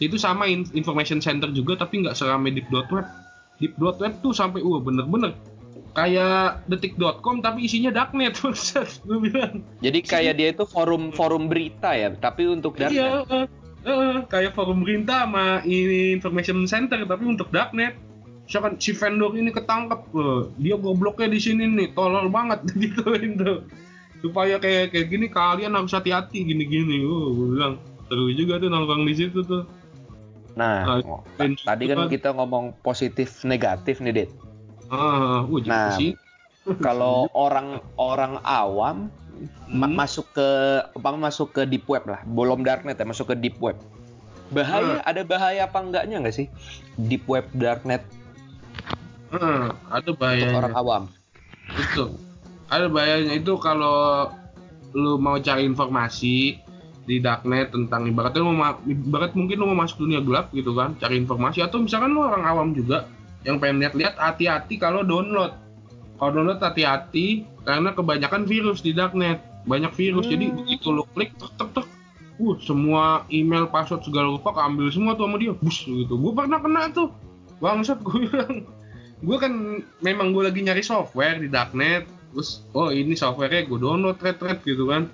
Itu 0.00 0.16
sama 0.16 0.48
in- 0.48 0.72
information 0.72 1.20
center 1.20 1.52
juga 1.52 1.84
tapi 1.84 2.02
nggak 2.02 2.16
serame 2.16 2.50
deep.web. 2.56 3.04
Deep.web 3.60 4.12
tuh 4.24 4.32
sampai 4.32 4.64
wah 4.64 4.80
bener-bener 4.80 5.36
kayak 5.92 6.64
detik.com 6.72 7.44
tapi 7.44 7.68
isinya 7.68 7.92
darknet 7.92 8.32
maksud 8.44 9.04
gue 9.04 9.18
bilang. 9.28 9.60
Jadi 9.84 9.98
kayak 10.00 10.34
dia 10.40 10.48
itu 10.56 10.64
forum 10.64 11.12
forum 11.12 11.52
berita 11.52 11.92
ya, 11.92 12.08
tapi 12.16 12.48
untuk 12.48 12.80
darknet. 12.80 12.96
Iya, 12.96 13.08
eh, 13.28 13.46
eh, 13.84 14.16
kayak 14.26 14.56
forum 14.56 14.82
pemerintah 14.82 15.28
sama 15.28 15.60
ini 15.68 16.16
information 16.16 16.64
center 16.64 17.04
tapi 17.04 17.24
untuk 17.28 17.52
darknet. 17.52 18.11
Misalkan 18.46 18.74
si 18.76 18.92
vendor 18.92 19.32
ini 19.32 19.54
ketangkep, 19.54 20.00
eh, 20.12 20.40
dia 20.58 20.76
gobloknya 20.76 21.30
di 21.30 21.40
sini 21.40 21.64
nih, 21.70 21.94
tolol 21.94 22.28
banget 22.28 22.66
gituin 22.82 23.38
tuh. 23.38 23.64
Supaya 24.22 24.58
kayak 24.62 24.94
kayak 24.94 25.06
gini 25.10 25.26
kalian 25.26 25.74
harus 25.74 25.94
hati-hati 25.94 26.46
gini-gini. 26.46 27.02
Oh, 27.02 27.32
gue 27.34 27.46
bilang 27.58 27.74
seru 28.06 28.30
juga 28.34 28.62
tuh 28.62 28.70
nongkrong 28.70 29.06
di 29.08 29.14
situ 29.18 29.42
tuh. 29.42 29.66
Nah, 30.52 30.84
Ah, 30.84 31.00
oh, 31.00 31.24
tadi 31.64 31.84
kan 31.88 32.06
kita 32.12 32.36
ngomong 32.36 32.76
positif 32.84 33.40
negatif 33.42 34.04
nih, 34.04 34.12
Dit. 34.12 34.30
Ah, 34.92 35.42
uh, 35.42 35.60
Nah, 35.64 35.96
sih. 35.96 36.12
Kalau 36.86 37.26
orang-orang 37.34 38.38
awam 38.46 39.10
ma- 39.66 39.90
Hmm. 39.90 39.96
masuk 39.98 40.30
ke 40.30 40.48
apa 40.94 41.08
masuk 41.18 41.50
ke 41.50 41.62
deep 41.66 41.88
web 41.90 42.06
lah, 42.06 42.22
belum 42.22 42.62
darknet 42.62 42.94
ya, 42.94 43.02
masuk 43.02 43.32
ke 43.32 43.36
deep 43.38 43.58
web. 43.58 43.74
Bahaya, 44.52 45.00
ada 45.02 45.24
bahaya 45.24 45.66
apa 45.66 45.80
enggaknya 45.82 46.22
nggak 46.22 46.36
sih? 46.36 46.46
Deep 46.94 47.24
web, 47.26 47.48
darknet 47.56 48.04
Ah, 49.32 49.72
ada 49.88 50.12
untuk 50.12 50.20
bahayanya. 50.20 50.58
orang 50.60 50.76
awam. 50.76 51.02
Itu. 51.72 52.04
Ada 52.68 52.86
bahayanya 52.92 53.34
itu 53.36 53.52
kalau 53.56 54.28
lu 54.92 55.16
mau 55.16 55.40
cari 55.40 55.64
informasi 55.64 56.60
di 57.02 57.16
darknet 57.18 57.72
tentang 57.72 58.06
ibaratnya 58.06 58.44
lu 58.44 58.52
mau 58.52 58.58
ma- 58.70 58.80
ibarat 58.84 59.32
mungkin 59.34 59.56
lu 59.58 59.66
mau 59.72 59.82
masuk 59.82 60.04
dunia 60.06 60.20
gelap 60.22 60.52
gitu 60.52 60.76
kan, 60.76 60.94
cari 61.00 61.16
informasi 61.18 61.64
atau 61.64 61.80
misalkan 61.80 62.12
lu 62.12 62.22
orang 62.22 62.44
awam 62.44 62.76
juga 62.76 63.08
yang 63.42 63.58
pengen 63.58 63.82
lihat-lihat 63.82 64.14
hati-hati 64.20 64.78
kalau 64.78 65.02
download. 65.02 65.56
Kalau 66.20 66.30
download 66.30 66.60
hati-hati 66.62 67.48
karena 67.64 67.90
kebanyakan 67.96 68.46
virus 68.46 68.84
di 68.84 68.94
darknet. 68.94 69.42
Banyak 69.66 69.94
virus. 69.94 70.26
Jadi 70.28 70.50
Hmm. 70.50 70.56
begitu 70.62 70.90
lu 70.92 71.02
klik 71.14 71.34
tek 71.40 71.52
tek 71.56 71.70
tek 71.72 71.86
Uh, 72.42 72.58
semua 72.58 73.22
email, 73.30 73.68
password 73.70 74.02
segala 74.02 74.34
rupa 74.34 74.50
keambil 74.56 74.90
semua 74.90 75.14
tuh 75.14 75.28
sama 75.30 75.36
dia. 75.38 75.54
Bus 75.54 75.84
gitu. 75.84 76.16
Gue 76.16 76.32
pernah 76.34 76.58
kena 76.58 76.90
tuh. 76.90 77.12
Bangsat 77.62 78.02
gue 78.02 78.26
bilang. 78.26 78.66
Gue 79.22 79.36
kan 79.38 79.52
memang 80.02 80.34
gue 80.34 80.42
lagi 80.50 80.60
nyari 80.66 80.82
software 80.82 81.38
di 81.38 81.46
darknet 81.46 82.10
terus 82.34 82.66
oh 82.74 82.90
ini 82.90 83.14
softwarenya 83.14 83.70
gue 83.70 83.78
download 83.78 84.18
thread 84.18 84.36
thread 84.42 84.58
gitu 84.66 84.90
kan. 84.90 85.06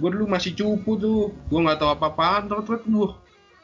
Gue 0.00 0.08
dulu 0.16 0.30
masih 0.30 0.54
cupu 0.54 0.96
tuh 0.96 1.34
gue 1.50 1.60
nggak 1.60 1.82
tahu 1.82 1.90
apa-apaan 1.92 2.46
thread 2.46 2.64
thread 2.64 2.84
gue 2.86 3.10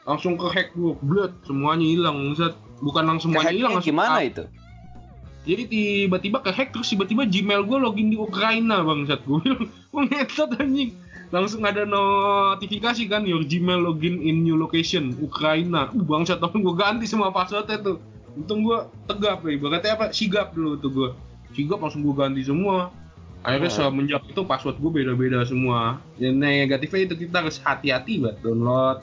langsung 0.07 0.35
ke 0.35 0.47
hack 0.51 0.71
gue 0.75 0.95
blood 1.03 1.33
semuanya 1.43 1.87
hilang 1.87 2.31
Zat. 2.35 2.55
bukan 2.77 3.03
langsung 3.09 3.33
semuanya 3.33 3.53
hilang 3.55 3.73
gimana 3.83 4.21
itu? 4.23 4.43
Jadi 5.47 5.63
tiba-tiba 5.71 6.43
ke 6.43 6.51
hack 6.51 6.75
terus 6.75 6.91
tiba-tiba 6.91 7.23
Gmail 7.23 7.63
gue 7.63 7.77
login 7.79 8.11
di 8.11 8.17
Ukraina 8.19 8.83
bang 8.83 9.07
Zat 9.07 9.23
gue 9.23 9.39
bilang 9.39 9.71
gue 9.93 10.01
ngetot 10.11 10.59
anjing. 10.59 10.91
Langsung 11.27 11.59
ada 11.67 11.83
notifikasi 11.83 13.03
kan 13.11 13.27
your 13.27 13.43
Gmail 13.43 13.83
login 13.83 14.19
in 14.23 14.43
new 14.43 14.59
location 14.59 15.15
Ukraina. 15.19 15.91
Uh, 15.95 16.03
bang 16.03 16.23
Zat 16.27 16.43
gue 16.43 16.75
ganti 16.75 17.07
semua 17.07 17.31
passwordnya 17.31 17.79
tuh 17.79 17.99
untung 18.37 18.61
gue 18.61 18.79
tegap 19.09 19.41
nih 19.41 19.57
berarti 19.57 19.87
apa? 19.89 20.13
Sigap 20.13 20.53
dulu 20.53 20.77
tuh 20.77 20.91
gue 20.93 21.09
sigap 21.57 21.81
langsung 21.81 22.05
gue 22.05 22.15
ganti 22.15 22.45
semua. 22.45 22.93
Akhirnya 23.41 23.69
oh. 23.69 23.75
semenjak 23.89 24.23
itu 24.29 24.41
password 24.45 24.77
gue 24.77 24.91
beda-beda 25.03 25.41
semua. 25.43 25.97
Yang 26.21 26.35
negatifnya 26.37 27.01
itu 27.09 27.15
kita 27.27 27.41
harus 27.41 27.57
hati-hati 27.57 28.21
buat 28.21 28.37
download 28.45 29.01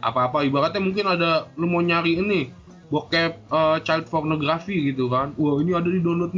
apa-apa. 0.00 0.48
Ibaratnya 0.48 0.80
mungkin 0.80 1.04
ada 1.04 1.50
lu 1.60 1.68
mau 1.68 1.84
nyari 1.84 2.16
ini 2.16 2.40
bokep 2.90 3.52
uh, 3.52 3.78
child 3.84 4.08
pornography 4.08 4.90
gitu 4.90 5.12
kan. 5.12 5.36
Wah 5.36 5.60
ini 5.60 5.76
ada 5.76 5.88
di 5.92 6.00
download 6.00 6.32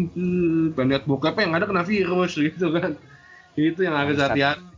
pengen 0.75 0.89
lihat 0.91 1.05
bokep 1.07 1.39
yang 1.39 1.55
ada 1.55 1.65
kena 1.71 1.87
virus 1.87 2.35
gitu 2.47 2.75
kan. 2.75 2.99
Itu 3.55 3.87
yang 3.87 3.95
harus 3.95 4.19
hati-hati 4.19 4.73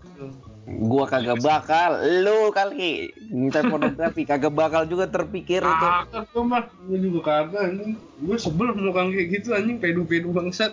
Gua 0.65 1.05
kagak 1.05 1.45
bakal, 1.45 2.01
lu 2.25 2.49
kali 2.49 3.12
minta 3.29 3.61
pornografi 3.61 4.25
kagak 4.25 4.57
bakal 4.57 4.89
juga 4.89 5.05
terpikir 5.05 5.61
itu. 5.61 5.87
Kagak 5.93 6.25
tuh 6.33 6.41
mah, 6.41 6.65
gua 6.89 6.97
juga 6.97 7.21
kagak 7.21 7.61
anjing. 7.69 7.93
Gua 8.25 8.37
sebel 8.41 8.73
kang 8.73 9.12
kayak 9.12 9.29
gitu 9.29 9.53
anjing 9.53 9.77
pedu-pedu 9.77 10.33
bangsat. 10.33 10.73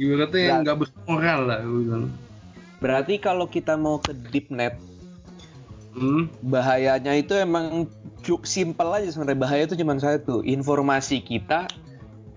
Gimana 0.00 0.24
tuh 0.32 0.40
yang 0.40 0.64
nggak 0.64 0.78
bermoral 0.80 1.40
lah 1.44 1.60
gua 1.60 1.80
bilang. 1.84 2.04
Berarti 2.80 3.20
kalau 3.20 3.44
kita 3.44 3.76
mau 3.76 4.00
ke 4.00 4.16
deep 4.32 4.48
net, 4.48 4.80
hmm? 5.92 6.32
bahayanya 6.48 7.12
itu 7.12 7.36
emang 7.36 7.84
simpel 8.48 8.88
aja 8.88 9.12
sebenarnya 9.12 9.36
bahaya 9.36 9.62
itu 9.68 9.76
cuma 9.76 10.00
satu, 10.00 10.40
informasi 10.40 11.20
kita 11.20 11.68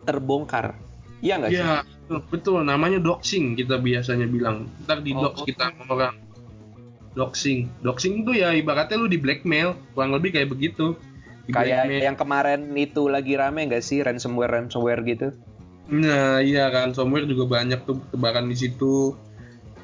terbongkar. 0.04 0.76
Iya 1.24 1.40
nggak 1.40 1.52
sih? 1.56 1.64
Iya, 1.64 1.88
betul 2.08 2.64
namanya 2.68 3.00
doxing 3.00 3.56
kita 3.56 3.80
biasanya 3.80 4.28
bilang. 4.28 4.68
Ntar 4.84 5.04
di 5.04 5.16
dox 5.16 5.44
oh, 5.44 5.46
kita 5.48 5.72
orang. 5.88 6.20
Doxing. 7.14 7.70
Doxing 7.86 8.26
itu 8.26 8.42
ya 8.42 8.52
ibaratnya 8.58 8.98
lu 8.98 9.08
di 9.08 9.22
blackmail 9.22 9.78
kurang 9.94 10.12
lebih 10.18 10.34
kayak 10.34 10.50
begitu. 10.52 10.98
Di 11.46 11.54
kayak 11.54 11.88
blackmail. 11.88 12.02
yang 12.02 12.18
kemarin 12.18 12.62
itu 12.74 13.06
lagi 13.08 13.34
rame 13.38 13.70
nggak 13.70 13.84
sih? 13.86 14.02
Ransomware 14.02 14.52
ransomware 14.60 15.02
gitu? 15.06 15.28
Nah 15.94 16.42
iya 16.42 16.68
ransomware 16.74 17.30
juga 17.30 17.62
banyak 17.62 17.86
tuh 17.86 18.02
tebakan 18.12 18.50
di 18.50 18.58
situ. 18.58 19.14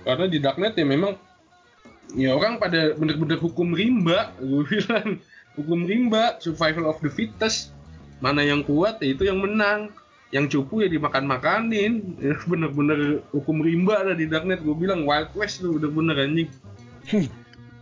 Karena 0.04 0.26
di 0.26 0.38
darknet 0.42 0.74
ya 0.76 0.86
memang 0.88 1.14
ya 2.18 2.34
orang 2.34 2.58
pada 2.58 2.98
bener-bener 2.98 3.38
hukum 3.38 3.72
rimba 3.72 4.34
gue 4.42 4.66
bilang. 4.74 5.22
Hukum 5.54 5.86
rimba 5.86 6.40
survival 6.42 6.90
of 6.90 6.98
the 7.06 7.12
fittest. 7.12 7.72
Mana 8.20 8.44
yang 8.44 8.66
kuat 8.66 9.00
ya 9.00 9.16
itu 9.16 9.24
yang 9.24 9.40
menang 9.40 9.94
yang 10.30 10.46
cupu 10.46 10.86
ya 10.86 10.90
dimakan 10.90 11.26
makanin 11.26 12.14
bener-bener 12.50 13.26
hukum 13.34 13.66
rimba 13.66 14.06
ada 14.06 14.14
di 14.14 14.30
darknet 14.30 14.62
gue 14.62 14.76
bilang 14.78 15.06
wild 15.06 15.30
west 15.34 15.62
tuh 15.66 15.78
bener-bener 15.78 16.16
anjing 16.22 16.50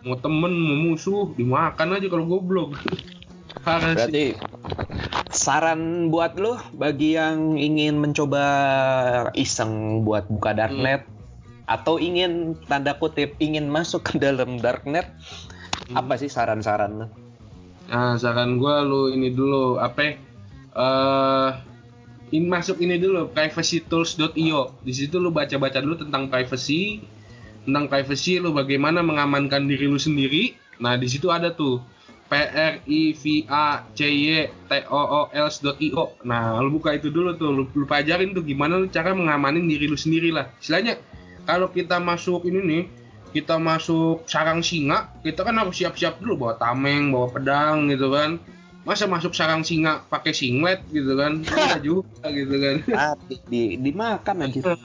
mau 0.08 0.16
temen 0.16 0.54
mau 0.56 0.78
musuh 0.92 1.36
dimakan 1.36 2.00
aja 2.00 2.08
kalau 2.08 2.26
goblok 2.26 2.72
berarti 3.68 4.38
saran 5.32 6.08
buat 6.08 6.40
lo 6.40 6.56
bagi 6.80 7.20
yang 7.20 7.60
ingin 7.60 8.00
mencoba 8.00 8.44
iseng 9.36 10.04
buat 10.08 10.24
buka 10.32 10.56
darknet 10.56 11.04
hmm. 11.04 11.68
atau 11.68 12.00
ingin 12.00 12.56
tanda 12.72 12.96
kutip 12.96 13.36
ingin 13.44 13.68
masuk 13.68 14.08
ke 14.08 14.16
dalam 14.18 14.56
darknet 14.64 15.12
hmm. 15.92 16.00
apa 16.00 16.16
sih 16.16 16.32
saran-saran 16.32 17.06
lo? 17.06 17.08
Nah 17.92 18.16
saran 18.16 18.60
gue 18.60 18.76
lo 18.88 19.12
ini 19.12 19.32
dulu 19.36 19.80
apa? 19.80 20.16
Uh, 20.78 21.50
in, 22.32 22.48
masuk 22.52 22.84
ini 22.84 23.00
dulu 23.00 23.32
privacytools.io. 23.32 24.62
Di 24.84 24.94
situ 24.94 25.16
lu 25.20 25.32
baca-baca 25.32 25.80
dulu 25.80 25.96
tentang 26.00 26.28
privacy, 26.28 27.04
tentang 27.64 27.88
privacy 27.88 28.40
lu 28.40 28.52
bagaimana 28.52 29.04
mengamankan 29.04 29.68
diri 29.68 29.88
lu 29.88 30.00
sendiri. 30.00 30.56
Nah, 30.84 31.00
di 31.00 31.08
situ 31.10 31.32
ada 31.32 31.54
tuh 31.56 31.82
p 32.28 32.36
r 32.36 32.84
i 32.84 33.16
v 33.16 33.48
a 33.48 33.88
c 33.96 34.00
y 34.04 34.52
t 34.52 34.72
o 34.92 35.02
o 35.02 35.22
l.io. 35.32 36.04
Nah, 36.28 36.60
lu 36.60 36.76
buka 36.76 36.96
itu 37.00 37.08
dulu 37.08 37.40
tuh, 37.40 37.50
lu, 37.56 37.64
lu 37.72 37.86
pelajarin 37.88 38.36
tuh 38.36 38.44
gimana 38.44 38.76
lu 38.76 38.92
cara 38.92 39.16
mengamanin 39.16 39.64
diri 39.64 39.88
lu 39.88 39.96
sendiri 39.96 40.36
lah. 40.36 40.52
Istilahnya 40.60 41.00
kalau 41.48 41.72
kita 41.72 42.04
masuk 42.04 42.44
ini 42.44 42.60
nih, 42.60 42.84
kita 43.32 43.56
masuk 43.56 44.28
sarang 44.28 44.60
singa, 44.60 45.16
kita 45.24 45.48
kan 45.48 45.56
harus 45.56 45.80
siap-siap 45.80 46.20
dulu 46.20 46.48
bawa 46.48 46.60
tameng, 46.60 47.16
bawa 47.16 47.32
pedang 47.32 47.88
gitu 47.88 48.12
kan 48.12 48.44
masa 48.88 49.04
masuk 49.04 49.36
sarang 49.36 49.68
singa 49.68 50.08
pakai 50.08 50.32
singlet 50.32 50.80
gitu 50.96 51.20
kan? 51.20 51.44
Enggak 51.44 51.84
juga 51.88 52.24
gitu 52.32 52.56
kan. 52.56 52.76
Mati, 52.88 53.36
di 53.52 53.76
dimakan 53.76 54.48
aja. 54.48 54.80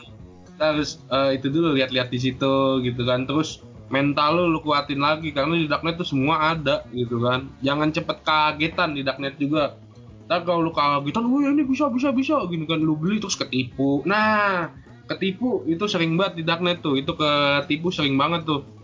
Terus 0.58 0.98
uh, 1.06 1.30
itu 1.30 1.46
dulu 1.46 1.78
lihat-lihat 1.78 2.10
di 2.10 2.18
situ 2.18 2.82
gitu 2.82 3.02
kan. 3.06 3.30
Terus 3.30 3.62
mental 3.94 4.42
lu 4.42 4.58
lu 4.58 4.60
kuatin 4.66 4.98
lagi 4.98 5.30
karena 5.30 5.54
di 5.54 5.70
darknet 5.70 6.02
tuh 6.02 6.08
semua 6.10 6.50
ada 6.50 6.82
gitu 6.90 7.22
kan. 7.22 7.46
Jangan 7.62 7.94
cepet 7.94 8.18
kagetan 8.26 8.98
di 8.98 9.06
darknet 9.06 9.38
juga. 9.38 9.78
Ntar 10.26 10.42
kalau 10.42 10.66
lu 10.66 10.74
kagetan, 10.74 11.22
oh 11.22 11.38
ini 11.38 11.62
bisa 11.62 11.86
bisa 11.86 12.10
bisa. 12.10 12.42
Gini 12.50 12.66
kan 12.66 12.82
lu 12.82 12.98
beli 12.98 13.22
terus 13.22 13.38
ketipu. 13.38 14.02
Nah, 14.02 14.74
ketipu 15.06 15.62
itu 15.70 15.86
sering 15.86 16.18
banget 16.18 16.42
di 16.42 16.42
darknet 16.42 16.82
tuh. 16.82 16.98
Itu 16.98 17.14
ketipu 17.14 17.94
sering 17.94 18.18
banget 18.18 18.50
tuh 18.50 18.81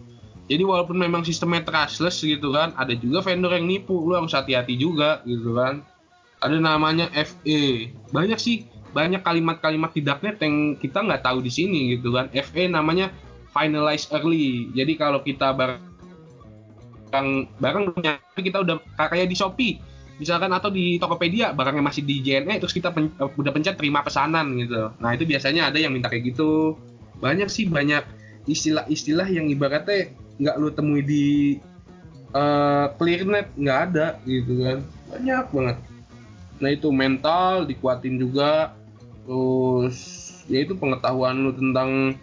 jadi 0.49 0.65
walaupun 0.65 0.97
memang 0.97 1.29
sistemnya 1.29 1.61
trustless 1.61 2.25
gitu 2.25 2.57
kan, 2.57 2.73
ada 2.81 2.97
juga 2.97 3.21
vendor 3.21 3.53
yang 3.53 3.69
nipu, 3.69 3.93
lu 4.09 4.17
harus 4.17 4.33
hati-hati 4.33 4.81
juga 4.81 5.21
gitu 5.29 5.53
kan. 5.53 5.85
Ada 6.41 6.57
namanya 6.57 7.13
FE. 7.13 7.93
Banyak 8.09 8.41
sih, 8.41 8.65
banyak 8.97 9.21
kalimat-kalimat 9.21 9.93
di 9.93 10.01
darknet 10.01 10.41
yang 10.41 10.73
kita 10.81 11.05
nggak 11.05 11.21
tahu 11.21 11.45
di 11.45 11.53
sini 11.53 12.01
gitu 12.01 12.17
kan. 12.17 12.33
FE 12.33 12.65
namanya 12.65 13.13
finalize 13.53 14.09
early. 14.09 14.73
Jadi 14.73 14.97
kalau 14.97 15.21
kita 15.21 15.53
barang 15.53 15.85
barang 17.61 17.85
kita 18.41 18.65
udah 18.65 18.81
kayak 18.97 19.33
di 19.33 19.37
Shopee 19.37 19.81
misalkan 20.21 20.53
atau 20.53 20.69
di 20.69 21.01
Tokopedia 21.01 21.57
barangnya 21.57 21.81
masih 21.81 22.05
di 22.05 22.21
JNE 22.21 22.61
terus 22.61 22.75
kita 22.77 22.93
pen, 22.93 23.09
udah 23.17 23.53
pencet 23.55 23.79
terima 23.81 24.05
pesanan 24.05 24.53
gitu. 24.59 24.93
Nah, 24.99 25.11
itu 25.15 25.25
biasanya 25.25 25.71
ada 25.71 25.79
yang 25.79 25.95
minta 25.95 26.11
kayak 26.11 26.35
gitu. 26.35 26.77
Banyak 27.23 27.49
sih 27.49 27.71
banyak 27.71 28.03
istilah-istilah 28.51 29.29
yang 29.31 29.47
ibaratnya 29.49 30.11
nggak 30.39 30.57
lu 30.57 30.69
temui 30.71 31.03
di 31.03 31.27
uh, 32.33 32.87
clearnet 32.97 33.51
nggak 33.59 33.79
ada 33.91 34.07
gitu 34.25 34.63
kan. 34.63 34.79
Banyak 35.11 35.47
banget. 35.51 35.77
Nah 36.59 36.71
itu 36.71 36.89
mental 36.91 37.67
dikuatin 37.67 38.17
juga. 38.19 38.75
Terus 39.27 39.99
ya 40.49 40.65
itu 40.65 40.73
pengetahuan 40.79 41.37
lu 41.45 41.53
tentang 41.53 42.17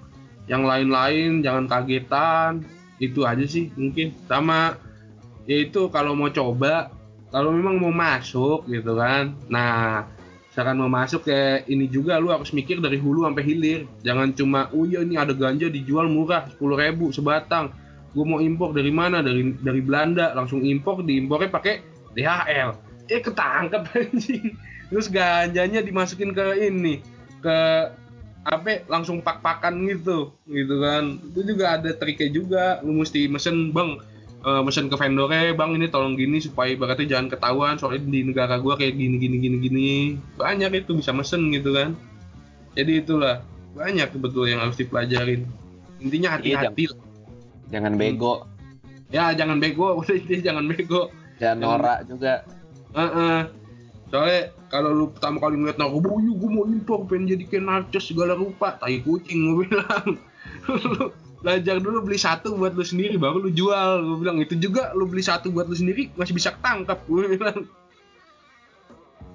yang 0.49 0.65
lain-lain 0.65 1.43
jangan 1.43 1.67
kagetan. 1.69 2.63
Itu 2.97 3.27
aja 3.27 3.43
sih 3.45 3.69
mungkin. 3.75 4.15
Sama 4.25 4.79
ya 5.45 5.61
itu 5.61 5.91
kalau 5.91 6.15
mau 6.17 6.31
coba 6.31 6.89
kalau 7.29 7.51
memang 7.51 7.77
mau 7.77 7.91
masuk 7.91 8.65
gitu 8.71 8.95
kan. 8.95 9.35
Nah 9.51 10.07
misalkan 10.47 10.79
mau 10.79 10.87
masuk 10.87 11.27
kayak 11.27 11.67
ini 11.67 11.91
juga 11.91 12.15
lu 12.15 12.31
harus 12.31 12.55
mikir 12.55 12.79
dari 12.79 12.95
hulu 12.95 13.27
sampai 13.27 13.43
hilir. 13.43 13.83
Jangan 14.07 14.31
cuma 14.31 14.71
oh 14.71 14.87
iya 14.87 15.03
ini 15.03 15.19
ada 15.19 15.35
ganja 15.35 15.67
dijual 15.67 16.07
murah 16.07 16.47
sepuluh 16.47 16.79
ribu 16.79 17.11
sebatang 17.11 17.75
gue 18.15 18.25
mau 18.25 18.39
impor 18.39 18.71
dari 18.71 18.89
mana? 18.95 19.19
Dari 19.19 19.59
dari 19.59 19.83
Belanda. 19.83 20.31
Langsung 20.31 20.63
impor 20.63 21.03
diimpornya 21.03 21.51
pakai 21.51 21.83
DHL 22.15 22.85
eh 23.09 23.21
ketangkep 23.21 23.83
anjing. 23.97 24.45
Terus 24.89 25.07
ganjanya 25.09 25.81
dimasukin 25.81 26.31
ke 26.33 26.45
ini 26.61 27.01
ke 27.41 27.57
apa 28.45 28.85
langsung 28.85 29.25
pak-pakan 29.25 29.85
gitu 29.89 30.33
gitu 30.49 30.75
kan. 30.81 31.17
Itu 31.33 31.41
juga 31.45 31.77
ada 31.77 31.91
triknya 31.93 32.29
juga. 32.29 32.65
Lu 32.85 33.01
mesti 33.01 33.29
mesen 33.29 33.73
bang. 33.73 34.01
Uh, 34.45 34.61
mesen 34.61 34.93
ke 34.93 34.93
vendornya 34.93 35.57
bang 35.57 35.73
ini 35.73 35.89
tolong 35.89 36.13
gini 36.13 36.37
supaya 36.37 36.69
berarti 36.77 37.09
jangan 37.09 37.33
ketahuan. 37.33 37.81
Soalnya 37.81 38.05
di 38.05 38.21
negara 38.29 38.61
gua 38.61 38.77
kayak 38.77 38.93
gini 38.93 39.17
gini 39.17 39.41
gini 39.41 39.57
gini. 39.57 39.91
Banyak 40.37 40.85
itu 40.85 40.93
bisa 40.93 41.09
mesen 41.09 41.49
gitu 41.49 41.73
kan. 41.73 41.97
Jadi 42.77 43.01
itulah. 43.01 43.41
Banyak 43.75 44.15
betul 44.15 44.47
yang 44.47 44.63
harus 44.63 44.79
dipelajarin. 44.79 45.43
Intinya 45.99 46.39
iya, 46.39 46.61
hati-hati 46.61 46.87
iya, 46.87 46.95
jangan 47.71 47.93
hmm. 47.95 48.01
bego. 48.01 48.33
Ya 49.13 49.31
jangan 49.33 49.57
bego. 49.61 49.93
Udah 49.99 50.15
ini 50.15 50.41
jangan 50.41 50.65
bego. 50.69 51.13
Jangan 51.41 51.57
norak 51.59 51.99
juga. 52.09 52.45
Uh 52.95 53.03
-uh. 53.03 53.39
soalnya 54.07 54.53
kalau 54.71 54.95
lu 54.95 55.05
pertama 55.11 55.43
kali 55.43 55.59
ngeliat 55.59 55.75
narkoba 55.75 56.15
yuk 56.23 56.39
gue 56.39 56.49
mau 56.51 56.63
impor 56.63 57.03
pengen 57.09 57.35
jadi 57.35 57.43
kayak 57.51 57.65
narcos 57.67 58.05
segala 58.07 58.37
rupa. 58.37 58.79
Tai 58.79 58.95
kucing 59.03 59.39
gue 59.51 59.67
bilang. 59.67 60.19
Lu 60.95 61.11
belajar 61.45 61.77
dulu 61.77 62.01
beli 62.09 62.17
satu 62.17 62.57
buat 62.57 62.73
lu 62.73 62.81
sendiri 62.81 63.21
baru 63.21 63.37
lu 63.37 63.53
jual. 63.53 64.01
Gue 64.01 64.17
bilang 64.25 64.41
itu 64.41 64.57
juga 64.57 64.89
lu 64.97 65.05
beli 65.05 65.21
satu 65.21 65.53
buat 65.53 65.69
lu 65.69 65.77
sendiri 65.77 66.09
masih 66.17 66.33
bisa 66.33 66.57
tangkap 66.65 67.05
gue 67.05 67.37
bilang. 67.37 67.69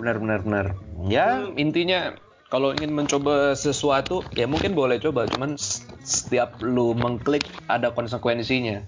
Benar 0.00 0.16
benar 0.18 0.40
benar. 0.42 0.66
Ya 1.06 1.46
hmm. 1.46 1.54
intinya 1.60 2.18
kalau 2.50 2.74
ingin 2.74 2.90
mencoba 2.90 3.54
sesuatu 3.54 4.26
ya 4.34 4.44
mungkin 4.50 4.74
boleh 4.74 4.98
coba 4.98 5.24
cuman 5.30 5.54
setiap 6.02 6.58
lu 6.58 6.92
mengklik 6.98 7.46
ada 7.70 7.94
konsekuensinya 7.94 8.82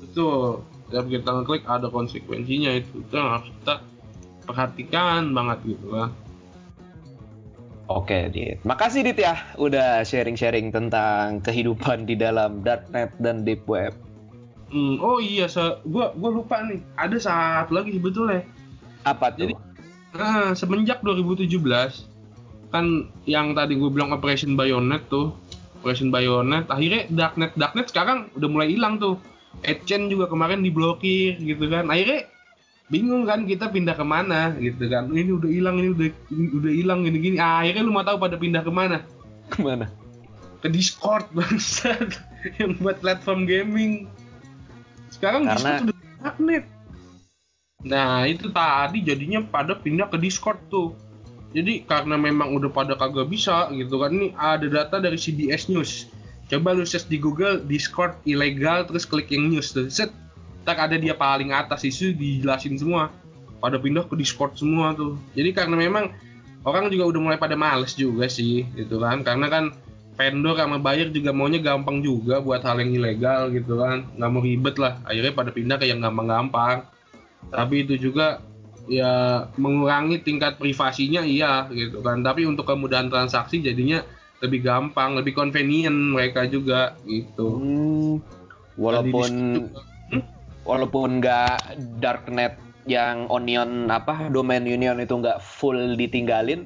betul 0.00 0.64
setiap 0.88 1.06
kita 1.06 1.28
ngeklik 1.36 1.62
ada 1.68 1.92
konsekuensinya 1.92 2.72
itu 2.80 3.04
itu 3.04 3.12
yang 3.12 3.28
harus 3.28 3.52
kita 3.60 3.74
perhatikan 4.48 5.36
banget 5.36 5.76
gitu 5.76 5.92
kan 5.92 6.10
Oke, 7.88 8.28
Dit. 8.28 8.60
Makasih 8.68 9.00
Dit 9.00 9.16
ya 9.16 9.32
udah 9.56 10.04
sharing-sharing 10.04 10.68
tentang 10.68 11.40
kehidupan 11.40 12.04
di 12.04 12.20
dalam 12.20 12.60
darknet 12.60 13.16
dan 13.16 13.48
deep 13.48 13.64
web. 13.64 13.96
Hmm, 14.68 15.00
oh 15.00 15.16
iya, 15.16 15.48
se 15.48 15.80
gua 15.88 16.12
gua 16.12 16.28
lupa 16.28 16.60
nih. 16.68 16.84
Ada 17.00 17.16
satu 17.16 17.72
lagi 17.80 17.96
sebetulnya. 17.96 18.44
Apa 19.08 19.32
tuh? 19.32 19.48
Jadi 19.48 19.54
nah, 20.12 20.52
semenjak 20.52 21.00
2017 21.00 22.07
kan 22.68 23.08
yang 23.24 23.56
tadi 23.56 23.76
gue 23.76 23.90
bilang 23.90 24.12
Operation 24.12 24.54
Bayonet 24.54 25.04
tuh, 25.08 25.32
Operation 25.80 26.12
Bayonet, 26.12 26.68
akhirnya 26.68 27.08
darknet 27.08 27.52
darknet 27.56 27.86
sekarang 27.88 28.28
udah 28.36 28.48
mulai 28.48 28.68
hilang 28.72 29.00
tuh. 29.00 29.16
Etchen 29.64 30.06
juga 30.06 30.30
kemarin 30.30 30.62
diblokir 30.62 31.40
gitu 31.40 31.66
kan. 31.66 31.90
Akhirnya 31.90 32.28
bingung 32.92 33.26
kan 33.26 33.42
kita 33.48 33.72
pindah 33.72 33.96
ke 33.96 34.04
mana 34.06 34.54
gitu 34.60 34.86
kan. 34.86 35.10
Ini 35.10 35.30
udah 35.34 35.50
hilang 35.50 35.76
ini 35.80 35.88
udah 35.96 36.08
ini 36.30 36.46
udah 36.54 36.72
hilang 36.72 36.98
gini 37.02 37.18
gini 37.18 37.36
ah, 37.40 37.64
akhirnya 37.64 37.82
lu 37.82 37.90
mau 37.90 38.06
tahu 38.06 38.20
pada 38.20 38.36
pindah 38.38 38.62
ke 38.62 38.70
mana? 38.70 39.02
Ke 39.50 39.58
mana? 39.64 39.90
Ke 40.62 40.68
Discord 40.70 41.26
bangsat. 41.36 42.20
Yang 42.60 42.78
buat 42.78 43.02
platform 43.02 43.50
gaming. 43.50 44.06
Sekarang 45.10 45.48
Karena... 45.48 45.56
Discord 45.58 45.82
udah 45.90 45.98
magnet 46.22 46.64
nah 47.86 48.26
itu 48.26 48.50
tadi 48.50 49.06
jadinya 49.06 49.38
pada 49.38 49.78
pindah 49.78 50.10
ke 50.10 50.18
Discord 50.18 50.58
tuh 50.66 50.98
jadi 51.48 51.80
karena 51.88 52.20
memang 52.20 52.52
udah 52.52 52.68
pada 52.68 52.92
kagak 52.92 53.32
bisa 53.32 53.72
gitu 53.72 53.96
kan 54.04 54.12
ini 54.12 54.36
ada 54.36 54.68
data 54.68 55.00
dari 55.00 55.16
CBS 55.16 55.72
News. 55.72 56.12
Coba 56.48 56.76
lu 56.76 56.84
search 56.84 57.08
di 57.08 57.20
Google 57.20 57.64
Discord 57.64 58.20
ilegal 58.28 58.84
terus 58.88 59.08
klik 59.08 59.32
yang 59.32 59.48
news. 59.52 59.72
Tuh 59.72 59.88
set 59.88 60.12
tak 60.64 60.80
ada 60.80 61.00
dia 61.00 61.16
paling 61.16 61.52
atas 61.52 61.84
isu 61.84 62.12
dijelasin 62.16 62.76
semua. 62.76 63.12
Pada 63.58 63.80
pindah 63.80 64.04
ke 64.04 64.14
Discord 64.16 64.56
semua 64.60 64.92
tuh. 64.92 65.16
Jadi 65.32 65.56
karena 65.56 65.76
memang 65.76 66.12
orang 66.68 66.92
juga 66.92 67.16
udah 67.16 67.20
mulai 67.20 67.38
pada 67.40 67.56
males 67.56 67.96
juga 67.96 68.28
sih 68.28 68.68
gitu 68.76 69.00
kan. 69.00 69.24
Karena 69.24 69.48
kan 69.48 69.64
vendor 70.20 70.56
sama 70.56 70.76
buyer 70.76 71.08
juga 71.08 71.32
maunya 71.32 71.60
gampang 71.60 72.04
juga 72.04 72.44
buat 72.44 72.60
hal 72.60 72.80
yang 72.80 72.92
ilegal 72.96 73.52
gitu 73.56 73.80
kan. 73.80 74.04
Nggak 74.20 74.30
mau 74.32 74.40
ribet 74.44 74.76
lah 74.76 75.00
akhirnya 75.08 75.32
pada 75.32 75.50
pindah 75.52 75.76
ke 75.80 75.88
yang 75.88 76.04
gampang-gampang. 76.04 76.84
Tapi 77.48 77.88
itu 77.88 77.96
juga 77.96 78.44
ya 78.88 79.46
mengurangi 79.60 80.24
tingkat 80.24 80.56
privasinya 80.56 81.22
iya 81.22 81.68
gitu 81.70 82.00
kan. 82.00 82.24
Tapi 82.24 82.48
untuk 82.48 82.64
kemudahan 82.64 83.12
transaksi 83.12 83.60
jadinya 83.60 84.02
lebih 84.42 84.64
gampang 84.64 85.18
lebih 85.18 85.34
convenient 85.34 86.14
mereka 86.14 86.46
juga 86.48 86.94
gitu. 87.04 87.48
Hmm, 87.58 88.12
walaupun 88.78 89.30
walaupun 90.62 91.22
nggak 91.22 91.78
darknet 92.02 92.56
yang 92.88 93.28
onion 93.28 93.92
apa 93.92 94.32
domain 94.32 94.64
union 94.64 94.96
itu 94.96 95.12
nggak 95.12 95.44
full 95.44 95.76
ditinggalin 95.92 96.64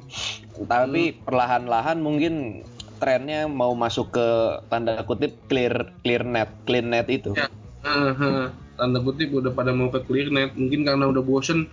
tapi 0.71 1.11
hmm. 1.11 1.27
perlahan-lahan 1.27 1.99
mungkin 1.99 2.63
trennya 3.03 3.51
mau 3.51 3.75
masuk 3.75 4.15
ke 4.15 4.29
tanda 4.71 5.03
kutip 5.03 5.35
clear 5.51 5.91
clear 6.07 6.23
net 6.23 6.47
clean 6.63 6.87
net 6.95 7.11
itu. 7.11 7.35
Ya. 7.35 7.51
uh, 7.83 8.47
tanda 8.79 9.03
kutip 9.03 9.35
udah 9.35 9.51
pada 9.51 9.75
mau 9.75 9.91
ke 9.91 10.07
clear 10.07 10.31
net. 10.31 10.55
Mungkin 10.55 10.87
karena 10.87 11.11
udah 11.11 11.19
bosen 11.19 11.67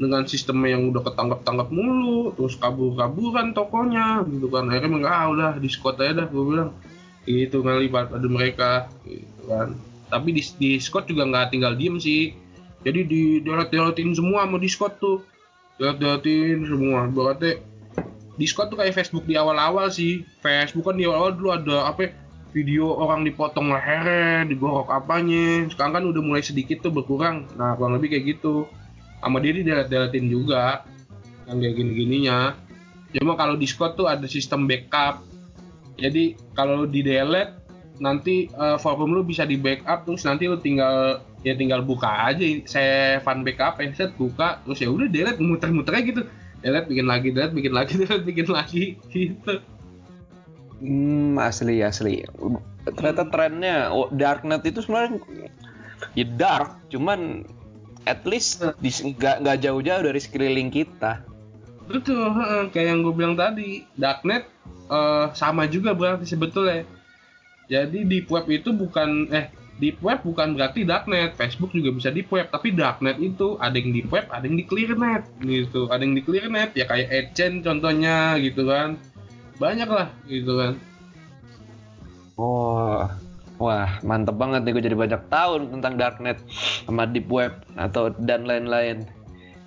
dengan 0.00 0.24
sistem 0.24 0.64
yang 0.64 0.88
udah 0.88 1.04
ketangkap-tangkap 1.04 1.68
mulu 1.68 2.32
terus 2.32 2.56
kabur-kaburan 2.56 3.52
tokonya 3.52 4.24
gitu 4.24 4.48
kan. 4.48 4.72
Akhirnya 4.72 5.04
enggak 5.04 5.12
ah 5.12 5.26
udah 5.28 5.50
di 5.60 5.68
aja 5.68 6.12
dah 6.16 6.26
gue 6.26 6.44
bilang. 6.48 6.72
Itu 7.28 7.60
kali 7.60 7.92
pada 7.92 8.16
mereka 8.24 8.88
gitu 9.04 9.44
kan. 9.44 9.76
Tapi 10.08 10.32
di, 10.32 10.42
di 10.56 10.70
Scott 10.80 11.04
juga 11.12 11.28
nggak 11.28 11.52
tinggal 11.52 11.76
diem 11.76 12.00
sih. 12.00 12.32
Jadi 12.80 13.00
di 13.04 13.22
deret-deretin 13.44 14.16
semua 14.16 14.48
sama 14.48 14.56
Discord 14.56 14.96
tuh. 14.96 15.20
Deret-deretin 15.76 16.64
semua 16.64 17.04
berarti 17.04 17.60
Discord 18.40 18.72
tuh 18.72 18.80
kayak 18.80 18.96
Facebook 18.96 19.28
di 19.28 19.36
awal-awal 19.36 19.92
sih. 19.92 20.24
Facebook 20.40 20.88
kan 20.88 20.96
di 20.96 21.04
awal-awal 21.04 21.36
dulu 21.36 21.50
ada 21.52 21.92
apa 21.92 22.08
video 22.56 22.88
orang 22.96 23.28
dipotong 23.28 23.68
lehernya 23.68 24.48
digorok 24.48 24.88
apanya. 24.88 25.68
Sekarang 25.68 25.92
kan 25.92 26.04
udah 26.08 26.24
mulai 26.24 26.40
sedikit 26.40 26.80
tuh 26.80 26.88
berkurang. 26.88 27.44
Nah 27.60 27.76
kurang 27.76 28.00
lebih 28.00 28.16
kayak 28.16 28.40
gitu 28.40 28.64
sama 29.20 29.38
dia 29.38 29.52
di 29.52 29.62
deret-deretin 29.62 30.26
juga 30.32 30.84
yang 31.48 31.60
kayak 31.60 31.74
gini-gininya. 31.76 32.38
Cuma 33.14 33.34
kalau 33.34 33.54
Discord 33.58 33.98
tuh 33.98 34.06
ada 34.08 34.24
sistem 34.24 34.64
backup. 34.64 35.22
Jadi 36.00 36.38
kalau 36.56 36.88
di 36.88 37.04
delete 37.04 37.60
nanti 38.00 38.48
uh, 38.56 38.80
forum 38.80 39.12
lu 39.12 39.20
bisa 39.20 39.44
di 39.44 39.60
backup 39.60 40.08
terus 40.08 40.24
nanti 40.24 40.48
lu 40.48 40.56
tinggal 40.56 41.20
ya 41.44 41.52
tinggal 41.52 41.84
buka 41.84 42.32
aja 42.32 42.40
saya 42.64 43.20
fun 43.20 43.44
backup 43.44 43.76
ya 43.76 43.92
set 43.92 44.16
buka 44.16 44.56
terus 44.64 44.80
ya 44.80 44.88
udah 44.88 45.08
delete 45.08 45.40
muter-muter 45.42 46.00
aja 46.00 46.04
gitu. 46.08 46.22
Delete 46.64 46.88
bikin 46.88 47.06
lagi 47.08 47.28
delete 47.32 47.54
bikin 47.56 47.72
lagi 47.76 47.92
delete 48.00 48.24
bikin 48.24 48.48
lagi 48.48 48.84
gitu. 49.12 49.60
Hmm 50.80 51.36
asli 51.36 51.84
asli. 51.84 52.24
Ternyata 52.88 53.28
trennya 53.28 53.92
oh, 53.92 54.08
darknet 54.08 54.64
itu 54.64 54.80
sebenarnya 54.80 55.20
ya 56.16 56.24
dark 56.24 56.80
cuman 56.88 57.44
at 58.10 58.22
least 58.26 58.62
nggak 58.82 59.46
nggak 59.46 59.58
jauh-jauh 59.62 60.02
dari 60.02 60.20
sekeliling 60.20 60.70
kita 60.70 61.22
betul 61.86 62.30
kayak 62.70 62.86
yang 62.94 63.00
gue 63.02 63.14
bilang 63.14 63.34
tadi 63.34 63.86
darknet 63.98 64.46
uh, 64.90 65.30
sama 65.34 65.66
juga 65.66 65.94
berarti 65.94 66.26
sebetulnya 66.26 66.86
jadi 67.70 68.02
deep 68.02 68.26
web 68.26 68.50
itu 68.50 68.74
bukan 68.74 69.30
eh 69.30 69.46
deep 69.80 69.96
web 70.04 70.20
bukan 70.20 70.54
berarti 70.54 70.84
darknet. 70.84 71.34
Facebook 71.34 71.72
juga 71.72 71.90
bisa 71.96 72.12
deep 72.12 72.28
web, 72.28 72.52
tapi 72.52 72.76
darknet 72.76 73.16
itu 73.16 73.56
ada 73.56 73.74
yang 73.74 73.90
deep 73.96 74.12
web, 74.12 74.28
ada 74.28 74.44
yang 74.44 74.60
di 74.60 74.66
clearnet 74.68 75.24
gitu. 75.40 75.88
Ada 75.88 76.02
yang 76.04 76.14
di 76.14 76.22
clearnet 76.22 76.70
ya 76.76 76.84
kayak 76.84 77.08
Adchain 77.08 77.64
contohnya 77.64 78.36
gitu 78.36 78.68
kan. 78.68 79.00
Banyak 79.56 79.88
lah 79.88 80.08
gitu 80.28 80.52
kan. 80.60 80.72
Oh, 82.36 83.08
wah 83.60 84.00
mantep 84.00 84.40
banget 84.40 84.64
nih 84.64 84.72
gue 84.72 84.84
jadi 84.88 84.96
banyak 84.96 85.22
tahu 85.28 85.68
tentang 85.68 86.00
darknet 86.00 86.40
sama 86.88 87.04
deep 87.04 87.28
web 87.28 87.52
atau 87.76 88.10
dan 88.24 88.48
lain-lain. 88.48 89.04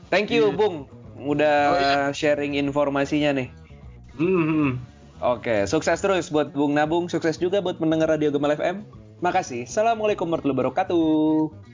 Thank 0.09 0.33
you 0.33 0.49
yeah. 0.49 0.57
Bung, 0.57 0.89
udah 1.21 1.57
oh, 1.69 1.77
yeah. 1.77 2.09
sharing 2.11 2.57
informasinya 2.57 3.37
nih. 3.37 3.49
Mm 4.17 4.43
-hmm. 4.43 4.69
Oke, 5.23 5.63
sukses 5.69 6.03
terus 6.03 6.27
buat 6.27 6.51
Bung 6.51 6.75
Nabung, 6.75 7.07
sukses 7.07 7.39
juga 7.39 7.63
buat 7.63 7.79
mendengar 7.79 8.11
Radio 8.11 8.27
Gemal 8.27 8.59
FM. 8.59 8.83
Makasih. 9.23 9.63
Assalamualaikum 9.63 10.27
warahmatullahi 10.27 10.67
wabarakatuh. 10.67 11.72